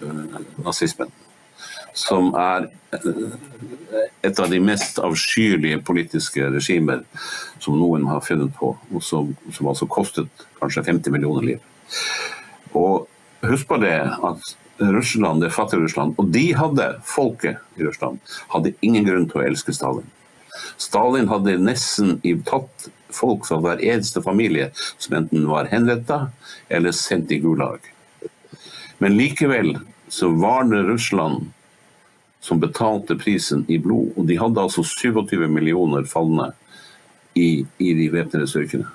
eh, 0.00 0.38
nazismen. 0.64 1.10
Som 1.98 2.30
er 2.38 2.68
eh, 2.94 4.06
et 4.28 4.40
av 4.40 4.50
de 4.52 4.60
mest 4.62 5.00
avskyelige 5.02 5.82
politiske 5.86 6.50
regimer 6.54 7.04
som 7.62 7.78
noen 7.78 8.06
har 8.10 8.24
funnet 8.26 8.54
på, 8.58 8.74
og 8.76 9.04
som, 9.04 9.34
som 9.54 9.70
altså 9.70 9.88
kostet 9.90 10.46
kanskje 10.60 10.86
50 10.90 11.14
millioner 11.14 11.46
liv. 11.52 11.66
Og 12.76 13.08
husk 13.48 13.68
på 13.70 13.80
det 13.82 13.98
at 14.04 14.54
Russland, 14.78 15.42
det 15.42 15.50
fattige 15.50 15.82
Russland, 15.82 16.14
og 16.18 16.30
de 16.34 16.52
hadde, 16.54 16.92
folket 17.02 17.58
i 17.78 17.82
Russland, 17.82 18.20
hadde 18.52 18.76
ingen 18.86 19.06
grunn 19.06 19.26
til 19.30 19.40
å 19.40 19.48
elske 19.48 19.74
Stalin. 19.74 20.06
Stalin 20.78 21.26
hadde 21.30 21.56
nesten 21.58 22.18
tatt 22.46 22.88
folk 23.14 23.46
fra 23.48 23.60
hver 23.62 23.82
eneste 23.84 24.22
familie 24.22 24.70
som 24.98 25.18
enten 25.20 25.46
var 25.48 25.70
henrettet 25.72 26.28
eller 26.68 26.96
sendt 26.96 27.32
i 27.32 27.40
Gulag. 27.42 27.80
Men 28.98 29.16
likevel 29.16 29.76
så 30.08 30.30
var 30.34 30.64
det 30.64 30.82
Russland 30.88 31.50
som 32.40 32.60
betalte 32.60 33.16
prisen 33.18 33.64
i 33.68 33.78
blod, 33.78 34.14
og 34.16 34.26
de 34.26 34.38
hadde 34.38 34.62
altså 34.62 34.84
27 34.86 35.48
millioner 35.50 36.06
falne 36.08 36.52
i, 37.34 37.66
i 37.78 37.92
de 37.94 38.08
væpnede 38.12 38.48
styrkene. 38.48 38.86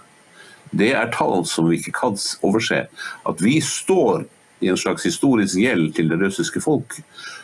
Det 0.74 0.90
er 0.98 1.12
tall 1.14 1.46
som 1.46 1.68
vi 1.70 1.78
ikke 1.78 1.94
kan 1.94 2.18
overse. 2.42 2.86
At 3.30 3.44
vi 3.44 3.60
står 3.62 4.26
i 4.64 4.72
en 4.72 4.80
slags 4.80 5.06
historisk 5.06 5.60
gjeld 5.60 5.94
til 5.98 6.10
det 6.10 6.18
russiske 6.22 6.62
folk, 6.64 6.98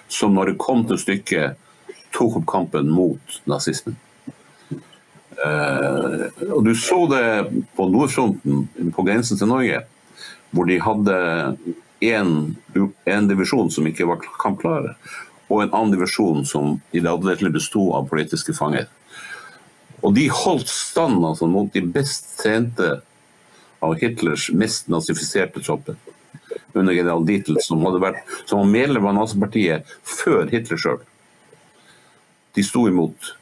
som 0.10 0.34
når 0.34 0.54
det 0.54 0.62
kom 0.64 0.86
til 0.90 0.98
stykket, 0.98 1.60
tok 2.16 2.40
opp 2.40 2.48
kampen 2.50 2.90
mot 2.90 3.42
nazismen. 3.46 3.98
Eh, 5.46 6.26
og 6.52 6.64
du 6.66 6.74
så 6.76 7.06
det 7.12 7.24
på 7.78 7.88
nordfronten, 7.88 8.68
på 8.96 9.06
grensen 9.08 9.40
til 9.40 9.52
Norge, 9.52 9.84
hvor 10.52 10.68
de 10.68 10.80
hadde 10.84 11.18
en 12.02 13.28
divisjon 13.30 13.72
som 13.72 13.88
ikke 13.88 14.08
var 14.10 14.24
kampklare, 14.42 14.96
og 15.50 15.64
en 15.64 15.74
annen 15.74 15.96
divisjon 15.96 16.46
som 16.48 16.78
i 16.92 17.02
det 17.02 17.12
alle 17.12 17.52
besto 17.54 17.90
av 17.98 18.10
politiske 18.10 18.56
fanger. 18.58 18.88
Og 20.04 20.14
de 20.16 20.30
holdt 20.32 20.70
stand 20.72 21.24
altså, 21.26 21.48
mot 21.50 21.72
de 21.74 21.84
best 21.84 22.38
trente 22.40 23.00
av 23.84 23.96
Hitlers 24.00 24.50
mest 24.56 24.88
nazifiserte 24.92 25.64
tropper. 25.64 25.98
Under 26.78 26.94
general 26.94 27.26
Dietl, 27.26 27.58
som, 27.64 27.82
hadde 27.88 28.02
vært, 28.04 28.22
som 28.46 28.62
var 28.62 28.72
medlem 28.72 29.10
av 29.10 29.18
nazipartiet 29.18 29.90
før 30.06 30.48
Hitler 30.52 30.80
sjøl. 30.80 31.02
De 32.56 32.64
sto 32.66 32.86
imot, 32.90 33.34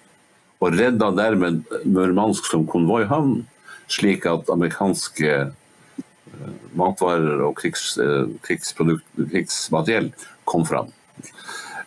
og 0.59 0.73
redda 0.73 1.11
dermed 1.13 1.61
Murmansk 1.85 2.47
som 2.49 2.65
konvoihavn, 2.69 3.43
slik 3.91 4.25
at 4.29 4.49
amerikanske 4.51 5.33
eh, 5.37 6.53
matvarer 6.77 7.43
og 7.45 7.55
krigs, 7.59 7.93
eh, 8.01 8.25
krigsmateriell 8.45 10.11
kom 10.49 10.65
fram. 10.67 10.91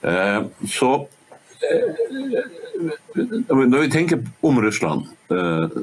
Eh, 0.02 0.42
Så 0.66 0.92
når 3.50 3.80
vi 3.82 3.90
tenker 3.92 4.22
om 4.42 4.56
Russland, 4.64 5.10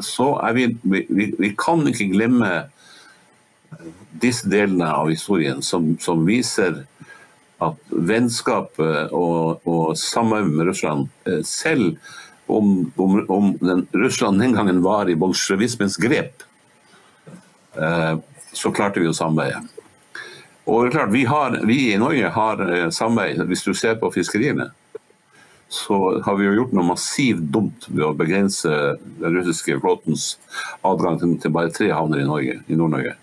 så 0.01 0.25
er 0.41 0.55
vi, 0.57 0.63
vi, 0.81 1.27
vi 1.37 1.51
kan 1.53 1.85
ikke 1.85 2.07
glemme 2.15 2.49
disse 4.17 4.49
delene 4.49 4.89
av 4.89 5.11
historien 5.11 5.61
som, 5.61 5.91
som 6.01 6.25
viser 6.25 6.81
at 7.61 7.93
vennskapet 7.93 9.13
og, 9.13 9.61
og 9.69 9.93
samarbeidet 10.01 10.57
med 10.57 10.71
Russland, 10.71 11.05
selv 11.45 11.93
om, 12.47 12.91
om, 12.95 13.19
om 13.29 13.51
den, 13.61 13.85
Russland 13.91 14.41
den 14.41 14.55
gangen 14.55 14.81
var 14.85 15.09
i 15.09 15.17
bolsjevismens 15.19 15.97
grep, 16.01 16.43
eh, 17.75 18.13
så 18.53 18.71
klarte 18.71 19.03
vi 19.03 19.09
å 19.09 19.15
samarbeide. 19.15 19.63
Og 20.67 20.83
det 20.83 20.89
er 20.89 20.97
klart, 20.97 21.13
vi, 21.13 21.23
har, 21.27 21.59
vi 21.67 21.79
i 21.93 22.01
Norge 22.01 22.33
har 22.35 22.65
eh, 22.67 22.89
samarbeid, 22.91 23.45
hvis 23.51 23.65
du 23.67 23.73
ser 23.75 23.99
på 24.01 24.11
fiskeriene 24.15 24.71
så 25.69 26.21
har 26.21 26.35
vi 26.35 26.45
jo 26.45 26.53
gjort 26.55 26.75
noe 26.75 26.87
massivt 26.93 27.47
dumt 27.51 27.87
ved 27.89 28.05
å 28.07 28.15
begrense 28.15 28.71
den 29.19 29.35
russiske 29.35 29.75
flåtens 29.81 30.37
adgang 30.87 31.19
til, 31.19 31.51
bare 31.51 31.73
tre 31.75 31.89
havner 31.91 32.23
i 32.23 32.27
Norge, 32.27 32.59
i 32.67 32.77
Nord-Norge. 32.79 33.15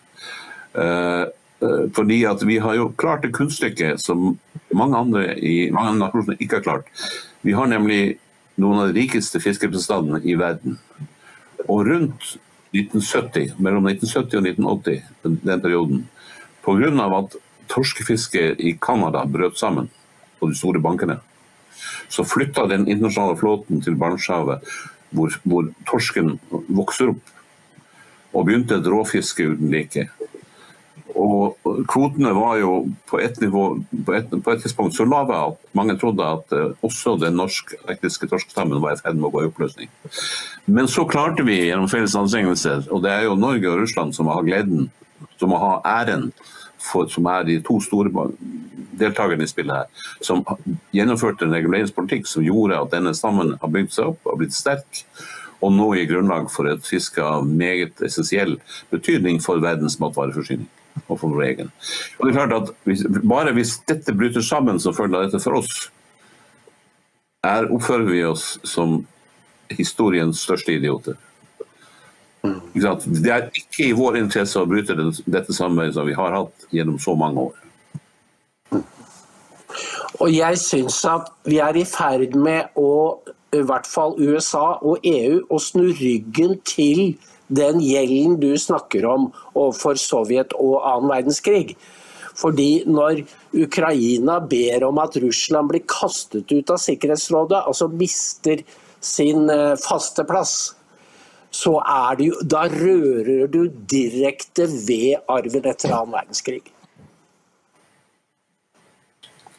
Eh, 0.74 1.22
eh, 1.64 1.84
fordi 1.96 2.20
at 2.28 2.44
vi 2.44 2.58
har 2.60 2.76
jo 2.76 2.90
klart 3.00 3.24
det 3.24 3.32
kunststykket 3.36 4.02
som 4.02 4.34
mange 4.74 5.00
andre 5.00 5.38
i 5.38 5.70
mange 5.72 5.96
nasjoner 6.02 6.36
ikke 6.36 6.60
har 6.60 6.66
klart. 6.66 6.92
Vi 7.46 7.56
har 7.56 7.70
nemlig 7.70 8.18
noen 8.60 8.80
av 8.80 8.90
de 8.90 9.00
rikeste 9.00 9.40
fiskebestandene 9.42 10.22
i 10.24 10.36
verden. 10.38 10.78
Og 11.66 11.86
rundt 11.88 12.34
1970, 12.74 13.54
mellom 13.62 13.86
1970 13.88 14.38
og 14.38 14.48
1980, 14.48 15.04
den, 15.24 15.36
den 15.44 15.62
perioden, 15.62 16.02
pga. 16.64 17.06
at 17.18 17.36
torskefisket 17.70 18.60
i 18.60 18.74
Canada 18.80 19.24
brøt 19.26 19.58
sammen 19.58 19.90
på 20.40 20.48
de 20.50 20.58
store 20.58 20.82
bankene, 20.82 21.20
så 22.08 22.24
flytta 22.26 22.66
den 22.70 22.88
internasjonale 22.88 23.38
flåten 23.38 23.80
til 23.82 23.96
Barentshavet, 23.98 24.64
hvor, 25.14 25.38
hvor 25.44 25.70
torsken 25.88 26.38
vokser 26.50 27.14
opp, 27.14 27.32
og 28.34 28.46
begynte 28.46 28.80
et 28.80 28.90
råfiske 28.90 29.46
uten 29.54 29.70
like. 29.70 30.08
Og 31.14 31.84
kvotene 31.90 32.32
var 32.34 32.56
jo 32.58 32.72
på 33.06 33.20
et, 33.22 33.36
nivå, 33.42 33.64
på 34.06 34.16
et, 34.16 34.32
på 34.32 34.54
et 34.54 34.64
tidspunkt 34.64 34.96
så 34.96 35.06
lave 35.06 35.36
at 35.36 35.60
mange 35.78 35.94
trodde 36.00 36.26
at 36.26 36.54
eh, 36.56 36.72
også 36.86 37.14
den 37.22 37.38
norsk-ektiske 37.38 38.28
torskstammen 38.32 38.82
var 38.82 38.96
i 38.96 39.00
ferd 39.02 39.20
med 39.20 39.28
å 39.28 39.32
gå 39.36 39.44
i 39.44 39.48
oppløsning. 39.50 39.92
Men 40.66 40.90
så 40.90 41.06
klarte 41.06 41.46
vi 41.46 41.60
gjennom 41.68 41.90
felles 41.92 42.16
anstrengelser, 42.18 42.88
og 42.90 43.04
det 43.06 43.14
er 43.14 43.28
jo 43.28 43.38
Norge 43.38 43.70
og 43.70 43.84
Russland 43.84 44.16
som 44.16 44.30
har 44.32 44.42
gleden, 44.46 44.88
som 45.38 45.54
har 45.54 45.80
æren, 45.86 46.30
for, 46.84 47.08
som 47.08 47.26
er 47.30 47.46
de 47.48 47.60
to 47.64 47.78
store 47.80 48.10
deltakerne 48.98 49.46
i 49.46 49.50
spillet 49.50 49.84
her, 49.84 50.10
som 50.24 50.42
gjennomførte 50.94 51.46
en 51.46 51.54
reguleringspolitikk 51.56 52.28
som 52.28 52.44
gjorde 52.44 52.76
at 52.76 52.92
denne 52.92 53.14
stammen 53.16 53.54
har 53.62 53.72
bygd 53.72 53.94
seg 53.94 54.12
opp 54.12 54.28
og 54.28 54.42
blitt 54.42 54.56
sterk, 54.56 55.04
og 55.64 55.72
nå 55.72 55.94
gir 55.96 56.10
grunnlag 56.10 56.50
for 56.52 56.68
et 56.68 56.84
fiske 56.84 57.22
av 57.24 57.46
meget 57.48 58.02
essensiell 58.04 58.58
betydning 58.92 59.40
for 59.40 59.62
verdens 59.64 59.96
matvareforsyning. 60.02 60.68
Og 61.08 61.18
for 61.18 61.28
vår 61.28 61.42
egen. 61.48 61.72
Og 62.18 62.26
det 62.26 62.32
er 62.32 62.36
klart 62.38 62.54
at 62.56 62.70
hvis, 62.86 63.02
Bare 63.26 63.52
hvis 63.56 63.76
dette 63.88 64.14
bryter 64.14 64.44
sammen 64.44 64.78
som 64.80 64.94
følge 64.96 65.18
av 65.18 65.26
dette 65.26 65.42
for 65.42 65.58
oss, 65.58 65.88
er, 67.44 67.68
oppfører 67.74 68.08
vi 68.08 68.22
oss 68.24 68.54
som 68.64 69.02
historiens 69.74 70.38
største 70.46 70.76
idioter. 70.78 71.18
Det 72.44 73.30
er 73.32 73.48
ikke 73.56 73.88
i 73.88 73.96
vår 73.96 74.18
interesse 74.20 74.60
å 74.60 74.68
bryte 74.68 74.96
det, 74.96 75.10
dette 75.24 75.54
samarbeidet 75.56 75.96
som 75.96 76.08
vi 76.08 76.16
har 76.16 76.34
hatt 76.36 76.66
gjennom 76.74 76.98
så 77.00 77.14
mange 77.16 77.48
år. 77.48 77.60
Og 80.22 80.30
jeg 80.30 80.58
syns 80.60 81.00
at 81.08 81.30
vi 81.48 81.58
er 81.64 81.76
i 81.76 81.86
ferd 81.88 82.36
med 82.38 82.76
å, 82.78 83.18
i 83.54 83.62
hvert 83.66 83.88
fall 83.88 84.16
USA 84.18 84.78
og 84.82 85.04
EU, 85.06 85.40
å 85.48 85.60
snu 85.62 85.88
ryggen 85.94 86.58
til 86.66 87.14
den 87.54 87.80
gjelden 87.84 88.38
du 88.40 88.52
snakker 88.58 89.04
om 89.08 89.28
overfor 89.52 89.98
Sovjet 90.00 90.54
og 90.58 90.80
annen 90.82 91.12
verdenskrig. 91.12 91.76
Fordi 92.34 92.82
når 92.90 93.22
Ukraina 93.54 94.40
ber 94.50 94.88
om 94.88 94.98
at 94.98 95.16
Russland 95.22 95.70
blir 95.70 95.84
kastet 95.86 96.50
ut 96.50 96.72
av 96.72 96.80
Sikkerhetsrådet, 96.82 97.60
altså 97.62 97.88
mister 97.92 98.64
sin 99.04 99.46
eh, 99.52 99.76
faste 99.78 100.24
plass, 100.26 100.74
så 101.54 101.76
er 101.78 102.18
det 102.18 102.30
jo, 102.32 102.38
da 102.50 102.64
rører 102.72 103.46
du 103.52 103.68
direkte 103.90 104.66
ved 104.66 105.22
arven 105.30 105.68
etter 105.70 105.94
annen 105.94 106.16
verdenskrig. 106.16 106.73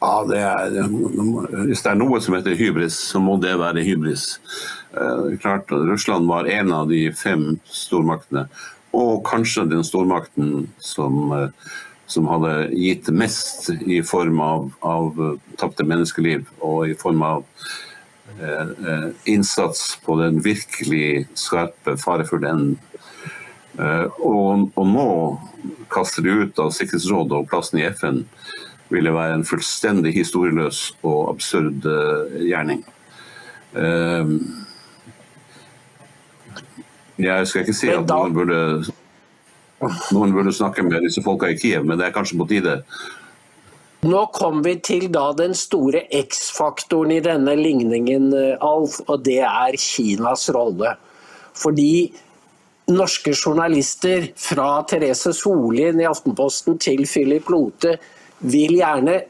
Ja, 0.00 0.24
det 0.28 0.38
er, 0.44 0.88
Hvis 1.64 1.82
det 1.84 1.90
er 1.92 1.98
noe 1.98 2.20
som 2.20 2.36
heter 2.36 2.56
hybris, 2.58 2.98
så 3.12 3.20
må 3.22 3.38
det 3.40 3.54
være 3.56 3.84
hybris. 3.86 4.36
Eh, 4.92 5.36
klart 5.40 5.72
Russland 5.72 6.28
var 6.28 6.48
en 6.52 6.72
av 6.72 6.90
de 6.92 7.06
fem 7.16 7.54
stormaktene, 7.64 8.46
og 8.96 9.24
kanskje 9.28 9.66
den 9.70 9.84
stormakten 9.84 10.68
som, 10.78 11.32
eh, 11.32 11.48
som 12.06 12.28
hadde 12.28 12.70
gitt 12.76 13.08
mest 13.08 13.70
i 13.86 14.02
form 14.02 14.40
av, 14.40 14.70
av 14.84 15.20
eh, 15.20 15.56
tapte 15.56 15.84
menneskeliv 15.84 16.44
og 16.60 16.90
i 16.90 16.94
form 16.94 17.22
av 17.22 17.44
eh, 18.36 18.68
eh, 18.68 19.08
innsats 19.32 19.96
på 20.04 20.20
den 20.20 20.42
virkelig 20.44 21.26
skarpe, 21.34 21.96
farefulle 21.96 22.52
enden. 22.52 22.78
Eh, 23.80 24.06
og, 24.20 24.70
og 24.76 24.86
nå 24.92 25.08
kaster 25.92 26.24
de 26.24 26.36
ut 26.44 26.60
av 26.60 26.72
Sikkerhetsrådet 26.72 27.36
og 27.36 27.48
plassen 27.50 27.80
i 27.80 27.88
FN 27.88 28.24
ville 28.90 29.14
være 29.14 29.40
en 29.40 29.44
fullstendig 29.44 30.14
historieløs 30.14 30.96
og 31.02 31.30
absurd 31.32 31.86
eh, 31.90 32.38
gjerning. 32.50 32.84
Eh, 33.76 34.36
Jeg 37.16 37.48
skal 37.48 37.64
ikke 37.64 37.76
si 37.76 37.88
at 37.88 38.10
noen 38.10 38.34
burde, 38.36 38.56
noen 40.12 40.34
burde 40.36 40.52
snakke 40.52 40.84
med 40.84 41.00
disse 41.06 41.22
folka 41.24 41.48
i 41.48 41.56
Kiev, 41.56 41.86
men 41.88 41.96
det 41.96 42.10
er 42.10 42.12
kanskje 42.12 42.36
på 42.36 42.48
tide. 42.50 42.74
Nå 44.06 44.26
kom 44.36 44.60
vi 44.62 44.74
til 44.84 45.08
da 45.12 45.30
den 45.34 45.56
store 45.56 46.04
X-faktoren 46.14 47.14
i 47.16 47.22
denne 47.24 47.56
ligningen, 47.56 48.28
eh, 48.36 48.60
Alf, 48.60 49.00
og 49.08 49.24
det 49.24 49.40
er 49.48 49.78
Kinas 49.80 50.50
rolle. 50.52 50.92
Fordi 51.56 52.12
norske 52.92 53.32
journalister, 53.32 54.28
fra 54.36 54.84
Therese 54.86 55.32
Solien 55.34 55.98
i 56.00 56.06
Aftenposten 56.06 56.76
til 56.78 57.06
Philip 57.08 57.48
Lote, 57.50 57.96
vil 58.38 58.76
gjerne 58.80 59.20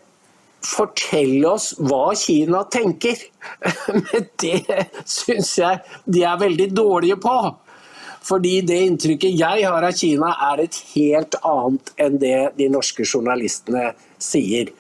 fortelle 0.67 1.47
oss 1.49 1.73
hva 1.79 2.11
Kina 2.19 2.65
tenker. 2.73 3.21
Men 4.01 4.27
det 4.43 4.89
syns 5.05 5.55
jeg 5.61 6.03
de 6.05 6.25
er 6.27 6.43
veldig 6.43 6.71
dårlige 6.75 7.21
på. 7.23 7.37
Fordi 8.27 8.59
det 8.67 8.81
inntrykket 8.89 9.39
jeg 9.39 9.67
har 9.69 9.87
av 9.87 9.95
Kina 9.95 10.33
er 10.49 10.65
et 10.65 10.81
helt 10.97 11.39
annet 11.47 11.93
enn 12.03 12.19
det 12.23 12.39
de 12.59 12.71
norske 12.73 13.07
journalistene 13.07 13.93
sier. 14.19 14.73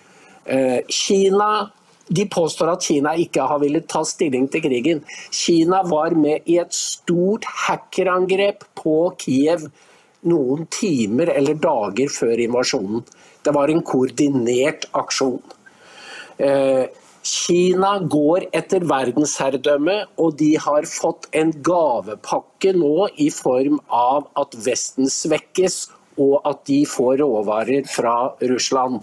Eh, 0.47 0.81
Kina 0.91 1.69
de 2.07 2.23
påstår 2.31 2.71
at 2.71 2.85
Kina 2.87 3.17
ikke 3.19 3.47
har 3.51 3.59
villet 3.63 3.89
ta 3.91 4.05
stilling 4.07 4.47
til 4.51 4.63
krigen. 4.63 5.03
Kina 5.35 5.83
var 5.87 6.15
med 6.15 6.47
i 6.47 6.59
et 6.63 6.75
stort 6.75 7.47
hackerangrep 7.67 8.63
på 8.79 8.97
Kiev 9.19 9.67
noen 10.27 10.67
timer 10.71 11.33
eller 11.35 11.59
dager 11.59 12.11
før 12.11 12.43
invasjonen. 12.43 13.03
Det 13.47 13.55
var 13.55 13.71
en 13.71 13.83
koordinert 13.87 14.89
aksjon. 14.99 15.39
Eh, 16.43 16.87
Kina 17.27 17.93
går 18.07 18.47
etter 18.55 18.85
verdensherredømme, 18.87 19.97
og 20.23 20.37
de 20.39 20.53
har 20.63 20.87
fått 20.87 21.27
en 21.35 21.53
gavepakke 21.67 22.73
nå 22.77 23.09
i 23.23 23.29
form 23.35 23.81
av 23.91 24.29
at 24.39 24.55
Vesten 24.67 25.11
svekkes, 25.11 25.87
og 26.23 26.39
at 26.49 26.63
de 26.71 26.81
får 26.89 27.19
råvarer 27.23 27.87
fra 27.91 28.17
Russland. 28.51 29.03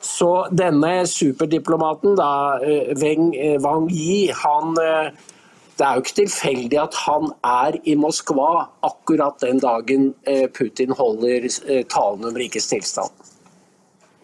Så 0.00 0.30
denne 0.56 1.04
superdiplomaten, 1.08 2.16
da, 2.16 2.60
eh, 2.64 2.94
Weng, 3.00 3.34
eh, 3.34 3.58
Wang 3.60 3.90
Yi, 3.90 4.32
han 4.32 4.74
Det 5.80 5.86
er 5.86 5.94
jo 5.94 6.02
ikke 6.02 6.26
tilfeldig 6.26 6.78
at 6.78 6.94
han 7.06 7.30
er 7.42 7.78
i 7.88 7.94
Moskva 7.96 8.68
akkurat 8.84 9.40
den 9.40 9.58
dagen 9.58 10.14
Putin 10.52 10.92
holder 10.92 11.48
talen 11.88 12.26
om 12.28 12.34
rikets 12.34 12.68
tilstand. 12.68 13.29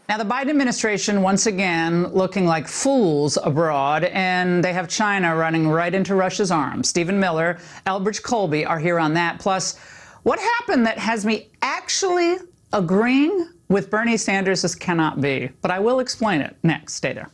Now, 0.08 0.18
the 0.18 0.24
Biden 0.24 0.50
administration, 0.50 1.20
once 1.20 1.46
again, 1.46 2.06
looking 2.12 2.46
like 2.46 2.68
fools 2.68 3.38
abroad, 3.42 4.04
and 4.04 4.62
they 4.62 4.72
have 4.72 4.88
China 4.88 5.34
running 5.34 5.68
right 5.68 5.92
into 5.92 6.14
Russia's 6.14 6.52
arms. 6.52 6.88
Stephen 6.88 7.18
Miller, 7.18 7.58
Elbridge 7.86 8.22
Colby 8.22 8.64
are 8.64 8.78
here 8.78 9.00
on 9.00 9.14
that. 9.14 9.40
Plus, 9.40 9.76
what 10.22 10.38
happened 10.38 10.86
that 10.86 10.96
has 10.98 11.26
me 11.26 11.48
actually 11.60 12.36
agreeing 12.72 13.48
with 13.68 13.90
Bernie 13.90 14.16
Sanders 14.16 14.62
this 14.62 14.76
cannot 14.76 15.20
be. 15.20 15.50
But 15.60 15.72
I 15.72 15.80
will 15.80 15.98
explain 15.98 16.40
it 16.40 16.56
next. 16.62 16.94
Stay 16.94 17.12
there. 17.12 17.30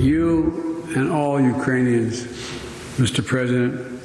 You 0.00 0.84
and 0.96 1.12
all 1.12 1.40
Ukrainians, 1.40 2.24
Mr. 2.96 3.24
President, 3.24 3.97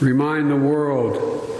remind 0.00 0.50
the 0.50 0.56
world 0.56 1.50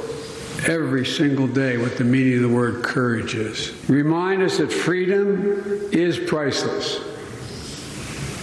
every 0.67 1.05
single 1.05 1.47
day 1.47 1.77
what 1.77 1.97
the 1.97 2.05
meaning 2.05 2.37
of 2.37 2.43
the 2.43 2.49
word 2.49 2.83
courage 2.83 3.35
is. 3.35 3.73
Remind 3.89 4.43
us 4.43 4.59
that 4.59 4.73
freedom 4.73 5.63
is 5.93 6.19
priceless. 6.19 7.01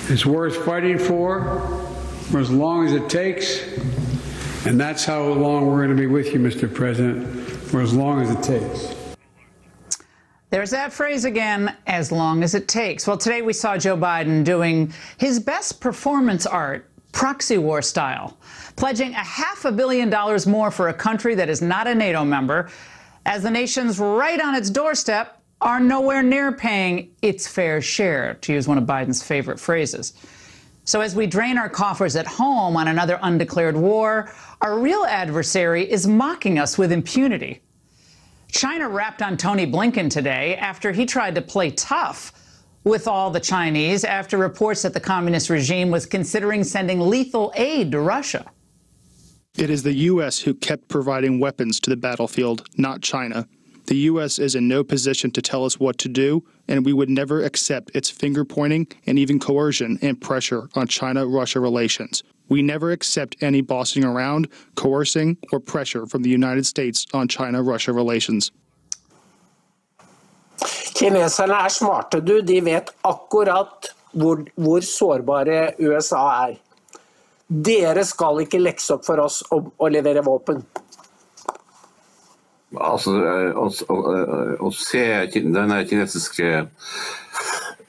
It's 0.10 0.26
worth 0.26 0.66
fighting 0.66 1.00
for 1.00 1.90
for 2.32 2.40
as 2.40 2.50
long 2.50 2.86
as 2.86 2.94
it 2.94 3.10
takes. 3.10 3.62
And 4.66 4.80
that's 4.80 5.04
how 5.04 5.24
long 5.24 5.68
we're 5.68 5.84
going 5.84 5.90
to 5.90 5.96
be 5.96 6.08
with 6.08 6.34
you, 6.34 6.40
Mr. 6.40 6.72
President, 6.72 7.28
for 7.50 7.82
as 7.82 7.94
long 7.94 8.22
as 8.22 8.30
it 8.30 8.44
takes. 8.44 8.96
There's 10.52 10.70
that 10.72 10.94
phrase 10.94 11.26
again, 11.26 11.76
as 11.88 12.12
long 12.12 12.44
as 12.44 12.56
it 12.56 12.68
takes. 12.68 13.08
Well, 13.08 13.18
today 13.18 13.42
we 13.42 13.54
saw 13.54 13.78
Joe 13.78 13.98
Biden 13.98 14.44
doing 14.44 14.94
his 15.18 15.40
best 15.40 15.80
performance 15.80 16.46
art, 16.46 16.91
proxy 17.12 17.58
war 17.58 17.82
style, 17.82 18.38
pledging 18.76 19.12
a 19.12 19.24
half 19.24 19.66
a 19.66 19.72
billion 19.72 20.10
dollars 20.10 20.48
more 20.48 20.72
for 20.72 20.90
a 20.90 20.94
country 20.94 21.36
that 21.36 21.50
is 21.50 21.62
not 21.62 21.88
a 21.88 21.96
NATO 21.96 22.24
member, 22.24 22.70
as 23.26 23.44
the 23.44 23.52
nations 23.52 24.00
right 24.00 24.40
on 24.40 24.56
its 24.56 24.70
doorstep 24.70 25.42
are 25.62 25.80
nowhere 25.80 26.24
near 26.24 26.52
paying 26.52 27.12
its 27.22 27.48
fair 27.48 27.82
share, 27.82 28.36
to 28.36 28.54
use 28.54 28.68
one 28.68 28.78
of 28.78 28.86
Biden's 28.86 29.22
favorite 29.22 29.60
phrases. 29.60 30.14
So, 30.84 31.02
as 31.02 31.16
we 31.16 31.28
drain 31.28 31.58
our 31.58 31.70
coffers 31.70 32.16
at 32.16 32.26
home 32.26 32.76
on 32.76 32.88
another 32.88 33.20
undeclared 33.22 33.78
war, 33.78 34.32
our 34.62 34.80
real 34.80 35.06
adversary 35.06 35.90
is 35.90 36.08
mocking 36.08 36.58
us 36.58 36.78
with 36.78 36.92
impunity. 36.92 37.62
China 38.52 38.90
rapped 38.90 39.22
on 39.22 39.38
Tony 39.38 39.66
Blinken 39.66 40.10
today 40.10 40.56
after 40.58 40.92
he 40.92 41.06
tried 41.06 41.36
to 41.36 41.42
play 41.42 41.70
tough 41.72 42.34
with 42.84 43.08
all 43.08 43.30
the 43.30 43.40
Chinese 43.40 44.04
after 44.04 44.38
reports 44.38 44.82
that 44.82 44.94
the 44.94 45.00
communist 45.00 45.50
regime 45.50 45.92
was 45.92 46.06
considering 46.06 46.64
sending 46.64 47.00
lethal 47.00 47.54
aid 47.56 47.92
to 47.92 48.00
Russia. 48.00 48.46
It 49.58 49.70
is 49.70 49.84
the 49.84 49.94
U.S. 49.94 50.40
who 50.40 50.54
kept 50.54 50.88
providing 50.88 51.40
weapons 51.40 51.80
to 51.82 51.90
the 51.90 51.98
battlefield, 51.98 52.66
not 52.78 53.02
China. 53.02 53.48
The 53.88 53.98
U.S. 53.98 54.40
is 54.40 54.56
in 54.56 54.68
no 54.68 54.84
position 54.84 55.32
to 55.32 55.42
tell 55.42 55.66
us 55.66 55.80
what 55.80 55.98
to 55.98 56.08
do, 56.08 56.46
and 56.68 56.86
we 56.86 56.94
would 56.94 57.10
never 57.10 57.44
accept 57.44 57.92
its 57.94 58.10
finger 58.10 58.46
pointing 58.46 58.88
and 59.06 59.20
even 59.20 59.40
coercion 59.40 60.00
and 60.02 60.20
pressure 60.20 60.70
on 60.76 60.88
China 60.88 61.28
Russia 61.28 61.60
relations. 61.60 62.24
We 62.48 62.62
never 62.62 62.92
accept 62.92 63.36
any 63.42 63.62
bossing 63.62 64.04
around, 64.04 64.48
coercing, 64.76 65.38
or 65.52 65.60
pressure 65.60 66.06
from 66.06 66.22
the 66.24 66.30
United 66.30 66.66
States 66.66 67.06
on 67.14 67.28
China 67.28 67.62
Russia 67.62 67.92
relations. 67.92 68.52
Kineserne 70.98 71.64
er 71.66 71.74
smarte, 71.74 72.22
du. 72.22 72.40
De 72.46 72.60
vet 72.66 72.92
akkurat 73.08 73.92
hvor, 74.12 74.44
hvor 74.60 74.86
sårbare 74.86 75.74
USA 75.82 76.24
er. 76.48 76.60
Dere 77.52 78.06
skal 78.08 78.44
ikke 78.46 78.62
lekse 78.62 78.96
opp 78.96 79.08
for 79.08 79.24
oss 79.24 79.42
om 79.52 79.72
å 79.78 79.90
levere 79.92 80.24
våpen. 80.24 80.62
Altså, 82.72 83.18
eh, 83.28 83.50
å, 83.60 83.66
å, 83.68 83.98
å 84.68 84.70
se 84.76 85.04
denne 85.36 85.82
kinesiske 85.90 86.54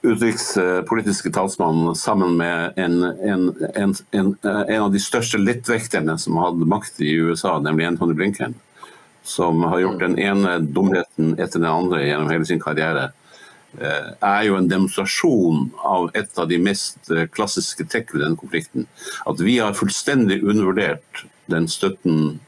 utenrikspolitiske 0.02 1.30
talsmannen 1.30 1.94
sammen 1.94 2.34
med 2.40 2.78
en, 2.80 2.96
en, 3.04 3.44
en, 3.78 3.94
en, 4.10 4.32
en 4.42 4.82
av 4.82 4.90
de 4.90 4.98
største 4.98 5.38
lettvekterne 5.38 6.16
som 6.18 6.40
hadde 6.42 6.66
makt 6.66 6.98
i 7.04 7.12
USA, 7.22 7.54
nemlig 7.62 7.86
Anthony 7.92 8.16
Blinken, 8.18 8.56
som 9.22 9.62
har 9.62 9.80
gjort 9.80 10.00
den 10.02 10.18
ene 10.18 10.58
dumheten 10.58 11.34
etter 11.38 11.60
den 11.60 11.70
andre 11.70 12.02
gjennom 12.04 12.30
hele 12.32 12.46
sin 12.48 12.62
karriere, 12.62 13.10
eh, 13.78 14.08
er 14.18 14.42
jo 14.48 14.56
en 14.58 14.68
demonstrasjon 14.68 15.70
av 15.78 16.10
et 16.18 16.38
av 16.38 16.48
de 16.50 16.58
mest 16.58 17.10
eh, 17.10 17.28
klassiske 17.30 17.86
trekk 17.86 18.14
ved 18.14 18.24
denne 18.24 18.40
konflikten. 18.40 18.88
At 19.26 19.40
vi 19.40 19.58
har 19.58 19.78
fullstendig 19.78 20.42
undervurdert 20.42 21.24
den 21.52 21.68
støtten 21.70 22.40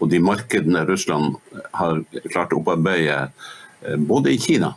og 0.00 0.08
de 0.08 0.20
markedene 0.24 0.84
Russland 0.88 1.36
har 1.76 2.00
klart 2.32 2.54
å 2.54 2.60
opparbeide 2.60 3.18
eh, 3.28 3.96
både 3.96 4.32
i 4.34 4.40
Kina. 4.40 4.74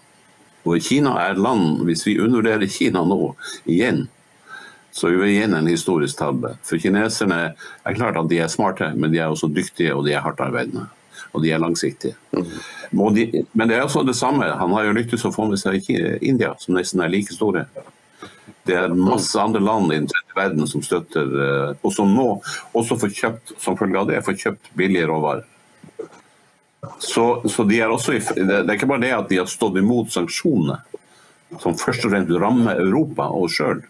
Og 0.64 0.80
Kina 0.84 1.16
er 1.26 1.40
land, 1.40 1.84
hvis 1.88 2.06
vi 2.08 2.20
undervurderer 2.20 2.72
Kina 2.72 3.04
nå 3.08 3.34
igjen, 3.68 4.06
så 4.94 5.10
er 5.10 5.18
vi 5.24 5.32
igjen 5.34 5.56
en 5.58 5.68
historisk 5.68 6.20
tabbe. 6.20 6.54
For 6.64 6.80
kineserne 6.80 7.40
er 7.56 7.96
klart 7.98 8.20
at 8.20 8.30
de 8.30 8.40
er 8.44 8.52
smarte, 8.52 8.92
men 8.96 9.12
de 9.12 9.24
er 9.24 9.32
også 9.32 9.50
dyktige 9.52 9.96
og 9.96 10.06
de 10.08 10.14
er 10.14 10.24
hardt 10.24 10.44
arbeidende. 10.44 10.86
Og 11.34 11.42
de 11.42 11.50
er 11.52 11.62
langsiktige. 11.62 12.14
Mm. 12.34 13.14
de, 13.16 13.24
men 13.54 13.70
det 13.70 13.78
er 13.78 13.88
også 13.88 14.04
det 14.06 14.16
samme. 14.16 14.46
Han 14.46 14.74
har 14.78 14.86
jo 14.86 14.98
lyktes 14.98 15.26
å 15.26 15.34
få 15.34 15.48
med 15.50 15.62
seg 15.62 15.90
India, 16.22 16.54
som 16.62 16.78
nesten 16.78 17.02
er 17.02 17.10
like 17.10 17.34
store. 17.34 17.66
Det 18.64 18.76
er 18.80 18.94
masse 18.96 19.40
andre 19.40 19.60
land 19.60 19.92
i 19.92 19.98
den 19.98 20.08
tredje 20.08 20.38
verden 20.38 20.70
som 20.70 20.84
støtter, 20.86 21.34
eh, 21.46 21.72
og 21.82 21.92
som 21.92 22.14
nå 22.16 22.28
også 22.72 23.00
får 23.02 23.16
kjøpt, 23.18 23.56
som 23.60 23.78
følge 23.80 24.00
av 24.00 24.08
det, 24.12 24.22
får 24.24 24.40
kjøpt 24.40 24.72
billige 24.78 25.10
råvarer. 25.10 25.50
Så, 27.00 27.26
så 27.48 27.64
de 27.68 27.80
er 27.80 27.92
også 27.92 28.16
det 28.16 28.44
det 28.44 28.60
er 28.62 28.76
ikke 28.76 28.90
bare 28.92 29.04
det 29.04 29.14
at 29.16 29.30
de 29.30 29.40
har 29.40 29.50
stått 29.52 29.78
imot 29.80 30.12
sanksjonene, 30.12 30.80
som 31.62 31.76
først 31.80 32.08
og 32.08 32.14
fremst 32.14 32.32
rammer 32.42 32.80
Europa 32.82 33.28
og 33.32 33.48
oss 33.48 33.60
sjøl, 33.60 33.84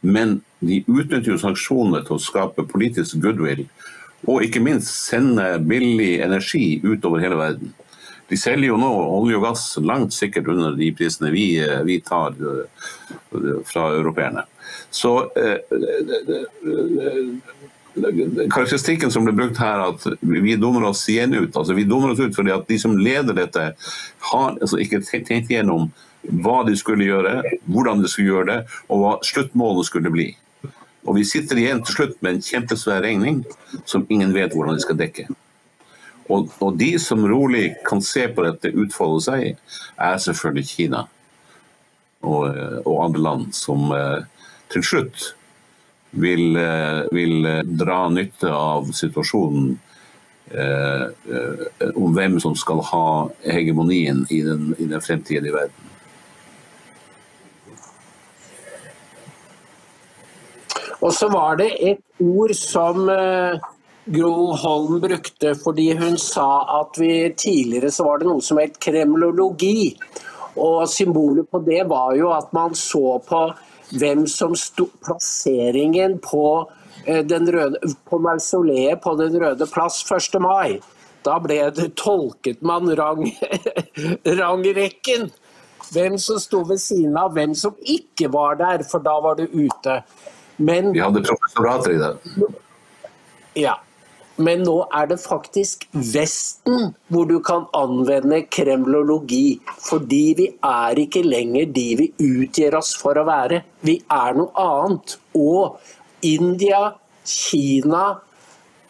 men 0.00 0.38
de 0.64 0.80
utnytter 0.88 1.32
jo 1.32 1.40
sanksjonene 1.40 2.02
til 2.06 2.16
å 2.16 2.22
skape 2.22 2.64
politisk 2.68 3.20
goodwill, 3.20 3.66
og 4.28 4.44
ikke 4.44 4.62
minst 4.64 4.90
sende 5.08 5.46
billig 5.64 6.18
energi 6.24 6.80
utover 6.84 7.22
hele 7.24 7.38
verden. 7.40 7.72
De 8.30 8.38
selger 8.38 8.70
jo 8.70 8.76
nå 8.78 8.88
olje 8.88 9.38
og 9.40 9.46
gass 9.48 9.64
langt 9.82 10.14
sikkert 10.14 10.52
under 10.52 10.76
de 10.78 10.92
prisene 10.94 11.32
vi, 11.34 11.46
eh, 11.58 11.80
vi 11.86 11.98
tar 12.04 12.36
eh, 12.38 12.66
fra 13.66 13.88
europeerne. 13.96 14.44
Så 14.94 15.14
eh, 15.34 15.58
karakteristikken 18.52 19.10
som 19.10 19.26
ble 19.26 19.34
brukt 19.34 19.58
her, 19.58 19.82
at 19.88 20.06
vi 20.20 20.54
dummer 20.60 20.86
oss 20.92 21.02
igjen 21.10 21.34
ut. 21.34 21.56
altså 21.56 21.74
Vi 21.74 21.88
dummer 21.90 22.14
oss 22.14 22.22
ut 22.22 22.36
fordi 22.36 22.54
at 22.54 22.68
de 22.70 22.78
som 22.78 22.94
leder 22.98 23.34
dette, 23.34 23.72
har 24.30 24.54
altså 24.60 24.78
ikke 24.78 25.02
tenkt 25.02 25.50
gjennom 25.50 25.90
hva 26.44 26.60
de 26.68 26.76
skulle 26.78 27.08
gjøre, 27.08 27.40
hvordan 27.66 28.04
de 28.04 28.10
skulle 28.12 28.30
gjøre 28.30 28.50
det, 28.52 28.60
og 28.92 29.02
hva 29.02 29.12
sluttmålet 29.26 29.88
skulle 29.88 30.12
bli. 30.12 30.28
Og 31.10 31.16
vi 31.18 31.26
sitter 31.26 31.58
igjen 31.58 31.80
til 31.82 31.96
slutt 31.96 32.20
med 32.22 32.36
en 32.36 32.44
kjempesvær 32.46 33.02
regning 33.02 33.40
som 33.82 34.06
ingen 34.06 34.30
vet 34.36 34.54
hvordan 34.54 34.76
de 34.78 34.84
skal 34.84 34.98
dekke. 35.00 35.26
Og, 36.30 36.52
og 36.62 36.76
de 36.78 36.92
som 37.02 37.24
rolig 37.26 37.72
kan 37.88 37.98
se 38.04 38.28
på 38.30 38.44
dette 38.46 38.70
utfolde 38.78 39.24
seg, 39.24 39.72
er 39.98 40.22
selvfølgelig 40.22 40.70
Kina 40.70 41.00
og, 42.22 42.46
og 42.84 42.96
andre 43.08 43.22
land 43.24 43.50
som 43.56 43.90
eh, 43.96 44.22
til 44.70 44.84
slutt 44.86 45.32
vil, 46.10 46.54
eh, 46.60 47.02
vil 47.16 47.46
eh, 47.48 47.62
dra 47.64 48.04
nytte 48.12 48.52
av 48.54 48.92
situasjonen 48.94 49.72
eh, 50.52 51.06
eh, 51.08 51.64
om 51.94 52.14
hvem 52.14 52.38
som 52.44 52.54
skal 52.54 52.84
ha 52.92 53.06
hegemonien 53.46 54.26
i 54.30 54.42
den, 54.46 54.74
i 54.78 54.86
den 54.90 55.02
fremtidige 55.02 55.56
verden. 55.56 55.79
Og 61.00 61.12
så 61.16 61.28
var 61.32 61.56
det 61.60 61.70
et 61.80 62.02
ord 62.20 62.52
som 62.56 63.08
eh, 63.08 63.60
Gro 64.10 64.52
Holm 64.58 64.98
brukte 65.00 65.54
fordi 65.56 65.92
hun 65.96 66.18
sa 66.20 66.48
at 66.80 66.98
vi 67.00 67.30
tidligere 67.36 67.92
så 67.94 68.04
var 68.08 68.20
det 68.20 68.28
noe 68.28 68.44
som 68.44 68.60
het 68.60 68.78
kremlologi. 68.82 69.94
Og 70.60 70.88
symbolet 70.90 71.48
på 71.50 71.60
det 71.64 71.84
var 71.88 72.14
jo 72.18 72.32
at 72.34 72.52
man 72.56 72.74
så 72.76 73.18
på 73.24 73.44
hvem 74.00 74.26
som 74.30 74.54
sto 74.58 74.86
plasseringen 75.02 76.18
på, 76.22 76.68
eh, 77.06 77.24
den 77.26 77.48
røde, 77.52 77.78
på 78.04 78.18
mausoleet 78.18 79.00
på 79.02 79.14
Den 79.16 79.40
røde 79.40 79.66
plass 79.66 80.04
1. 80.04 80.40
mai. 80.40 80.80
Da 81.24 81.38
ble 81.38 81.70
det, 81.70 81.94
tolket 81.96 82.62
man 82.62 82.88
rang, 82.96 83.24
rangrekken. 84.40 85.30
Hvem 85.90 86.18
som 86.18 86.38
sto 86.38 86.62
ved 86.64 86.78
siden 86.78 87.16
av, 87.18 87.32
hvem 87.34 87.54
som 87.54 87.74
ikke 87.82 88.30
var 88.32 88.54
der, 88.60 88.84
for 88.86 89.02
da 89.04 89.16
var 89.20 89.36
du 89.36 89.46
ute. 89.52 90.02
Men 90.60 90.92
Vi 90.92 91.00
hadde 91.00 91.22
professorater 91.24 91.94
i 91.96 92.00
det. 92.00 92.16
ja. 93.66 93.78
Men 94.40 94.62
nå 94.64 94.76
er 94.96 95.08
det 95.10 95.18
faktisk 95.20 95.82
Vesten 95.92 96.94
hvor 97.12 97.26
du 97.28 97.36
kan 97.44 97.66
anvende 97.76 98.38
kremlologi. 98.48 99.60
Fordi 99.84 100.22
vi 100.38 100.46
er 100.64 101.00
ikke 101.02 101.22
lenger 101.26 101.68
de 101.76 101.86
vi 101.98 102.06
utgir 102.24 102.76
oss 102.78 102.94
for 102.96 103.20
å 103.20 103.26
være. 103.28 103.62
Vi 103.84 103.98
er 104.08 104.38
noe 104.38 104.64
annet. 104.64 105.18
Og 105.36 105.76
India, 106.24 106.94
Kina 107.28 108.06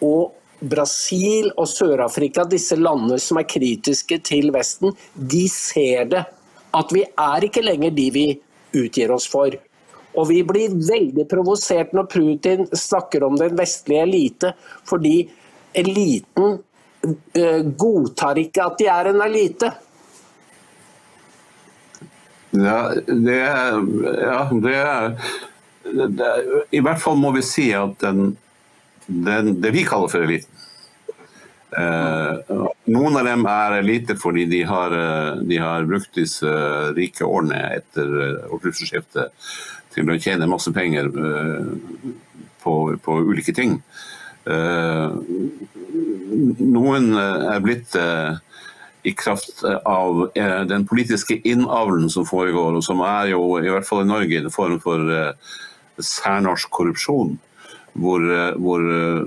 og 0.06 0.36
Brasil 0.60 1.50
og 1.56 1.66
Sør-Afrika, 1.72 2.44
disse 2.44 2.76
landene 2.78 3.18
som 3.22 3.40
er 3.40 3.48
kritiske 3.48 4.20
til 4.26 4.52
Vesten, 4.54 4.94
de 5.14 5.46
ser 5.50 6.10
det. 6.12 6.22
At 6.76 6.94
vi 6.94 7.02
er 7.08 7.48
ikke 7.48 7.64
lenger 7.64 7.94
de 7.96 8.06
vi 8.14 8.26
utgir 8.78 9.10
oss 9.14 9.26
for. 9.30 9.56
Og 10.20 10.28
vi 10.28 10.40
blir 10.46 10.74
veldig 10.76 11.26
provosert 11.30 11.94
når 11.96 12.08
Putin 12.12 12.66
snakker 12.76 13.24
om 13.24 13.38
den 13.40 13.56
vestlige 13.58 14.04
elite, 14.04 14.52
fordi 14.88 15.14
eliten 15.80 16.58
eh, 17.32 17.62
godtar 17.64 18.40
ikke 18.42 18.66
at 18.66 18.80
de 18.80 18.90
er 18.92 19.10
en 19.12 19.24
elite. 19.24 19.70
Ja, 22.50 22.90
det 23.06 23.38
ja, 23.38 24.48
det 24.50 24.74
er, 24.74 25.12
I 26.74 26.80
hvert 26.82 27.02
fall 27.02 27.18
må 27.18 27.30
vi 27.36 27.44
si 27.46 27.68
at 27.78 27.94
den, 28.02 28.32
den, 29.06 29.54
det 29.62 29.70
vi 29.74 29.84
kaller 29.86 30.10
for 30.10 30.26
eliten 30.26 30.50
eh, 31.78 32.56
Noen 32.90 33.18
av 33.20 33.28
dem 33.28 33.46
er 33.46 33.76
elite 33.78 34.16
fordi 34.18 34.48
de 34.50 34.64
har, 34.66 34.96
eh, 34.98 35.42
de 35.46 35.60
har 35.62 35.86
brukt 35.86 36.10
disse 36.18 36.50
rike 36.96 37.26
årene 37.26 37.62
etter 37.78 38.10
eh, 38.26 38.50
årtusenskiftet 38.50 39.30
til 39.95 40.11
å 40.11 40.18
tjene 40.20 40.49
masse 40.51 40.72
penger 40.74 41.11
eh, 41.11 41.72
på, 42.62 42.76
på 43.03 43.18
ulike 43.26 43.55
ting. 43.57 43.78
Eh, 44.47 45.18
noen 46.61 47.11
eh, 47.14 47.45
er 47.55 47.64
blitt 47.64 47.97
i 49.01 49.14
kraft 49.16 49.62
av 49.64 50.26
den 50.68 50.82
politiske 50.84 51.38
innavlen 51.49 52.11
som 52.12 52.26
foregår, 52.28 52.74
og 52.76 52.84
som 52.84 53.01
er 53.01 53.30
jo, 53.30 53.45
i 53.57 53.70
hvert 53.72 53.88
fall 53.88 54.03
i 54.05 54.11
Norge, 54.11 54.43
en 54.43 54.53
form 54.53 54.76
for 54.82 55.07
særnorsk 55.97 56.68
korrupsjon. 56.68 57.38
Hvor, 57.97 58.22
hvor, 58.61 58.84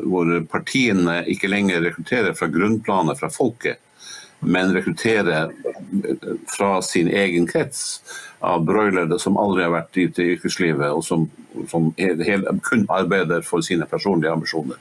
hvor 0.07 0.29
partiene 0.47 1.17
ikke 1.33 1.49
lenger 1.49 1.81
rekrutterer 1.83 2.37
fra 2.37 2.47
grunnplanet 2.53 3.17
fra 3.17 3.31
folket, 3.33 3.81
men 4.45 4.71
rekrutterer 4.77 5.49
fra 6.53 6.77
sin 6.85 7.09
egen 7.09 7.49
krets 7.49 7.97
av 8.43 8.65
broilere 8.67 9.17
som 9.21 9.37
aldri 9.39 9.63
har 9.65 9.73
vært 9.73 9.97
ute 9.97 10.23
i 10.23 10.33
yrkeslivet, 10.35 10.91
og 10.91 11.03
som, 11.05 11.25
som 11.71 11.91
he- 11.97 12.15
hel- 12.27 12.45
kun 12.65 12.85
arbeider 12.91 13.43
for 13.47 13.63
sine 13.65 13.87
personlige 13.89 14.33
ambisjoner. 14.35 14.79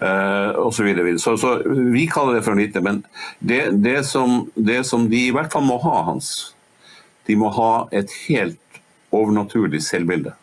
Uh, 0.00 0.50
og 0.64 0.72
så, 0.74 0.82
videre, 0.84 1.14
så, 1.22 1.36
så 1.40 1.54
vi 1.94 2.06
kaller 2.10 2.38
det 2.38 2.44
for 2.44 2.58
lite, 2.58 2.80
men 2.84 3.04
det, 3.38 3.60
det, 3.84 4.00
som, 4.08 4.42
det 4.56 4.82
som 4.88 5.06
de 5.08 5.26
i 5.28 5.32
hvert 5.32 5.52
fall 5.52 5.64
må 5.64 5.78
ha, 5.84 6.00
Hans, 6.10 6.54
de 7.28 7.36
må 7.40 7.52
ha 7.54 7.86
et 7.94 8.10
helt 8.26 8.58
overnaturlig 9.14 9.80
selvbilde. 9.86 10.34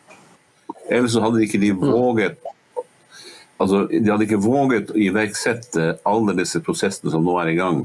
Ellers 0.90 1.14
så 1.14 1.22
hadde 1.22 1.44
ikke 1.44 1.60
de 1.62 1.70
våget 1.78 2.40
altså, 3.60 3.84
De 3.86 4.08
hadde 4.10 4.26
ikke 4.26 4.40
våget 4.42 4.90
å 4.90 4.98
iverksette 4.98 5.84
alle 6.08 6.34
disse 6.40 6.60
prosessene 6.64 7.12
som 7.12 7.22
nå 7.24 7.36
er 7.42 7.52
i 7.52 7.58
gang. 7.60 7.84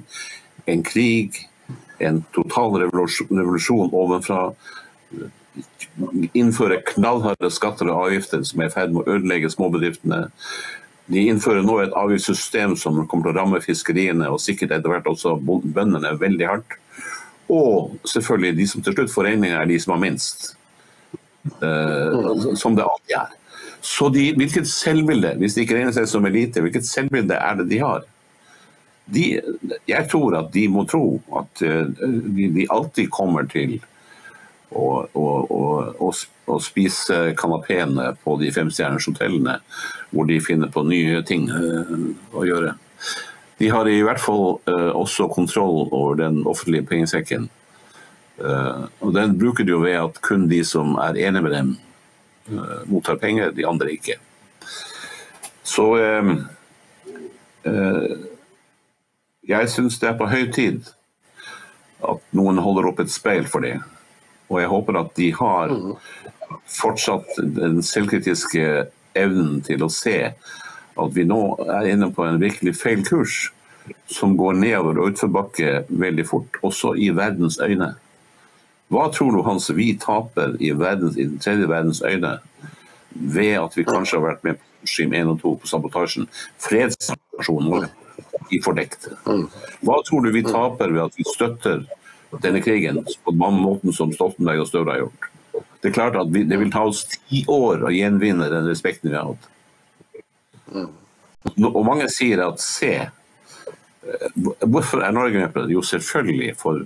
En 0.67 0.81
krig, 0.88 1.38
en 1.99 2.23
total 2.35 2.81
revolusjon, 2.83 3.93
ovenfra. 3.93 4.41
Innføre 6.37 6.81
knallharde 6.91 7.49
skatter 7.53 7.89
og 7.89 8.07
avgifter 8.07 8.43
som 8.45 8.61
er 8.61 8.69
i 8.69 8.73
ferd 8.73 8.93
med 8.93 9.03
å 9.03 9.15
ødelegge 9.17 9.49
småbedriftene. 9.53 10.27
De 11.07 11.23
innfører 11.31 11.63
nå 11.63 11.77
et 11.81 11.95
avgiftssystem 11.95 12.75
som 12.79 12.99
kommer 13.07 13.29
til 13.29 13.33
å 13.33 13.39
ramme 13.39 13.61
fiskeriene 13.63 14.27
og 14.29 14.41
sikkert 14.43 14.75
etter 14.75 14.91
hvert 14.91 15.07
også 15.07 15.37
bøndene 15.39 16.11
veldig 16.19 16.49
hardt. 16.49 16.77
Og 17.47 17.95
selvfølgelig 18.03 18.57
de 18.57 18.67
som 18.67 18.83
til 18.83 18.95
slutt 18.97 19.13
får 19.13 19.29
regninga, 19.29 19.61
er 19.61 19.69
de 19.71 19.79
som 19.79 19.95
har 19.95 20.03
minst. 20.03 20.49
Eh, 21.63 22.55
som 22.59 22.75
det 22.75 22.83
alltid 22.83 23.15
er. 23.21 23.35
Så 23.81 24.09
de, 24.11 24.33
hvilket 24.35 24.67
selvbilde, 24.67 25.37
hvis 25.39 25.55
de 25.55 25.63
ikke 25.63 25.77
regner 25.77 25.95
seg 25.95 26.09
som 26.11 26.25
elite, 26.27 26.61
hvilket 26.63 26.87
selvbilde 26.87 27.37
er 27.39 27.59
det 27.61 27.69
de 27.71 27.79
har? 27.79 28.03
De, 29.08 29.26
jeg 29.88 30.08
tror 30.12 30.36
at 30.41 30.49
de 30.51 30.66
må 30.72 30.84
tro 30.89 31.20
at 31.39 31.62
eh, 31.64 31.86
de, 31.88 32.49
de 32.58 32.66
alltid 32.74 33.08
kommer 33.14 33.47
til 33.47 33.78
å, 34.76 35.05
å, 35.08 35.26
å, 35.47 36.10
å, 36.12 36.58
spise 36.60 37.32
kanapeene 37.39 38.10
på 38.24 38.36
de 38.41 38.51
femstjerners 38.51 39.08
hotellene, 39.08 39.62
hvor 40.12 40.28
de 40.28 40.41
finner 40.43 40.72
på 40.74 40.84
nye 40.89 41.22
ting 41.28 41.47
eh, 41.47 41.95
å 42.36 42.43
gjøre. 42.47 42.76
De 43.58 43.72
har 43.74 43.88
i 43.89 44.03
hvert 44.03 44.22
fall 44.22 44.60
eh, 44.68 44.91
også 44.91 45.30
kontroll 45.32 45.88
over 45.88 46.20
den 46.20 46.43
offentlige 46.45 46.88
pengesekken. 46.91 47.49
Og 48.38 49.16
den 49.16 49.32
bruker 49.34 49.66
de 49.66 49.72
jo 49.74 49.80
ved 49.82 49.95
at 49.97 50.20
kun 50.22 50.43
de 50.45 50.60
som 50.62 50.91
er 51.01 51.16
enige 51.26 51.41
med 51.41 51.53
dem, 51.55 51.72
mottar 52.86 53.18
penger, 53.18 53.49
de 53.49 53.66
andre 53.66 53.95
ikke. 53.95 54.20
Så 55.68 55.97
eh, 55.97 56.30
eh, 57.64 58.12
jeg 59.47 59.69
syns 59.71 59.99
det 60.01 60.09
er 60.11 60.17
på 60.19 60.27
høy 60.29 60.47
tid 60.53 60.87
at 62.07 62.23
noen 62.37 62.59
holder 62.61 62.89
opp 62.91 62.99
et 63.01 63.11
speil 63.11 63.47
for 63.49 63.63
det. 63.65 63.77
Og 64.51 64.61
jeg 64.61 64.71
håper 64.71 64.99
at 64.99 65.13
de 65.17 65.31
har 65.35 65.73
fortsatt 66.71 67.39
den 67.55 67.81
selvkritiske 67.83 68.65
evnen 69.17 69.61
til 69.65 69.83
å 69.83 69.91
se 69.91 70.17
at 70.97 71.13
vi 71.13 71.25
nå 71.27 71.41
er 71.63 71.91
inne 71.93 72.09
på 72.13 72.25
en 72.25 72.39
virkelig 72.41 72.75
feil 72.79 73.03
kurs 73.07 73.47
som 74.11 74.35
går 74.39 74.57
nedover 74.59 74.99
og 74.99 75.13
utforbakke 75.13 75.85
veldig 75.87 76.25
fort, 76.27 76.59
også 76.65 76.93
i 76.99 77.09
verdens 77.15 77.59
øyne. 77.63 77.93
Hva 78.91 79.07
tror 79.11 79.35
du 79.35 79.43
Hans, 79.43 79.69
vi 79.75 79.93
taper 79.99 80.55
i, 80.63 80.71
verdens, 80.75 81.17
i 81.19 81.27
den 81.27 81.39
tredje 81.43 81.67
verdens 81.69 82.01
øyne 82.03 82.37
ved 83.11 83.55
at 83.59 83.75
vi 83.77 83.87
kanskje 83.87 84.19
har 84.19 84.27
vært 84.29 84.43
med 84.47 84.59
på 84.59 84.87
regime 84.87 85.19
1 85.19 85.31
og 85.33 85.41
2 85.43 85.53
på 85.61 85.71
sabotasjen? 85.71 86.27
Fredssituasjonen 86.63 87.71
vår 87.73 87.89
i 88.51 88.59
fordekte. 88.63 89.15
Hva 89.85 89.97
tror 90.07 90.25
du 90.25 90.31
vi 90.35 90.43
taper 90.45 90.93
ved 90.93 91.07
at 91.07 91.17
vi 91.17 91.25
støtter 91.27 91.83
denne 92.43 92.61
krigen 92.63 93.01
på 93.23 93.33
den 93.33 93.59
måten 93.61 93.95
som 93.95 94.13
Stoltenberg 94.13 94.63
og 94.63 94.69
Støre 94.69 94.93
har 94.93 95.03
gjort? 95.05 95.29
Det 95.81 95.91
er 95.91 95.95
klart 95.95 96.17
at 96.19 96.31
vi, 96.33 96.43
det 96.47 96.57
vil 96.59 96.71
ta 96.73 96.83
oss 96.89 97.03
ti 97.09 97.43
år 97.51 97.85
å 97.85 97.93
gjenvinne 97.93 98.49
den 98.51 98.67
respekten 98.69 99.11
vi 99.11 99.17
har 99.17 99.29
hatt. 99.29 99.51
Og 101.57 101.83
mange 101.85 102.09
sier 102.11 102.41
at 102.43 102.61
se, 102.63 102.93
eh, 103.07 104.47
hvorfor 104.65 105.05
er 105.05 105.15
Norge 105.15 105.39
med 105.39 105.53
på 105.53 105.63
det? 105.63 105.75
Jo, 105.75 105.83
selvfølgelig, 105.85 106.55
for 106.59 106.83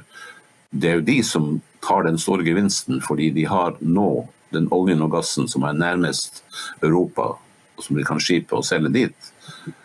det 0.72 0.90
er 0.90 1.00
jo 1.00 1.08
de 1.08 1.18
som 1.26 1.50
tar 1.84 2.06
den 2.06 2.20
store 2.22 2.46
gevinsten, 2.46 3.02
fordi 3.02 3.32
de 3.36 3.48
har 3.50 3.80
nå 3.82 4.28
den 4.52 4.68
oljen 4.76 5.02
og 5.04 5.16
gassen 5.16 5.48
som 5.50 5.64
er 5.68 5.78
nærmest 5.78 6.44
Europa, 6.84 7.34
som 7.82 7.98
de 7.98 8.06
kan 8.06 8.22
skipe 8.22 8.56
og 8.56 8.68
selge 8.68 8.92
dit, 8.94 9.31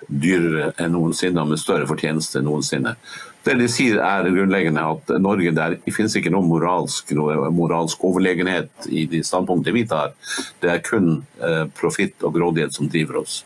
dyrere 0.07 0.70
enn 0.80 0.94
noensinne 0.94 1.42
og 1.42 1.50
med 1.50 1.61
større 1.61 1.88
fortjeneste 1.88 2.40
enn 2.40 2.46
noensinne. 2.48 2.94
Det 3.46 3.54
de 3.61 3.66
sier 3.70 4.00
er 4.02 4.26
grunnleggende 4.26 4.82
at 4.82 5.11
Norge 5.22 5.52
der 5.54 5.76
det 5.76 5.94
finnes 5.94 6.16
ikke 6.18 6.32
noe 6.34 6.46
moralsk, 6.46 7.12
noe 7.14 7.50
moralsk 7.54 8.02
overlegenhet 8.09 8.88
i 8.90 9.04
de 9.11 9.22
standpunktene 9.26 9.76
vi 9.76 9.84
tar. 9.86 10.16
Det 10.62 10.72
er 10.72 10.82
kun 10.86 11.20
eh, 11.38 11.64
profitt 11.78 12.26
og 12.26 12.34
grådighet 12.38 12.74
som 12.74 12.90
driver 12.90 13.20
oss. 13.22 13.44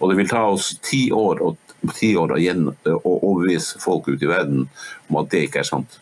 Og 0.00 0.08
det 0.10 0.20
vil 0.22 0.30
ta 0.32 0.46
oss 0.48 0.72
ti 0.84 1.04
år, 1.12 1.42
og, 1.44 1.76
ti 1.98 2.14
år 2.16 2.32
å, 2.32 2.40
gjen, 2.40 2.70
å 2.72 3.12
overbevise 3.18 3.82
folk 3.82 4.08
ute 4.08 4.24
i 4.24 4.32
verden 4.32 4.64
om 5.10 5.20
at 5.20 5.32
det 5.34 5.44
ikke 5.48 5.60
er 5.64 5.68
sant. 5.68 6.00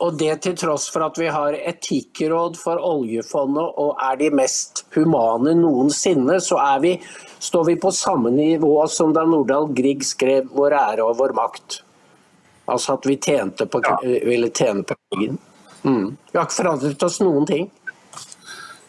Og 0.00 0.16
det 0.16 0.38
til 0.44 0.54
tross 0.56 0.86
for 0.92 1.04
at 1.04 1.18
vi 1.20 1.26
har 1.28 1.56
etikkråd 1.58 2.56
for 2.56 2.80
oljefondet 2.80 3.80
og 3.82 3.98
er 4.00 4.16
de 4.20 4.30
mest 4.32 4.86
humane 4.94 5.52
noensinne, 5.58 6.38
så 6.40 6.56
er 6.62 6.80
vi, 6.80 6.94
står 7.38 7.66
vi 7.68 7.76
på 7.80 7.92
samme 7.92 8.32
nivå 8.32 8.72
som 8.88 9.12
da 9.16 9.26
Nordahl 9.28 9.68
Grieg 9.76 10.04
skrev 10.06 10.48
'Vår 10.48 10.72
ære 10.78 11.04
og 11.04 11.18
vår 11.18 11.36
makt'. 11.36 11.82
Altså 12.68 12.92
at 12.92 13.06
vi 13.06 13.16
på, 13.16 13.82
ville 14.24 14.48
tjene 14.48 14.82
på 14.82 14.94
krigen. 15.12 15.38
Mm. 15.82 16.16
Vi 16.32 16.38
har 16.38 16.46
ikke 16.46 16.62
forandret 16.62 17.02
oss 17.02 17.20
noen 17.20 17.46
ting. 17.46 17.70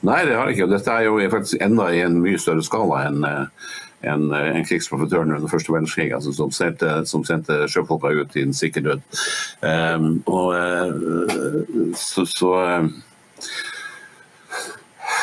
Nei, 0.01 0.25
det 0.25 0.35
har 0.35 0.49
ikke. 0.49 0.67
Dette 0.69 0.91
er 0.91 1.05
jo 1.05 1.17
faktisk 1.29 1.61
enda 1.61 1.89
i 1.93 2.01
en 2.01 2.21
mye 2.21 2.39
større 2.41 2.63
skala 2.65 3.05
enn 3.07 3.23
eh, 3.27 3.69
en, 4.03 4.33
en 4.33 4.65
krigsprofitør 4.65 5.25
under 5.25 5.47
første 5.51 5.73
verdenskrig, 5.73 6.13
altså 6.13 6.33
som 6.33 6.51
sendte, 6.51 7.05
som 7.05 7.25
sendte 7.27 7.67
sjøfolka 7.71 8.13
ut 8.21 8.35
i 8.35 8.45
en 8.47 8.53
sikker 8.53 8.81
død. 8.81 9.01
Um, 9.61 10.23
og 10.25 10.47
uh, 10.55 11.95
så, 11.95 12.25
så 12.25 12.53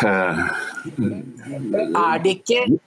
uh, 0.05 0.45
Er 1.97 2.23
det 2.23 2.39
ikke 2.39 2.79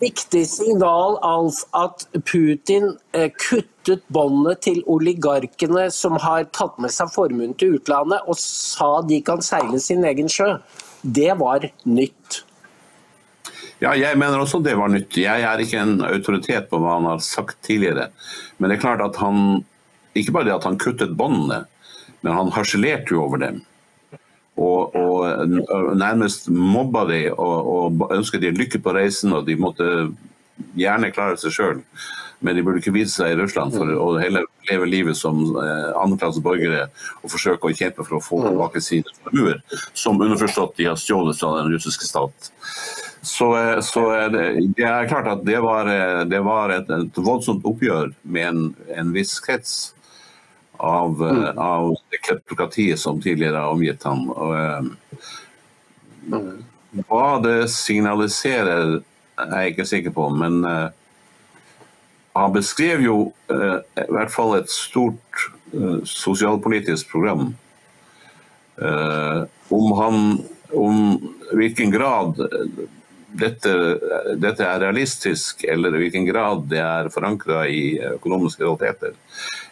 viktig 0.00 0.42
signal, 0.48 1.16
Alf, 1.24 1.62
at 1.76 2.04
Putin 2.28 2.96
eh, 3.16 3.30
kuttet 3.40 4.02
båndet 4.12 4.64
til 4.66 4.82
oligarkene 4.86 5.86
som 5.94 6.18
har 6.20 6.48
tatt 6.56 6.76
med 6.82 6.92
seg 6.92 7.12
formuen 7.14 7.54
til 7.58 7.78
utlandet, 7.78 8.26
og 8.26 8.36
sa 8.40 9.00
de 9.08 9.22
kan 9.24 9.44
seile 9.44 9.80
sin 9.80 10.04
egen 10.04 10.28
sjø? 10.32 10.56
Det 11.02 11.32
var 11.40 11.68
nytt. 11.86 12.42
Ja, 13.82 13.92
jeg 13.92 14.16
mener 14.16 14.40
også 14.40 14.62
det 14.64 14.76
var 14.78 14.88
nytt. 14.88 15.18
Jeg 15.20 15.42
er 15.44 15.60
ikke 15.60 15.80
en 15.82 15.98
autoritet 16.06 16.70
på 16.70 16.80
hva 16.80 16.96
han 16.96 17.08
har 17.10 17.24
sagt 17.24 17.58
tidligere. 17.66 18.08
Men 18.56 18.70
det 18.70 18.78
er 18.78 18.86
klart 18.86 19.04
at 19.04 19.18
han 19.20 19.64
Ikke 20.16 20.32
bare 20.32 20.48
det 20.48 20.54
at 20.54 20.64
han 20.64 20.78
kuttet 20.80 21.10
båndene, 21.12 21.66
men 22.24 22.32
han 22.32 22.48
harselerte 22.48 23.12
jo 23.12 23.26
over 23.26 23.36
dem. 23.36 23.58
Og, 24.56 24.94
og 24.96 25.50
nærmest 25.92 26.48
mobba 26.48 27.02
de 27.10 27.18
og, 27.34 27.68
og 27.68 28.14
ønsket 28.16 28.40
de 28.40 28.54
lykke 28.56 28.80
på 28.80 28.94
reisen, 28.96 29.34
og 29.36 29.44
de 29.44 29.58
måtte 29.60 29.84
gjerne 30.72 31.12
klare 31.12 31.36
seg 31.36 31.52
sjøl. 31.52 31.82
Men 32.40 32.56
de 32.56 32.64
burde 32.64 32.80
ikke 32.80 32.94
vise 32.96 33.12
seg 33.12 33.34
i 33.34 33.36
Russland 33.42 33.76
for 33.76 33.92
å 33.92 34.08
heller 34.16 34.48
leve 34.70 34.88
livet 34.88 35.20
som 35.20 35.36
eh, 35.60 35.92
andreklasses 36.00 36.40
borgere 36.44 36.86
og 37.20 37.32
forsøke 37.32 37.68
å 37.68 37.76
kjempe 37.76 38.08
for 38.08 38.16
å 38.16 38.24
få 38.24 38.40
tilbake 38.46 38.80
sine 38.84 39.12
formuer, 39.20 39.60
som 39.92 40.16
underforstått 40.16 40.76
de 40.80 40.88
har 40.88 41.00
stjålet 41.00 41.36
fra 41.36 41.58
den 41.60 41.76
russiske 41.76 42.08
stat. 42.08 42.50
Så, 43.26 43.56
eh, 43.58 43.80
så 43.80 44.10
det, 44.28 44.72
det, 44.76 44.84
er 44.84 45.08
klart 45.08 45.26
at 45.26 45.40
det 45.44 45.58
var, 45.60 45.88
eh, 45.90 46.20
det 46.30 46.38
var 46.46 46.70
et, 46.70 46.90
et, 46.90 47.18
voldsomt 47.18 47.64
oppgjør 47.66 48.12
med 48.22 48.46
en, 48.46 48.60
en 48.94 49.08
viss 49.14 49.40
krets 49.42 49.72
av, 50.78 51.18
mm. 51.18 51.58
av 51.58 51.96
kleptokratiet 52.22 53.00
som 53.02 53.18
tidligere 53.22 53.64
har 53.64 53.74
omgitt 53.74 54.06
ham. 54.06 54.28
Og, 54.30 54.54
uh, 56.30 56.38
hva 57.08 57.40
det 57.42 57.66
signaliserer, 57.74 59.00
er 59.42 59.56
jeg 59.64 59.74
ikke 59.74 59.90
sikker 59.90 60.14
på. 60.14 60.28
Men 60.38 60.62
uh, 60.62 60.88
han 62.36 62.54
beskrev 62.54 63.02
jo 63.02 63.16
eh, 63.50 63.78
i 64.04 64.10
hvert 64.12 64.30
fall 64.30 64.58
et 64.58 64.70
stort 64.70 65.48
sosialpolitisk 66.06 67.08
program. 67.10 67.54
om 69.72 69.92
han 69.96 70.16
om 70.70 70.98
hvilken 71.56 71.90
grad 71.90 72.36
dette, 73.38 73.72
dette, 74.40 74.64
er 74.64 74.80
realistisk, 74.82 75.64
eller 75.68 75.94
i 75.94 76.04
hvilken 76.04 76.26
grad 76.28 76.66
det 76.70 76.80
er 76.82 77.10
forankra 77.14 77.64
i 77.68 77.98
økonomiske 78.16 78.64
realiteter. 78.64 79.14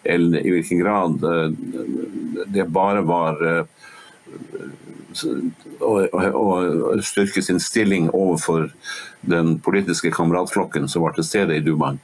Eller 0.05 0.45
i 0.45 0.53
hvilken 0.55 0.83
grad 0.83 1.25
eh, 1.25 1.49
det 2.55 2.69
bare 2.73 3.03
var 3.07 3.41
å, 3.45 3.65
å, 5.81 5.93
å, 6.35 6.47
styrke 7.05 7.43
sin 7.43 7.61
stilling 7.63 8.11
overfor 8.11 8.71
den 9.25 9.59
politiske 9.65 10.13
kameratflokken 10.13 10.89
som 10.91 11.07
var 11.07 11.17
til 11.17 11.27
stede 11.27 11.57
i 11.57 11.65
Dumaen. 11.65 12.01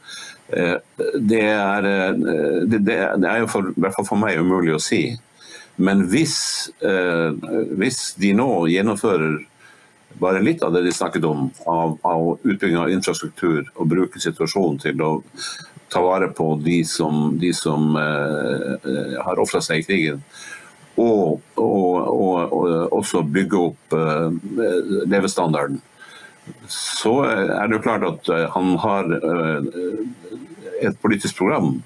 Eh, 0.49 0.77
det 1.17 1.45
er, 1.53 1.91
det, 2.67 2.81
det 2.87 3.01
er 3.01 3.43
jo 3.43 3.51
for, 3.51 3.73
i 3.73 3.85
hvert 3.85 3.99
fall 3.99 4.09
for 4.09 4.21
meg 4.23 4.41
umulig 4.41 4.77
å 4.77 4.83
si. 4.83 5.05
Men 5.81 6.03
hvis, 6.13 6.37
hvis 7.81 8.01
de 8.21 8.35
nå 8.37 8.49
gjennomfører 8.69 9.39
bare 10.19 10.43
litt 10.43 10.63
av 10.63 10.73
det 10.75 10.83
de 10.85 10.93
snakket 10.93 11.25
om, 11.25 11.51
av, 11.67 11.99
av 12.03 12.39
utbygging 12.43 12.79
av 12.79 12.91
infrastruktur, 12.93 13.69
og 13.75 13.91
bruke 13.91 14.21
situasjonen 14.23 14.81
til 14.83 15.03
å 15.05 15.11
ta 15.91 16.03
vare 16.05 16.31
på 16.35 16.55
de 16.63 16.81
som, 16.87 17.37
de 17.39 17.53
som 17.57 17.97
eh, 17.99 19.21
har 19.25 19.43
ofra 19.43 19.61
seg 19.65 19.83
i 19.83 19.87
krigen. 19.87 20.25
Og, 21.01 21.41
og, 21.57 21.95
og, 22.11 22.53
og 22.53 22.99
også 23.01 23.23
bygge 23.27 23.63
opp 23.71 23.97
eh, 23.97 24.29
levestandarden. 25.11 25.81
Så 26.71 27.15
er 27.27 27.67
det 27.67 27.79
jo 27.79 27.85
klart 27.85 28.07
at 28.07 28.31
eh, 28.35 28.47
han 28.55 28.75
har 28.83 29.11
eh, 29.19 29.71
et 30.81 31.01
politisk 31.03 31.37
program 31.41 31.81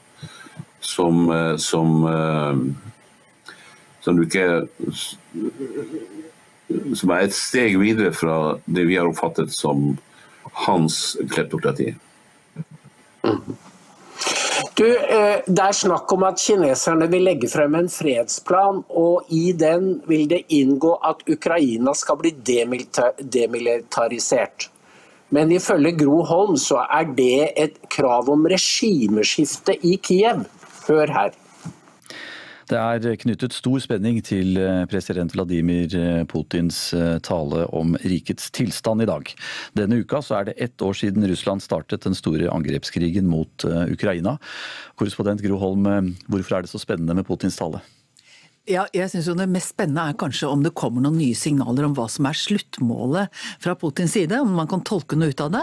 som, 0.80 1.30
eh, 1.30 1.56
som, 1.56 2.06
eh, 2.06 2.56
som 4.00 4.16
du 4.16 4.26
ikke 4.26 4.64
som 6.96 7.12
er 7.14 7.26
et 7.26 7.36
steg 7.36 7.76
videre 7.80 8.12
fra 8.16 8.56
det 8.64 8.86
vi 8.88 8.96
har 8.98 9.08
oppfattet 9.08 9.52
som 9.54 9.94
hans 10.66 11.16
kleptokrati. 11.30 11.94
Du, 14.74 14.86
eh, 14.86 15.40
Det 15.46 15.62
er 15.62 15.72
snakk 15.72 16.12
om 16.12 16.22
at 16.24 16.40
kineserne 16.40 17.10
vil 17.10 17.22
legge 17.22 17.48
frem 17.48 17.74
en 17.74 17.88
fredsplan, 17.88 18.84
og 18.88 19.22
i 19.30 19.52
den 19.52 20.02
vil 20.06 20.28
det 20.28 20.44
inngå 20.48 20.98
at 21.04 21.16
Ukraina 21.28 21.94
skal 21.94 22.16
bli 22.16 22.30
demilitarisert. 22.30 24.68
Men 25.30 25.52
ifølge 25.52 25.98
Gro 25.98 26.22
Holm 26.22 26.56
så 26.56 26.86
er 26.90 27.04
det 27.14 27.52
et 27.56 27.88
krav 27.90 28.30
om 28.30 28.46
regimeskifte 28.46 29.76
i 29.82 29.96
Kiev. 29.96 30.44
Hør 30.88 31.06
her. 31.06 31.30
Det 32.70 32.78
er 32.80 33.18
knyttet 33.20 33.52
stor 33.52 33.80
spenning 33.82 34.20
til 34.24 34.56
eh, 34.56 34.84
president 34.88 35.34
Vladimir 35.34 35.92
eh, 35.98 36.22
Putins 36.28 36.78
eh, 36.96 37.18
tale 37.24 37.66
om 37.76 37.92
rikets 38.04 38.48
tilstand 38.56 39.04
i 39.04 39.08
dag. 39.10 39.32
Denne 39.76 40.00
uka 40.00 40.22
så 40.24 40.38
er 40.38 40.48
det 40.48 40.56
ett 40.64 40.84
år 40.84 40.96
siden 40.96 41.26
Russland 41.28 41.64
startet 41.64 42.06
den 42.06 42.16
store 42.16 42.48
angrepskrigen 42.52 43.28
mot 43.28 43.66
Ukraina. 43.66 44.38
Korrespondent 44.96 45.42
Gro 45.44 45.58
Holm, 45.60 45.88
hvorfor 46.30 46.56
er 46.56 46.64
det 46.64 46.72
så 46.72 46.80
spennende 46.80 47.16
med 47.18 47.28
Putins 47.28 47.58
tale? 47.60 47.82
Ja, 48.64 48.86
jeg 48.96 49.10
synes 49.12 49.26
jo 49.28 49.34
Det 49.36 49.44
mest 49.52 49.74
spennende 49.74 50.06
er 50.08 50.16
kanskje 50.16 50.48
om 50.48 50.62
det 50.64 50.72
kommer 50.72 51.02
noen 51.04 51.18
nye 51.20 51.36
signaler 51.36 51.84
om 51.84 51.92
hva 51.96 52.06
som 52.08 52.24
er 52.24 52.36
sluttmålet 52.38 53.42
fra 53.60 53.74
Putins 53.76 54.14
side, 54.16 54.38
om 54.40 54.54
man 54.56 54.68
kan 54.70 54.80
tolke 54.86 55.18
noe 55.18 55.34
ut 55.34 55.42
av 55.44 55.50
det. 55.52 55.62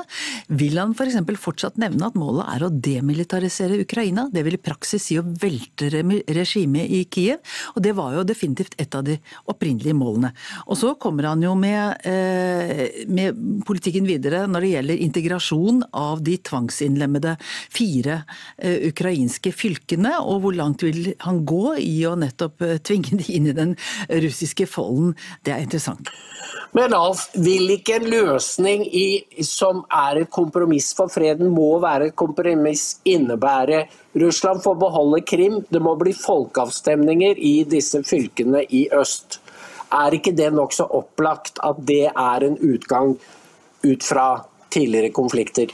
Vil 0.60 0.78
han 0.78 0.93
f.eks. 0.93 1.18
For 1.32 1.39
fortsatt 1.47 1.80
nevne 1.82 2.12
at 2.12 2.18
målet 2.20 2.45
er 2.52 2.66
å 2.66 2.70
demilitarisere 2.70 3.80
Ukraina? 3.82 4.28
Det 4.30 4.43
vil 4.45 4.58
i 4.58 4.62
praksis 4.62 5.08
si 5.08 5.18
å 5.18 5.24
velte 5.26 5.89
regimet 5.89 6.91
i 6.93 6.99
Kiev, 7.10 7.39
og 7.74 7.82
det 7.86 7.95
var 7.97 8.18
jo 8.20 8.26
definitivt 8.28 8.76
et 8.82 8.93
av 8.97 9.06
de 9.08 9.16
opprinnelige 9.49 9.97
målene. 9.97 10.34
Og 10.68 10.78
så 10.78 10.93
kommer 11.02 11.32
han 11.32 11.41
jo 11.41 11.56
med, 11.58 12.06
eh, 12.06 13.02
med 13.10 13.41
politikken 13.66 14.06
videre 14.06 14.43
når 14.45 14.68
det 14.68 14.74
gjelder 14.76 15.04
integrasjon 15.08 15.82
av 15.97 16.22
de 16.22 16.38
tvangsinnlemmede 16.38 17.38
fire 17.72 18.22
eh, 18.60 18.91
ukrainske 18.91 19.56
fylkene, 19.56 20.20
og 20.22 20.45
hvor 20.45 20.58
langt 20.60 20.86
vil 20.86 21.16
han 21.26 21.41
gå 21.47 21.80
i 21.82 21.97
å 22.06 22.14
nettopp 22.20 22.62
tvinge 22.62 22.91
tvinge 22.92 23.22
de 23.24 23.32
inn 23.38 23.50
i 23.50 23.56
den 23.58 23.76
russiske 24.10 24.68
folden. 24.70 25.16
Det 25.44 25.56
er 25.56 25.64
interessant. 25.64 26.12
Men 26.76 26.94
Alf, 26.96 27.26
vil 27.36 27.74
ikke 27.74 27.98
en 28.00 28.08
løsning 28.12 28.86
i, 28.88 29.24
som 29.44 29.84
er 29.92 30.22
et 30.22 30.32
kompromiss 30.32 30.94
for 30.96 31.12
freden, 31.12 31.52
må 31.52 31.74
være 31.84 32.12
et 32.12 32.16
kompromiss, 32.16 33.02
innebære 33.04 33.86
Russland 34.22 34.64
får 34.64 34.76
beholde 34.76 35.22
Krim, 35.28 35.62
det 35.72 35.80
må 35.84 35.96
bli 36.00 36.14
folkeavstemninger 36.16 37.39
i 37.39 37.54
disse 37.68 38.02
fylkene 38.04 38.66
i 38.70 38.86
øst. 38.96 39.39
Er 39.92 40.16
ikke 40.16 40.34
det 40.36 40.50
nokså 40.56 40.88
opplagt 40.96 41.60
at 41.64 41.80
det 41.88 42.06
er 42.10 42.48
en 42.48 42.58
utgang 42.60 43.16
ut 43.84 44.04
fra 44.04 44.28
tidligere 44.72 45.12
konflikter? 45.16 45.72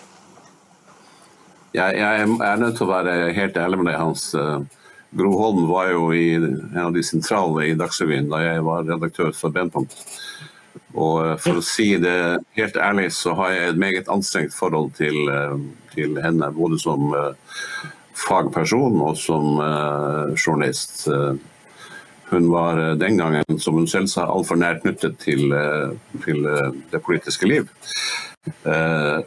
Jeg, 1.74 1.98
jeg 1.98 2.22
er 2.26 2.62
nødt 2.62 2.78
til 2.78 2.88
å 2.88 2.94
være 2.94 3.34
helt 3.38 3.58
ærlig 3.58 3.82
med 3.82 3.92
deg, 3.92 4.00
Hans. 4.02 4.30
Gro 5.18 5.34
Holm 5.38 5.68
var 5.68 5.92
jo 5.92 6.12
i, 6.14 6.36
en 6.36 6.84
av 6.86 6.94
de 6.94 7.04
sentrale 7.04 7.68
i 7.68 7.78
Dagsrevyen 7.78 8.30
da 8.30 8.44
jeg 8.44 8.66
var 8.68 8.86
redaktør 8.86 9.34
for 9.36 9.54
Brennpunkt. 9.54 9.98
Og 10.98 11.26
eh, 11.26 11.36
for 11.42 11.60
å 11.60 11.66
si 11.66 11.92
det 12.02 12.18
helt 12.58 12.78
ærlig, 12.82 13.10
så 13.18 13.36
har 13.38 13.54
jeg 13.54 13.72
et 13.72 13.82
meget 13.82 14.12
anstrengt 14.14 14.56
forhold 14.56 14.94
til, 14.98 15.18
eh, 15.30 15.58
til 15.94 16.18
henne. 16.24 16.52
Både 16.56 16.80
som 16.82 17.12
eh, 17.18 17.60
fagperson 18.18 18.98
og 19.06 19.14
som 19.22 19.60
journalist. 20.34 21.04
Hun 22.32 22.48
var 22.50 22.80
den 22.98 23.20
gangen, 23.22 23.60
som 23.62 23.78
hun 23.78 23.86
selv 23.88 24.10
sa, 24.10 24.26
altfor 24.26 24.58
nært 24.58 24.82
knyttet 24.82 25.20
til, 25.22 25.54
til 26.26 26.48
det 26.90 27.02
politiske 27.06 27.46
liv. 27.46 27.70
Eh, 28.68 29.18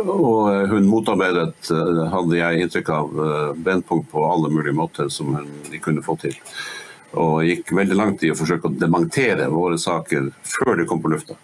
og 0.00 0.68
hun 0.72 0.88
motarbeidet, 0.90 1.70
eh, 1.72 2.02
hadde 2.12 2.38
jeg 2.38 2.66
inntrykk 2.66 2.92
av, 2.94 3.18
eh, 3.26 3.48
Brennpunkt 3.66 4.10
på 4.12 4.26
alle 4.26 4.52
mulige 4.52 4.76
måter 4.76 5.10
som 5.10 5.34
hun 5.34 5.80
kunne 5.80 6.04
få 6.04 6.18
til. 6.20 6.36
Og 7.18 7.42
gikk 7.42 7.72
veldig 7.74 7.96
langt 7.96 8.22
i 8.22 8.30
å 8.30 8.38
forsøke 8.38 8.70
å 8.70 8.78
dementere 8.78 9.50
våre 9.50 9.78
saker 9.78 10.30
før 10.46 10.76
de 10.78 10.86
kom 10.86 11.02
på 11.02 11.10
lufta. 11.10 11.34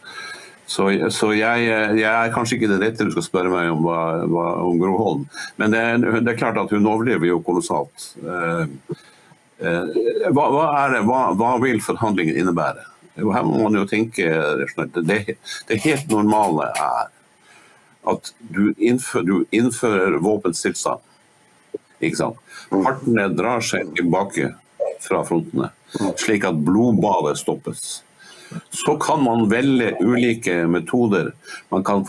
Så, 0.66 0.88
så 1.14 1.30
jeg, 1.36 1.66
jeg, 2.00 2.10
er 2.10 2.32
kanskje 2.34 2.56
ikke 2.58 2.70
den 2.72 2.82
rette 2.82 3.06
du 3.06 3.12
skal 3.14 3.24
spørre 3.24 3.52
meg 3.52 3.70
om, 3.70 3.84
hva, 3.86 4.46
om 4.66 4.80
Gro 4.80 4.96
Holm. 4.98 5.26
Men 5.62 5.74
det 5.74 5.82
er, 5.82 6.00
det 6.18 6.32
er, 6.32 6.38
klart 6.38 6.58
at 6.58 6.74
hun 6.74 6.88
overlever 6.90 7.30
jo 7.30 7.38
kolossalt. 7.46 8.08
Eh, 8.18 8.64
eh, 9.62 10.00
hva, 10.34 10.48
hva, 10.50 10.66
det, 10.90 11.04
hva, 11.06 11.52
vil 11.62 11.78
forhandlingen 11.84 12.42
innebære? 12.42 12.82
Jo, 13.16 13.30
her 13.32 13.44
må 13.46 13.62
man 13.64 13.78
jo 13.78 13.86
tenke 13.88 14.26
det, 15.08 15.36
det 15.68 15.82
helt 15.84 16.10
normale 16.12 16.68
er 16.76 17.12
at 18.06 18.32
du 18.38 18.70
innfører, 18.78 19.26
du 19.26 19.56
innfører 19.56 20.18
våpenstillstand. 20.22 21.02
Ikke 22.04 22.20
sant? 22.20 22.42
Partene 22.70 23.28
drar 23.34 23.64
seg 23.64 23.90
tilbake 23.96 24.52
fra 25.02 25.22
frontene, 25.26 25.70
slik 26.20 26.46
at 26.46 26.58
blodbadet 26.66 27.38
stoppes. 27.40 28.02
Så 28.70 28.94
kan 29.02 29.24
man 29.24 29.48
velge 29.50 29.96
ulike 30.00 30.54
metoder. 30.70 31.32
Man 31.72 31.82
kan 31.84 32.04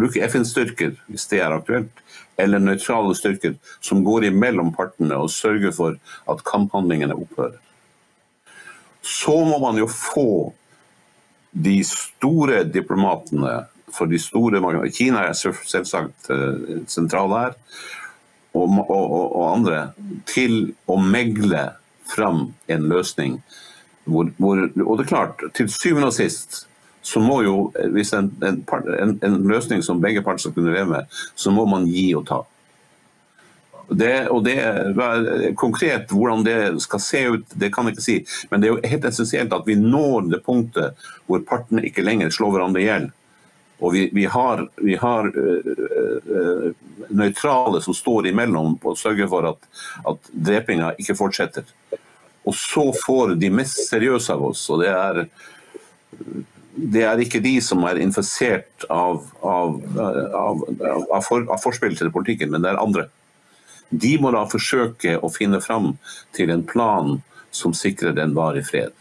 bruke 0.00 0.22
FN-styrker 0.30 0.94
hvis 1.10 1.26
det 1.28 1.42
er 1.44 1.56
aktuelt, 1.56 2.04
eller 2.40 2.62
nøytrale 2.62 3.12
styrker 3.18 3.58
som 3.84 4.04
går 4.06 4.30
imellom 4.30 4.72
partene 4.76 5.18
og 5.20 5.32
sørger 5.34 5.74
for 5.76 5.98
at 6.30 6.44
kamphandlingene 6.48 7.18
opphører. 7.20 7.58
Så 9.10 9.34
må 9.46 9.58
man 9.62 9.80
jo 9.80 9.88
få 9.90 10.52
de 11.50 11.80
store 11.84 12.62
diplomatene 12.70 13.64
for 13.90 14.06
de 14.06 14.20
store 14.22 14.60
Kina 14.94 15.24
er 15.26 15.34
selvsagt 15.34 16.30
sentral 16.86 17.34
her, 17.34 17.56
og, 18.54 18.78
og, 18.86 19.34
og 19.36 19.44
andre, 19.50 19.80
til 20.30 20.72
å 20.90 20.96
megle 20.98 21.72
fram 22.10 22.48
en 22.70 22.86
løsning 22.90 23.36
hvor, 24.10 24.30
hvor, 24.42 24.58
og 24.58 24.96
det 24.98 25.04
er 25.04 25.10
klart, 25.10 25.42
til 25.54 25.68
syvende 25.70 26.08
og 26.10 26.16
sist 26.16 26.64
så 27.06 27.20
må 27.22 27.40
jo, 27.46 27.54
hvis 27.94 28.12
en, 28.16 28.30
en, 28.44 28.58
en, 29.00 29.12
en 29.24 29.36
løsning 29.48 29.84
som 29.84 30.02
begge 30.02 30.22
parter 30.24 30.42
skal 30.44 30.56
kunne 30.56 30.74
leve 30.74 30.90
med, 30.90 31.20
så 31.38 31.52
må 31.54 31.64
man 31.68 31.86
gi 31.88 32.10
og 32.18 32.26
ta. 32.28 32.42
Det, 33.90 34.28
og 34.30 34.44
det, 34.46 34.56
Konkret 35.58 36.12
hvordan 36.14 36.44
det 36.46 36.58
skal 36.84 37.00
se 37.02 37.22
ut, 37.34 37.56
det 37.58 37.72
kan 37.74 37.88
jeg 37.88 37.96
ikke 37.96 38.04
si. 38.04 38.18
Men 38.50 38.62
det 38.62 38.68
er 38.68 38.76
jo 38.76 38.92
helt 38.92 39.08
essensielt 39.08 39.54
at 39.56 39.66
vi 39.66 39.74
når 39.78 40.28
det 40.30 40.44
punktet 40.46 41.08
hvor 41.26 41.42
partene 41.48 41.82
ikke 41.88 42.04
lenger 42.06 42.30
slår 42.34 42.54
hverandre 42.54 42.82
i 42.82 42.86
hjel. 42.86 43.10
Og 43.80 43.94
vi, 43.94 44.06
vi 44.12 44.26
har, 44.28 44.66
vi 44.76 44.94
har 45.00 45.26
øh, 45.26 45.76
øh, 46.36 46.72
nøytrale 47.08 47.80
som 47.82 47.96
står 47.96 48.28
imellom 48.28 48.76
og 48.84 48.98
sørger 48.98 49.28
for 49.28 49.48
at, 49.48 49.68
at 50.08 50.32
drepinga 50.46 50.92
ikke 51.00 51.16
fortsetter. 51.16 51.64
Og 52.44 52.54
så 52.56 52.84
får 53.06 53.34
de 53.40 53.50
mest 53.52 53.86
seriøse 53.88 54.32
av 54.32 54.44
oss, 54.50 54.66
og 54.72 54.82
det 54.82 54.90
er, 54.92 55.22
det 56.74 57.02
er 57.04 57.20
ikke 57.24 57.42
de 57.44 57.56
som 57.64 57.84
er 57.88 58.00
infisert 58.00 58.86
av, 58.88 59.24
av, 59.44 59.80
av, 59.96 60.62
av, 60.80 61.32
av 61.40 61.58
forspill 61.62 61.96
til 61.98 62.12
politikken, 62.12 62.52
men 62.52 62.64
det 62.64 62.72
er 62.72 62.80
andre. 62.80 63.08
De 63.90 64.14
må 64.22 64.30
da 64.34 64.46
forsøke 64.50 65.18
å 65.18 65.30
finne 65.34 65.60
fram 65.62 65.92
til 66.36 66.52
en 66.54 66.64
plan 66.66 67.18
som 67.50 67.74
sikrer 67.74 68.18
en 68.22 68.34
varig 68.36 68.64
fred. 68.68 68.94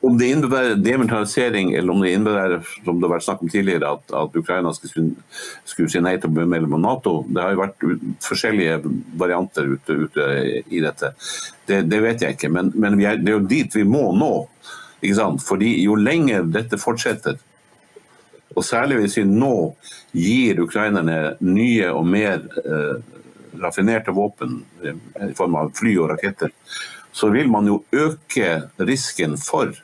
Om 0.00 0.14
det 0.16 0.30
innebærer 0.32 0.78
demilitarisering, 0.80 1.74
eller 1.76 1.92
om 1.92 2.00
det 2.00 2.14
innebærer 2.14 2.62
som 2.84 2.96
det 2.96 3.04
har 3.04 3.12
vært 3.12 3.24
snakk 3.26 3.42
om 3.44 3.50
tidligere, 3.52 3.90
at, 3.98 4.14
at 4.16 4.38
Ukraina 4.38 4.72
skulle, 4.72 5.10
skulle, 5.68 5.90
si 5.92 6.00
nei 6.00 6.14
til 6.16 6.30
å 6.30 6.36
bli 6.38 6.46
medlem 6.48 6.78
av 6.78 6.80
Nato, 6.86 7.12
det 7.28 7.42
har 7.44 7.52
jo 7.52 7.60
vært 7.60 7.84
forskjellige 8.24 8.78
varianter 9.20 9.68
ute, 9.74 9.98
ute 10.06 10.30
i 10.72 10.80
dette. 10.80 11.12
Det, 11.68 11.82
det, 11.90 12.00
vet 12.06 12.24
jeg 12.24 12.38
ikke, 12.38 12.48
men, 12.54 12.72
men 12.80 12.96
er, 13.02 13.20
det 13.20 13.34
er 13.34 13.36
jo 13.36 13.50
dit 13.50 13.76
vi 13.76 13.84
må 13.84 14.06
nå. 14.16 14.32
Ikke 15.02 15.18
sant? 15.18 15.44
Fordi 15.44 15.74
jo 15.82 15.98
lenger 16.00 16.48
dette 16.48 16.80
fortsetter, 16.80 17.36
og 18.56 18.64
særlig 18.66 19.02
hvis 19.02 19.20
vi 19.20 19.28
nå 19.28 19.54
gir 20.16 20.64
ukrainerne 20.64 21.36
nye 21.44 21.92
og 21.92 22.08
mer 22.08 22.40
eh, 22.64 23.19
raffinerte 23.58 24.14
våpen 24.14 24.62
i 24.84 25.34
form 25.36 25.56
av 25.58 25.72
fly 25.78 25.96
og 25.98 26.10
raketter, 26.12 26.52
så 27.12 27.30
vil 27.34 27.50
man 27.50 27.66
jo 27.66 27.80
øke 27.90 28.62
risken 28.78 29.36
for 29.40 29.74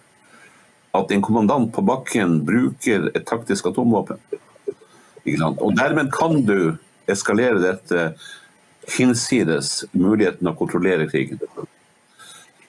at 0.96 1.12
en 1.12 1.22
kommandant 1.22 1.72
på 1.74 1.84
bakken 1.84 2.40
bruker 2.46 3.10
et 3.14 3.26
taktisk 3.28 3.66
atomvåpen. 3.72 4.20
Og 5.58 5.72
Dermed 5.76 6.12
kan 6.14 6.40
du 6.46 6.76
eskalere 7.10 7.58
dette 7.62 8.12
hinsides 8.96 9.84
muligheten 9.92 10.46
å 10.46 10.54
kontrollere 10.56 11.08
krigen. 11.10 11.40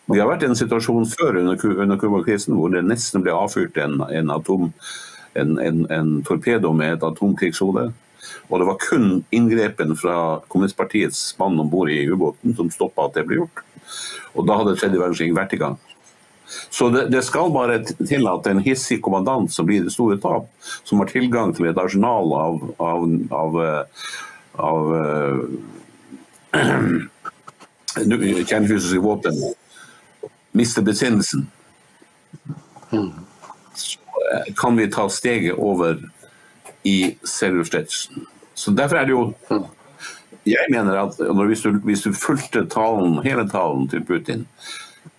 Vi 0.07 0.19
har 0.21 0.29
vært 0.29 0.45
i 0.45 0.49
en 0.49 0.57
situasjon 0.57 1.05
før 1.11 1.41
under 1.41 1.59
Cuba-krisen 1.99 2.55
hvor 2.57 2.71
det 2.73 2.85
nesten 2.87 3.23
ble 3.25 3.35
avfyrt 3.35 3.77
en, 3.83 3.99
en, 4.07 4.31
atom, 4.31 4.69
en, 5.35 5.57
en 5.59 6.13
torpedo 6.27 6.71
med 6.73 6.95
et 6.95 7.03
atomkrigshode. 7.03 7.89
Og 8.47 8.61
det 8.61 8.67
var 8.69 8.79
kun 8.79 9.23
inngrepen 9.35 9.95
fra 9.99 10.39
kommunistpartiets 10.47 11.35
mann 11.39 11.59
om 11.59 11.69
bord 11.69 11.91
i 11.91 12.05
ubåten 12.07 12.55
som 12.55 12.71
stoppa 12.71 13.07
at 13.07 13.17
det 13.17 13.25
ble 13.27 13.41
gjort. 13.41 13.63
Og 14.35 14.47
da 14.47 14.57
hadde 14.59 14.77
tredje 14.77 15.01
verdenskrig 15.01 15.35
vært 15.35 15.55
i 15.57 15.61
gang. 15.61 15.77
Så 16.47 16.89
det, 16.89 17.07
det, 17.11 17.25
skal 17.27 17.51
bare 17.51 17.81
til 17.83 18.27
at 18.31 18.47
en 18.47 18.63
hissig 18.63 19.01
kommandant 19.03 19.51
som 19.51 19.67
blir 19.67 19.83
det 19.83 19.91
store 19.91 20.15
tap, 20.23 20.47
som 20.87 21.01
har 21.01 21.11
tilgang 21.11 21.51
til 21.55 21.67
et 21.67 21.81
arsenal 21.81 22.31
av, 22.37 22.61
av, 22.79 23.03
av, 23.35 23.57
av 24.55 24.81
uh, 24.95 25.43
kjernefysiske 27.97 29.03
våpen, 29.03 29.35
mister 30.55 30.81
besinnelsen, 30.87 31.49
så 32.89 33.99
eh, 34.31 34.53
kan 34.55 34.77
vi 34.79 34.87
ta 34.91 35.09
steget 35.11 35.59
over 35.59 35.99
i 36.87 37.17
Selverstedtsen. 37.27 38.23
Så 38.58 38.74
derfor 38.74 39.01
er 39.01 39.05
det 39.05 39.14
jo 39.14 39.34
Jeg 40.47 40.72
mener 40.72 40.95
at 41.01 41.18
hvis 41.20 41.62
du, 41.62 41.74
hvis 41.84 42.05
du 42.05 42.14
fulgte 42.16 42.64
talen, 42.72 43.20
hele 43.24 43.43
talen 43.51 43.89
til 43.91 44.05
Putin, 44.08 44.45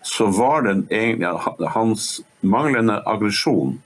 så 0.03 0.25
var 0.33 0.65
det 0.65 0.87
egentlig 0.89 1.69
hans 1.75 2.23
manglende 2.41 2.97
aggresjon 3.05 3.77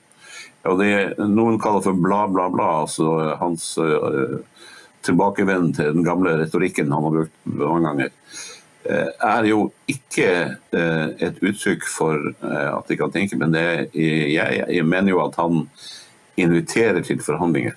og 0.68 0.78
det 0.78 1.18
noen 1.18 1.58
kaller 1.60 1.82
for 1.82 1.98
bla, 1.98 2.24
bla, 2.30 2.46
bla, 2.52 2.68
altså 2.84 3.34
hans 3.40 3.66
uh, 3.82 4.38
tilbakevend 5.02 5.74
til 5.78 5.94
den 5.96 6.06
gamle 6.06 6.36
retorikken 6.38 6.92
han 6.94 7.06
har 7.06 7.16
brukt 7.16 7.38
mange 7.50 7.88
ganger, 7.88 8.12
uh, 8.86 9.08
er 9.32 9.48
jo 9.50 9.64
ikke 9.90 10.28
uh, 10.54 11.08
et 11.18 11.40
uttrykk 11.42 11.88
for 11.90 12.30
at 12.42 12.90
de 12.90 12.98
kan 13.00 13.14
tenke, 13.14 13.38
men 13.40 13.54
det, 13.56 13.66
jeg, 13.94 14.62
jeg, 14.62 14.86
mener 14.86 15.16
jo 15.16 15.24
at 15.24 15.38
han 15.40 15.66
inviterer 16.38 17.02
til 17.04 17.20
forhandlinger. 17.22 17.74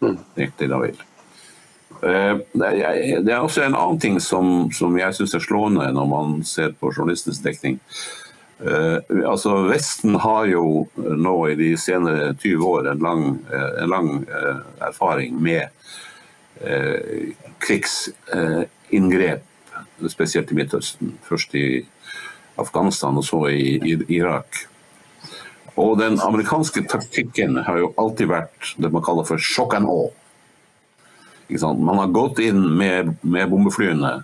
Mm. 0.00 0.18
Riktig, 0.34 0.68
David. 0.70 1.02
Eh, 2.02 2.38
det 2.52 3.32
er 3.32 3.40
også 3.40 3.66
en 3.66 3.76
annen 3.76 4.00
ting 4.00 4.20
som, 4.20 4.70
som 4.72 4.96
jeg 4.98 5.14
syns 5.16 5.34
er 5.36 5.44
slående 5.44 5.90
når 5.92 6.08
man 6.08 6.40
ser 6.48 6.72
på 6.72 6.92
journalistenes 6.94 7.42
dekning. 7.44 7.80
Uh, 8.60 9.00
altså 9.24 9.54
Vesten 9.70 10.18
har 10.20 10.44
jo 10.50 10.84
nå 10.96 11.34
i 11.48 11.54
de 11.56 11.70
senere 11.80 12.34
20 12.34 12.66
år 12.68 12.90
en 12.90 13.00
lang, 13.00 13.22
en 13.56 13.88
lang 13.88 14.10
erfaring 14.84 15.38
med 15.40 15.72
krigsinngrep, 17.64 19.46
spesielt 20.12 20.52
i 20.52 20.58
Midtøsten. 20.58 21.14
Først 21.24 21.56
i 21.56 21.86
Afghanistan 22.60 23.16
og 23.16 23.24
så 23.24 23.46
i 23.48 23.96
Irak. 24.12 24.66
Og 25.78 25.98
den 26.00 26.18
amerikanske 26.20 26.82
taktikken 26.90 27.60
har 27.66 27.78
jo 27.78 27.92
alltid 28.00 28.30
vært 28.30 28.72
det 28.80 28.90
man 28.92 29.04
kaller 29.04 29.26
for 29.28 29.38
shock 29.38 29.74
and 29.78 29.88
awe. 29.90 30.10
Man 31.50 31.98
har 31.98 32.12
gått 32.14 32.38
inn 32.42 32.62
med, 32.78 33.16
med 33.22 33.50
bombeflyene 33.50 34.20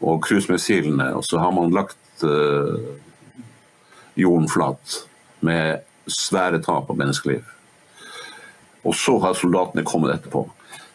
og 0.00 0.22
cruisemissilene, 0.24 1.10
og 1.16 1.24
så 1.24 1.40
har 1.40 1.52
man 1.56 1.72
lagt 1.72 2.24
uh, 2.24 2.76
jorden 4.16 4.48
flat 4.48 5.02
med 5.44 5.84
svære 6.08 6.60
tap 6.64 6.90
av 6.90 6.98
menneskeliv. 6.98 7.44
Og 8.86 8.94
så 8.96 9.16
har 9.20 9.36
soldatene 9.36 9.84
kommet 9.84 10.14
etterpå. 10.14 10.46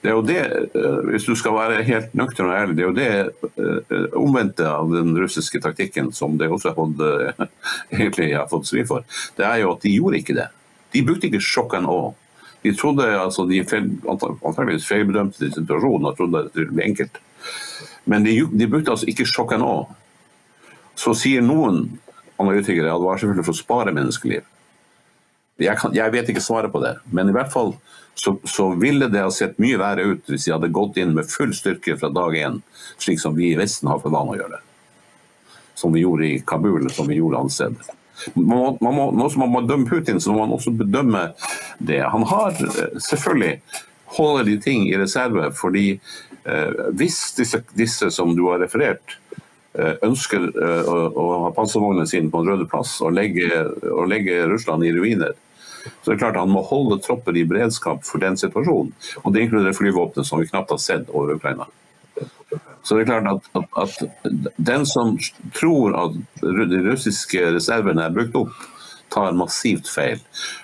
Det 0.02 0.10
er 0.10 0.16
jo 0.18 0.24
det, 0.26 0.44
uh, 0.74 1.02
hvis 1.12 1.28
du 1.30 1.36
skal 1.38 1.58
være 1.58 1.84
helt 1.86 2.16
nøktern 2.18 2.50
og 2.50 2.56
ærlig, 2.58 2.78
det 2.78 2.84
er 2.84 2.90
jo 2.90 2.96
det 2.98 3.92
uh, 3.92 4.08
omvendte 4.18 4.66
av 4.66 4.90
den 4.90 5.14
russiske 5.18 5.62
taktikken 5.62 6.10
som 6.16 6.40
det 6.42 6.50
også 6.50 6.72
har 6.72 6.80
fått, 6.80 7.52
egentlig 8.00 8.32
har 8.34 8.50
fått 8.50 8.70
svi 8.72 8.86
for. 8.88 9.06
Det 9.38 9.46
er 9.46 9.62
jo 9.62 9.76
at 9.76 9.86
de 9.86 9.94
gjorde 9.94 10.22
ikke 10.24 10.38
det. 10.40 10.50
De 10.92 11.06
brukte 11.06 11.30
ikke 11.30 11.44
sjokk 11.44 11.78
and. 11.78 11.90
De 12.62 12.74
trodde 12.78 13.06
altså 13.18 13.46
de 13.50 13.62
antakeligvis 13.62 14.86
feilbedømte 14.86 15.50
situasjonen 15.50 16.12
og 16.12 16.18
trodde 16.18 16.44
det 16.50 16.60
ville 16.60 16.76
bli 16.76 16.88
enkelt. 16.92 17.18
Men 18.06 18.26
de, 18.26 18.36
de 18.52 18.68
brukte 18.70 18.94
altså 18.94 19.10
ikke 19.10 19.26
sjokk 19.30 19.56
nå. 19.62 19.74
Så 20.98 21.16
sier 21.18 21.42
noen 21.46 21.86
analytikere 22.42 22.92
at 22.92 23.02
det 23.02 23.08
var 23.08 23.22
selvfølgelig 23.22 23.48
for 23.48 23.56
å 23.56 23.62
spare 23.62 23.96
menneskeliv. 23.96 24.46
Jeg, 25.62 25.78
kan, 25.78 25.94
jeg, 25.94 26.14
vet 26.14 26.30
ikke 26.30 26.44
svaret 26.44 26.74
på 26.74 26.82
det, 26.82 26.96
men 27.14 27.30
i 27.30 27.36
hvert 27.36 27.52
fall 27.54 27.76
så, 28.16 28.36
så, 28.44 28.68
ville 28.78 29.08
det 29.10 29.24
ha 29.24 29.32
sett 29.34 29.58
mye 29.62 29.80
verre 29.82 30.04
ut 30.14 30.28
hvis 30.30 30.46
de 30.46 30.54
hadde 30.54 30.70
gått 30.74 31.00
inn 31.02 31.16
med 31.16 31.30
full 31.30 31.54
styrke 31.58 31.96
fra 31.98 32.12
dag 32.14 32.36
én, 32.38 32.60
slik 33.02 33.22
som 33.22 33.34
vi 33.38 33.52
i 33.52 33.58
Vesten 33.58 33.90
har 33.90 34.02
for 34.04 34.14
vane 34.14 34.36
å 34.36 34.38
gjøre. 34.38 34.60
Som 35.78 35.96
vi 35.96 36.04
gjorde 36.04 36.28
i 36.28 36.42
Kabul, 36.46 36.90
som 36.94 37.10
vi 37.10 37.18
gjorde 37.18 37.42
andre 37.42 37.56
steder. 37.56 37.96
Nå 38.38 39.30
som 39.34 39.42
man 39.42 39.54
må 39.56 39.64
dømme 39.66 39.90
Putin, 39.90 40.22
så 40.22 40.34
må 40.34 40.44
man 40.44 40.54
også 40.58 40.74
bedømme 40.78 41.32
det. 41.80 42.04
Han 42.14 42.28
har 42.30 42.54
eh, 42.54 43.00
selvfølgelig 43.02 43.56
holder 44.18 44.44
de 44.44 44.58
ting 44.62 44.90
i 44.90 44.98
reserve, 45.00 45.52
fordi 45.56 45.86
eh, 45.96 46.88
hvis 46.98 47.20
disse, 47.38 47.62
disse, 47.78 48.12
som 48.12 48.36
du 48.36 48.44
har 48.50 48.62
referert, 48.62 49.18
eh, 49.74 49.96
ønsker 50.04 50.50
eh, 50.52 50.84
å, 50.84 50.98
å, 51.10 51.28
ha 51.46 51.54
panservognene 51.56 52.10
sine 52.10 52.32
på 52.32 52.44
Den 52.44 52.54
røde 52.54 52.68
plass 52.72 52.98
og 53.02 53.16
legge, 53.16 53.48
og 53.92 54.10
legge 54.12 54.44
Russland 54.52 54.86
i 54.86 54.94
ruiner, 54.96 55.38
så 55.84 56.12
det 56.12 56.16
er 56.16 56.22
klart 56.24 56.40
Han 56.40 56.54
må 56.54 56.64
holde 56.66 57.00
tropper 57.04 57.38
i 57.38 57.46
beredskap 57.48 58.04
for 58.06 58.22
den 58.22 58.38
situasjonen. 58.38 58.92
Og 59.24 59.34
Det 59.34 59.46
inkluderer 59.46 59.78
flyvåpenet, 59.78 60.28
som 60.28 60.42
vi 60.42 60.50
knapt 60.50 60.74
har 60.74 60.82
sett 60.82 61.10
over 61.10 61.36
Ukraina. 61.36 61.68
Så 62.84 62.98
det 62.98 63.06
er 63.06 63.12
klart 63.12 63.30
at, 63.30 63.68
at, 63.78 63.98
at 64.04 64.54
den 64.58 64.86
som 64.90 65.18
tror 65.54 65.96
at 65.98 66.18
de 66.42 66.82
russiske 66.90 67.44
reservene 67.56 68.04
er 68.04 68.14
brukt 68.14 68.36
opp, 68.36 68.56
tar 69.12 69.36
massivt 69.36 69.90
feil. 69.92 70.22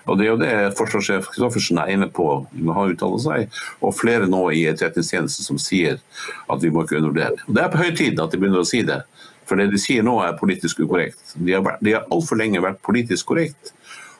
Og 0.07 0.17
Det 0.17 0.25
er 0.25 0.29
jo 0.29 0.39
det 0.39 0.51
forsvarssjef 0.79 1.27
Kristoffersen 1.33 1.81
er 1.81 1.91
inne 1.93 2.07
på, 2.07 2.27
må 2.63 2.75
ha 2.77 2.87
uttalt 2.87 3.21
seg, 3.25 3.59
og 3.83 3.95
flere 3.97 4.29
nå 4.31 4.45
i 4.55 4.63
etterretningstjenesten 4.71 5.49
som 5.49 5.59
sier 5.61 5.99
at 6.47 6.63
vi 6.63 6.71
må 6.71 6.85
ikke 6.85 7.01
undervurdere. 7.01 7.43
Det 7.47 7.63
er 7.63 7.73
på 7.73 7.81
høy 7.83 7.91
tid 7.97 8.21
at 8.23 8.31
de 8.31 8.39
begynner 8.39 8.63
å 8.63 8.69
si 8.69 8.85
det. 8.87 9.01
For 9.47 9.59
det 9.59 9.69
de 9.71 9.79
sier 9.79 10.03
nå 10.03 10.17
er 10.23 10.39
politisk 10.39 10.81
ukorrekt. 10.83 11.35
De 11.35 11.55
har, 11.55 11.63
vært, 11.63 11.83
de 11.83 11.93
har 11.95 12.07
altfor 12.11 12.39
lenge 12.39 12.63
vært 12.63 12.81
politisk 12.83 13.29
korrekt 13.29 13.73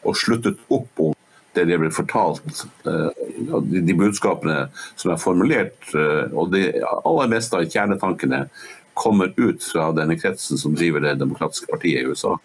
og 0.08 0.18
sluttet 0.18 0.60
opp 0.74 1.04
om 1.04 1.14
det 1.58 1.66
de 1.68 1.78
ble 1.82 1.90
fortalt, 1.94 2.66
eh, 2.86 3.22
de 3.64 3.96
budskapene 3.98 4.68
som 4.96 5.12
er 5.12 5.22
formulert. 5.22 5.78
eh, 5.94 6.30
Og 6.34 6.52
det 6.52 6.82
aller 7.04 7.28
meste 7.28 7.58
av 7.58 7.66
kjernetankene 7.66 8.50
kommer 8.94 9.34
ut 9.38 9.64
fra 9.64 9.92
denne 9.92 10.18
kretsen 10.18 10.58
som 10.58 10.76
driver 10.76 11.00
det 11.02 11.20
demokratiske 11.20 11.70
partiet 11.70 12.02
i 12.02 12.06
USA, 12.10 12.38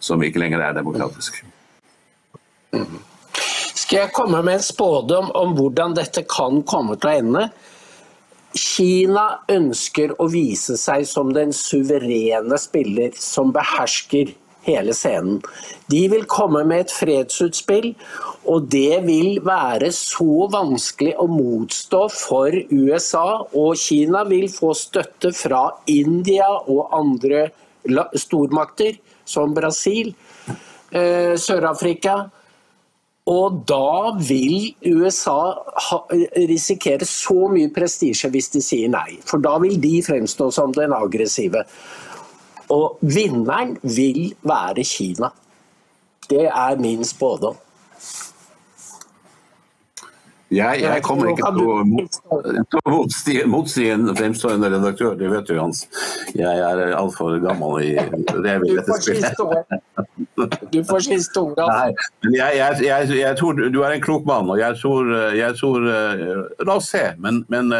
som 0.00 0.22
ikke 0.22 0.40
lenger 0.42 0.60
er 0.60 0.76
demokratisk. 0.76 1.42
Skal 3.74 3.98
jeg 3.98 4.12
komme 4.12 4.42
med 4.42 4.58
en 4.58 4.64
spådom 4.64 5.30
om 5.34 5.54
hvordan 5.56 5.94
dette 5.96 6.24
kan 6.28 6.62
komme 6.62 6.96
til 6.96 7.10
å 7.10 7.18
ende? 7.20 7.44
Kina 8.54 9.40
ønsker 9.50 10.14
å 10.22 10.28
vise 10.30 10.76
seg 10.78 11.06
som 11.10 11.32
den 11.34 11.52
suverene 11.52 12.58
spiller 12.60 13.16
som 13.18 13.50
behersker 13.54 14.30
hele 14.66 14.94
scenen. 14.96 15.40
De 15.92 16.02
vil 16.12 16.26
komme 16.30 16.64
med 16.68 16.86
et 16.86 16.94
fredsutspill, 16.94 17.92
og 18.44 18.68
det 18.72 19.02
vil 19.06 19.40
være 19.44 19.90
så 19.94 20.46
vanskelig 20.52 21.14
å 21.20 21.28
motstå 21.30 22.04
for 22.12 22.56
USA. 22.72 23.44
Og 23.52 23.76
Kina 23.80 24.24
vil 24.28 24.48
få 24.52 24.74
støtte 24.78 25.32
fra 25.36 25.66
India 25.90 26.48
og 26.64 26.94
andre 26.96 27.48
stormakter, 28.16 28.98
som 29.24 29.54
Brasil, 29.56 30.14
eh, 30.92 31.34
Sør-Afrika. 31.36 32.30
Og 33.24 33.62
da 33.64 34.12
vil 34.20 34.74
USA 34.84 35.54
risikere 36.44 37.06
så 37.08 37.48
mye 37.48 37.72
prestisje 37.72 38.28
hvis 38.28 38.50
de 38.52 38.60
sier 38.60 38.90
nei. 38.92 39.16
For 39.24 39.40
da 39.40 39.56
vil 39.62 39.78
de 39.80 40.02
fremstå 40.04 40.50
som 40.52 40.74
den 40.76 40.92
aggressive. 40.92 41.64
Og 42.72 42.98
vinneren 43.00 43.76
vil 43.82 44.34
være 44.42 44.84
Kina. 44.84 45.30
Det 46.30 46.46
er 46.48 46.80
min 46.80 47.04
spådom. 47.04 47.56
Jeg, 50.54 50.80
jeg, 50.82 51.02
kommer 51.02 51.30
ikke 51.32 51.50
til 52.70 52.80
å 52.84 52.98
motsi, 53.50 53.86
en 53.90 54.10
fremstående 54.14 54.68
redaktør, 54.70 55.14
det 55.18 55.30
vet 55.32 55.48
du 55.48 55.56
Hans. 55.58 55.80
Jeg 56.36 56.60
er 56.68 56.82
altfor 56.94 57.38
gammel 57.42 57.80
i 57.82 57.94
rev 58.44 58.66
i 58.68 58.76
dette 58.76 58.98
spillet. 59.00 59.40
Du 60.70 60.78
får 60.86 61.06
siste 61.08 61.42
ordet. 61.42 61.64
Nei, 61.64 61.88
men 62.26 62.36
jeg, 62.38 62.60
jeg, 62.86 63.08
jeg, 63.18 63.38
tror 63.40 63.58
du 63.58 63.80
er 63.80 63.96
en 63.96 64.04
klok 64.04 64.28
mann, 64.28 64.52
og 64.52 64.60
jeg 64.60 64.78
tror, 64.82 65.10
tror 65.58 65.88
La 66.68 66.76
oss 66.76 66.92
se. 66.92 67.02
Men, 67.18 67.42
men, 67.50 67.74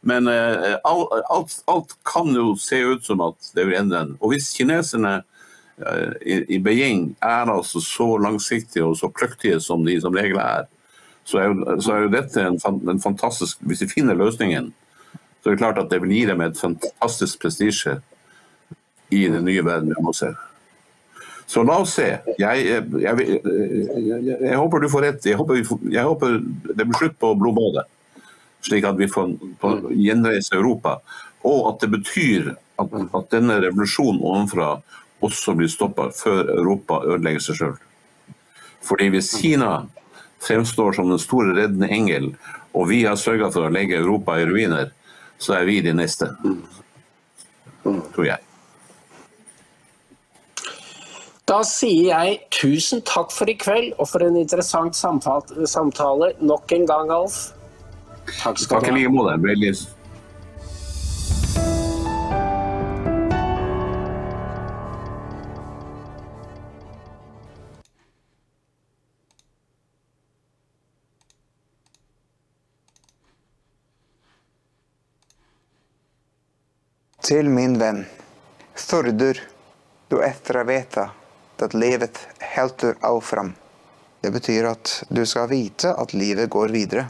men 0.00 0.28
alt, 0.28 1.62
alt, 1.66 1.94
kan 2.06 2.30
jo 2.34 2.52
se 2.60 2.78
ut 2.86 3.04
som 3.04 3.20
at 3.24 3.50
det 3.56 3.66
vil 3.66 3.78
ende. 3.80 4.04
Og 4.20 4.32
hvis 4.32 4.52
kineserne 4.54 5.22
i, 6.22 6.38
i 6.54 6.58
Beijing 6.62 7.16
er 7.22 7.50
altså 7.50 7.80
så 7.82 8.16
langsiktige 8.22 8.84
og 8.86 8.96
så 8.98 9.10
kløktige 9.10 9.60
som 9.60 9.84
de 9.86 9.98
som 10.00 10.14
regel 10.14 10.38
er, 10.42 10.68
så 11.28 11.38
er, 11.38 11.48
jo, 11.50 11.80
så 11.80 11.92
er 11.92 12.04
jo 12.04 12.12
dette 12.12 12.40
en, 12.40 12.60
en, 12.88 13.00
fantastisk 13.00 13.58
Hvis 13.60 13.82
de 13.82 13.88
finner 13.88 14.16
løsningen, 14.16 14.72
så 15.42 15.50
er 15.50 15.54
det 15.54 15.60
klart 15.60 15.78
at 15.78 15.90
det 15.90 16.00
vil 16.02 16.14
gi 16.14 16.24
dem 16.26 16.40
et 16.40 16.58
fantastisk 16.58 17.42
prestisje 17.42 17.98
i 19.10 19.26
den 19.28 19.44
nye 19.44 19.64
verden 19.64 19.92
vi 19.92 20.04
må 20.04 20.14
se. 20.16 20.30
Så 21.48 21.62
la 21.64 21.78
oss 21.80 21.94
se. 21.96 22.06
Jeg, 22.38 22.64
jeg, 22.68 22.88
jeg, 23.00 23.28
jeg 24.40 24.56
håper 24.56 24.82
du 24.82 24.88
får 24.92 25.04
rett. 25.06 25.26
Jeg 25.26 25.36
håper, 25.36 25.60
jeg 25.88 26.04
håper, 26.04 26.40
det 26.68 26.84
blir 26.84 26.98
slutt 26.98 27.16
på 27.20 27.32
blodbadet, 27.40 27.86
slik 28.68 28.86
at 28.88 28.98
vi 29.00 29.08
får, 29.10 29.34
gjenreise 29.96 30.56
Europa. 30.56 30.98
Og 31.48 31.72
at 31.72 31.82
det 31.82 31.90
betyr 31.96 32.52
at, 32.52 32.94
at 32.94 33.30
denne 33.34 33.58
revolusjonen 33.64 34.22
ovenfra 34.22 34.76
også 35.24 35.54
blir 35.58 35.70
stoppa 35.70 36.10
før 36.14 36.52
Europa 36.54 37.02
ødelegger 37.06 37.42
seg 37.42 37.60
sjøl. 37.60 37.78
Fordi 38.86 39.08
hvis 39.12 39.32
Kina 39.40 39.72
fremstår 40.44 40.94
som 40.96 41.10
den 41.10 41.18
store 41.18 41.56
reddende 41.56 41.90
engel, 41.90 42.32
og 42.74 42.90
vi 42.92 43.02
har 43.04 43.18
sørga 43.18 43.50
for 43.50 43.66
å 43.66 43.72
legge 43.74 43.98
Europa 43.98 44.38
i 44.38 44.46
ruiner, 44.46 44.92
så 45.38 45.58
er 45.58 45.66
vi 45.66 45.80
de 45.82 45.94
neste. 45.94 46.30
Tror 47.82 48.26
jeg. 48.26 48.44
Da 51.48 51.62
sier 51.64 52.10
jeg 52.10 52.40
tusen 52.52 53.00
takk 53.08 53.32
for 53.32 53.48
i 53.48 53.56
kveld, 53.56 53.94
og 53.96 54.10
for 54.10 54.24
en 54.24 54.36
interessant 54.36 54.98
samtale 54.98 56.34
nok 56.44 56.74
en 56.76 56.84
gang, 56.90 57.12
Alf. 57.14 57.38
Takk 58.38 58.58
skal 58.58 58.80
du 58.80 58.86
ha. 58.86 58.90
Takk 58.90 58.98
i 58.98 59.00
like 59.00 59.10
måte. 59.10 59.94
Til 77.28 77.48
min 77.52 77.78
venn. 77.78 78.06
Fördur 78.74 79.40
du 80.08 80.22
etter 80.24 80.56
å 80.56 80.64
vite 80.64 81.10
at 81.58 81.74
livet 81.74 82.22
helter 82.40 82.94
avfram. 83.04 83.52
Det 84.22 84.30
betyr 84.32 84.70
at 84.70 85.02
du 85.10 85.26
skal 85.26 85.50
vite 85.50 85.92
at 85.92 86.14
livet 86.14 86.48
går 86.48 86.72
videre. 86.72 87.04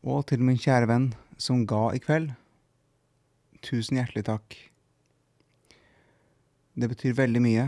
Og 0.00 0.24
til 0.30 0.40
min 0.40 0.56
kjære 0.56 0.88
venn 0.88 1.10
som 1.36 1.66
ga 1.68 1.90
i 1.92 2.00
kveld. 2.00 2.30
Tusen 3.60 3.98
hjertelig 4.00 4.24
takk. 4.30 4.56
Det 6.72 6.88
betyr 6.88 7.18
veldig 7.18 7.42
mye. 7.44 7.66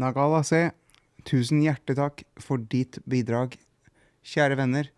Nagala 0.00 0.44
C, 0.44 0.70
tusen 1.28 1.64
hjertelig 1.64 1.96
takk 1.96 2.24
for 2.40 2.60
ditt 2.60 3.00
bidrag. 3.08 3.56
Kjære 4.24 4.56
venner, 4.60 4.88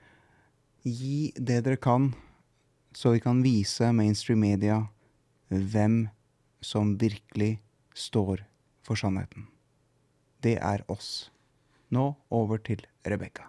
gi 0.83 1.31
det 1.39 1.63
dere 1.63 1.79
kan, 1.79 2.13
så 2.95 3.15
vi 3.15 3.23
kan 3.23 3.43
vise 3.47 3.91
mainstream 3.95 4.43
media 4.43 4.83
hvem 5.51 6.09
som 6.63 6.97
virkelig 6.99 7.61
står 7.95 8.43
for 8.87 8.99
sannheten. 8.99 9.47
Det 10.43 10.57
er 10.59 10.83
oss. 10.91 11.31
Nå 11.93 12.15
over 12.33 12.63
til 12.65 12.83
Rebekka. 13.07 13.47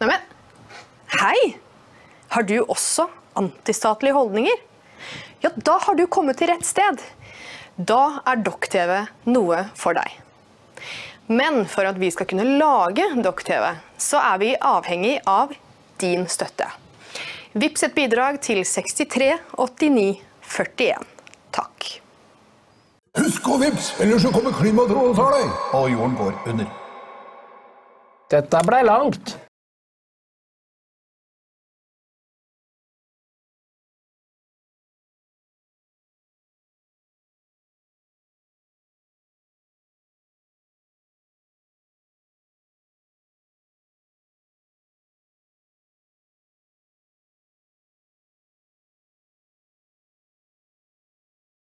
Neimen, 0.00 0.22
hei! 1.20 1.56
Har 2.30 2.46
du 2.46 2.60
også 2.62 3.08
antistatlige 3.36 4.14
holdninger? 4.14 4.62
Ja, 5.42 5.50
da 5.56 5.78
har 5.82 5.96
du 5.98 6.06
kommet 6.06 6.38
til 6.38 6.48
rett 6.52 6.64
sted. 6.68 7.02
Da 7.76 8.20
er 8.28 8.42
Dokk-TV 8.44 8.92
noe 9.28 9.64
for 9.76 9.96
deg. 9.96 10.20
Men 11.30 11.64
for 11.70 11.86
at 11.86 11.98
vi 12.00 12.10
skal 12.10 12.28
kunne 12.30 12.46
lage 12.58 13.06
Dokk-TV, 13.22 13.66
så 14.00 14.20
er 14.32 14.40
vi 14.42 14.54
avhengig 14.56 15.18
av 15.30 15.54
din 16.02 16.26
støtte. 16.30 16.66
Vips 17.52 17.84
et 17.86 17.94
bidrag 17.96 18.40
til 18.44 18.62
63 18.66 19.32
89 19.58 20.20
41. 20.50 21.10
Takk. 21.54 21.90
Husk 23.18 23.46
å 23.50 23.56
vips, 23.58 23.88
ellers 23.98 24.22
så 24.22 24.30
kommer 24.30 24.54
klimatrollet 24.54 25.10
og 25.10 25.16
tar 25.18 25.32
deg, 25.34 25.54
og 25.74 25.86
jorden 25.90 26.12
går 26.20 26.36
under. 26.52 26.68
Dette 28.30 28.60
ble 28.68 28.82
langt. 28.86 29.32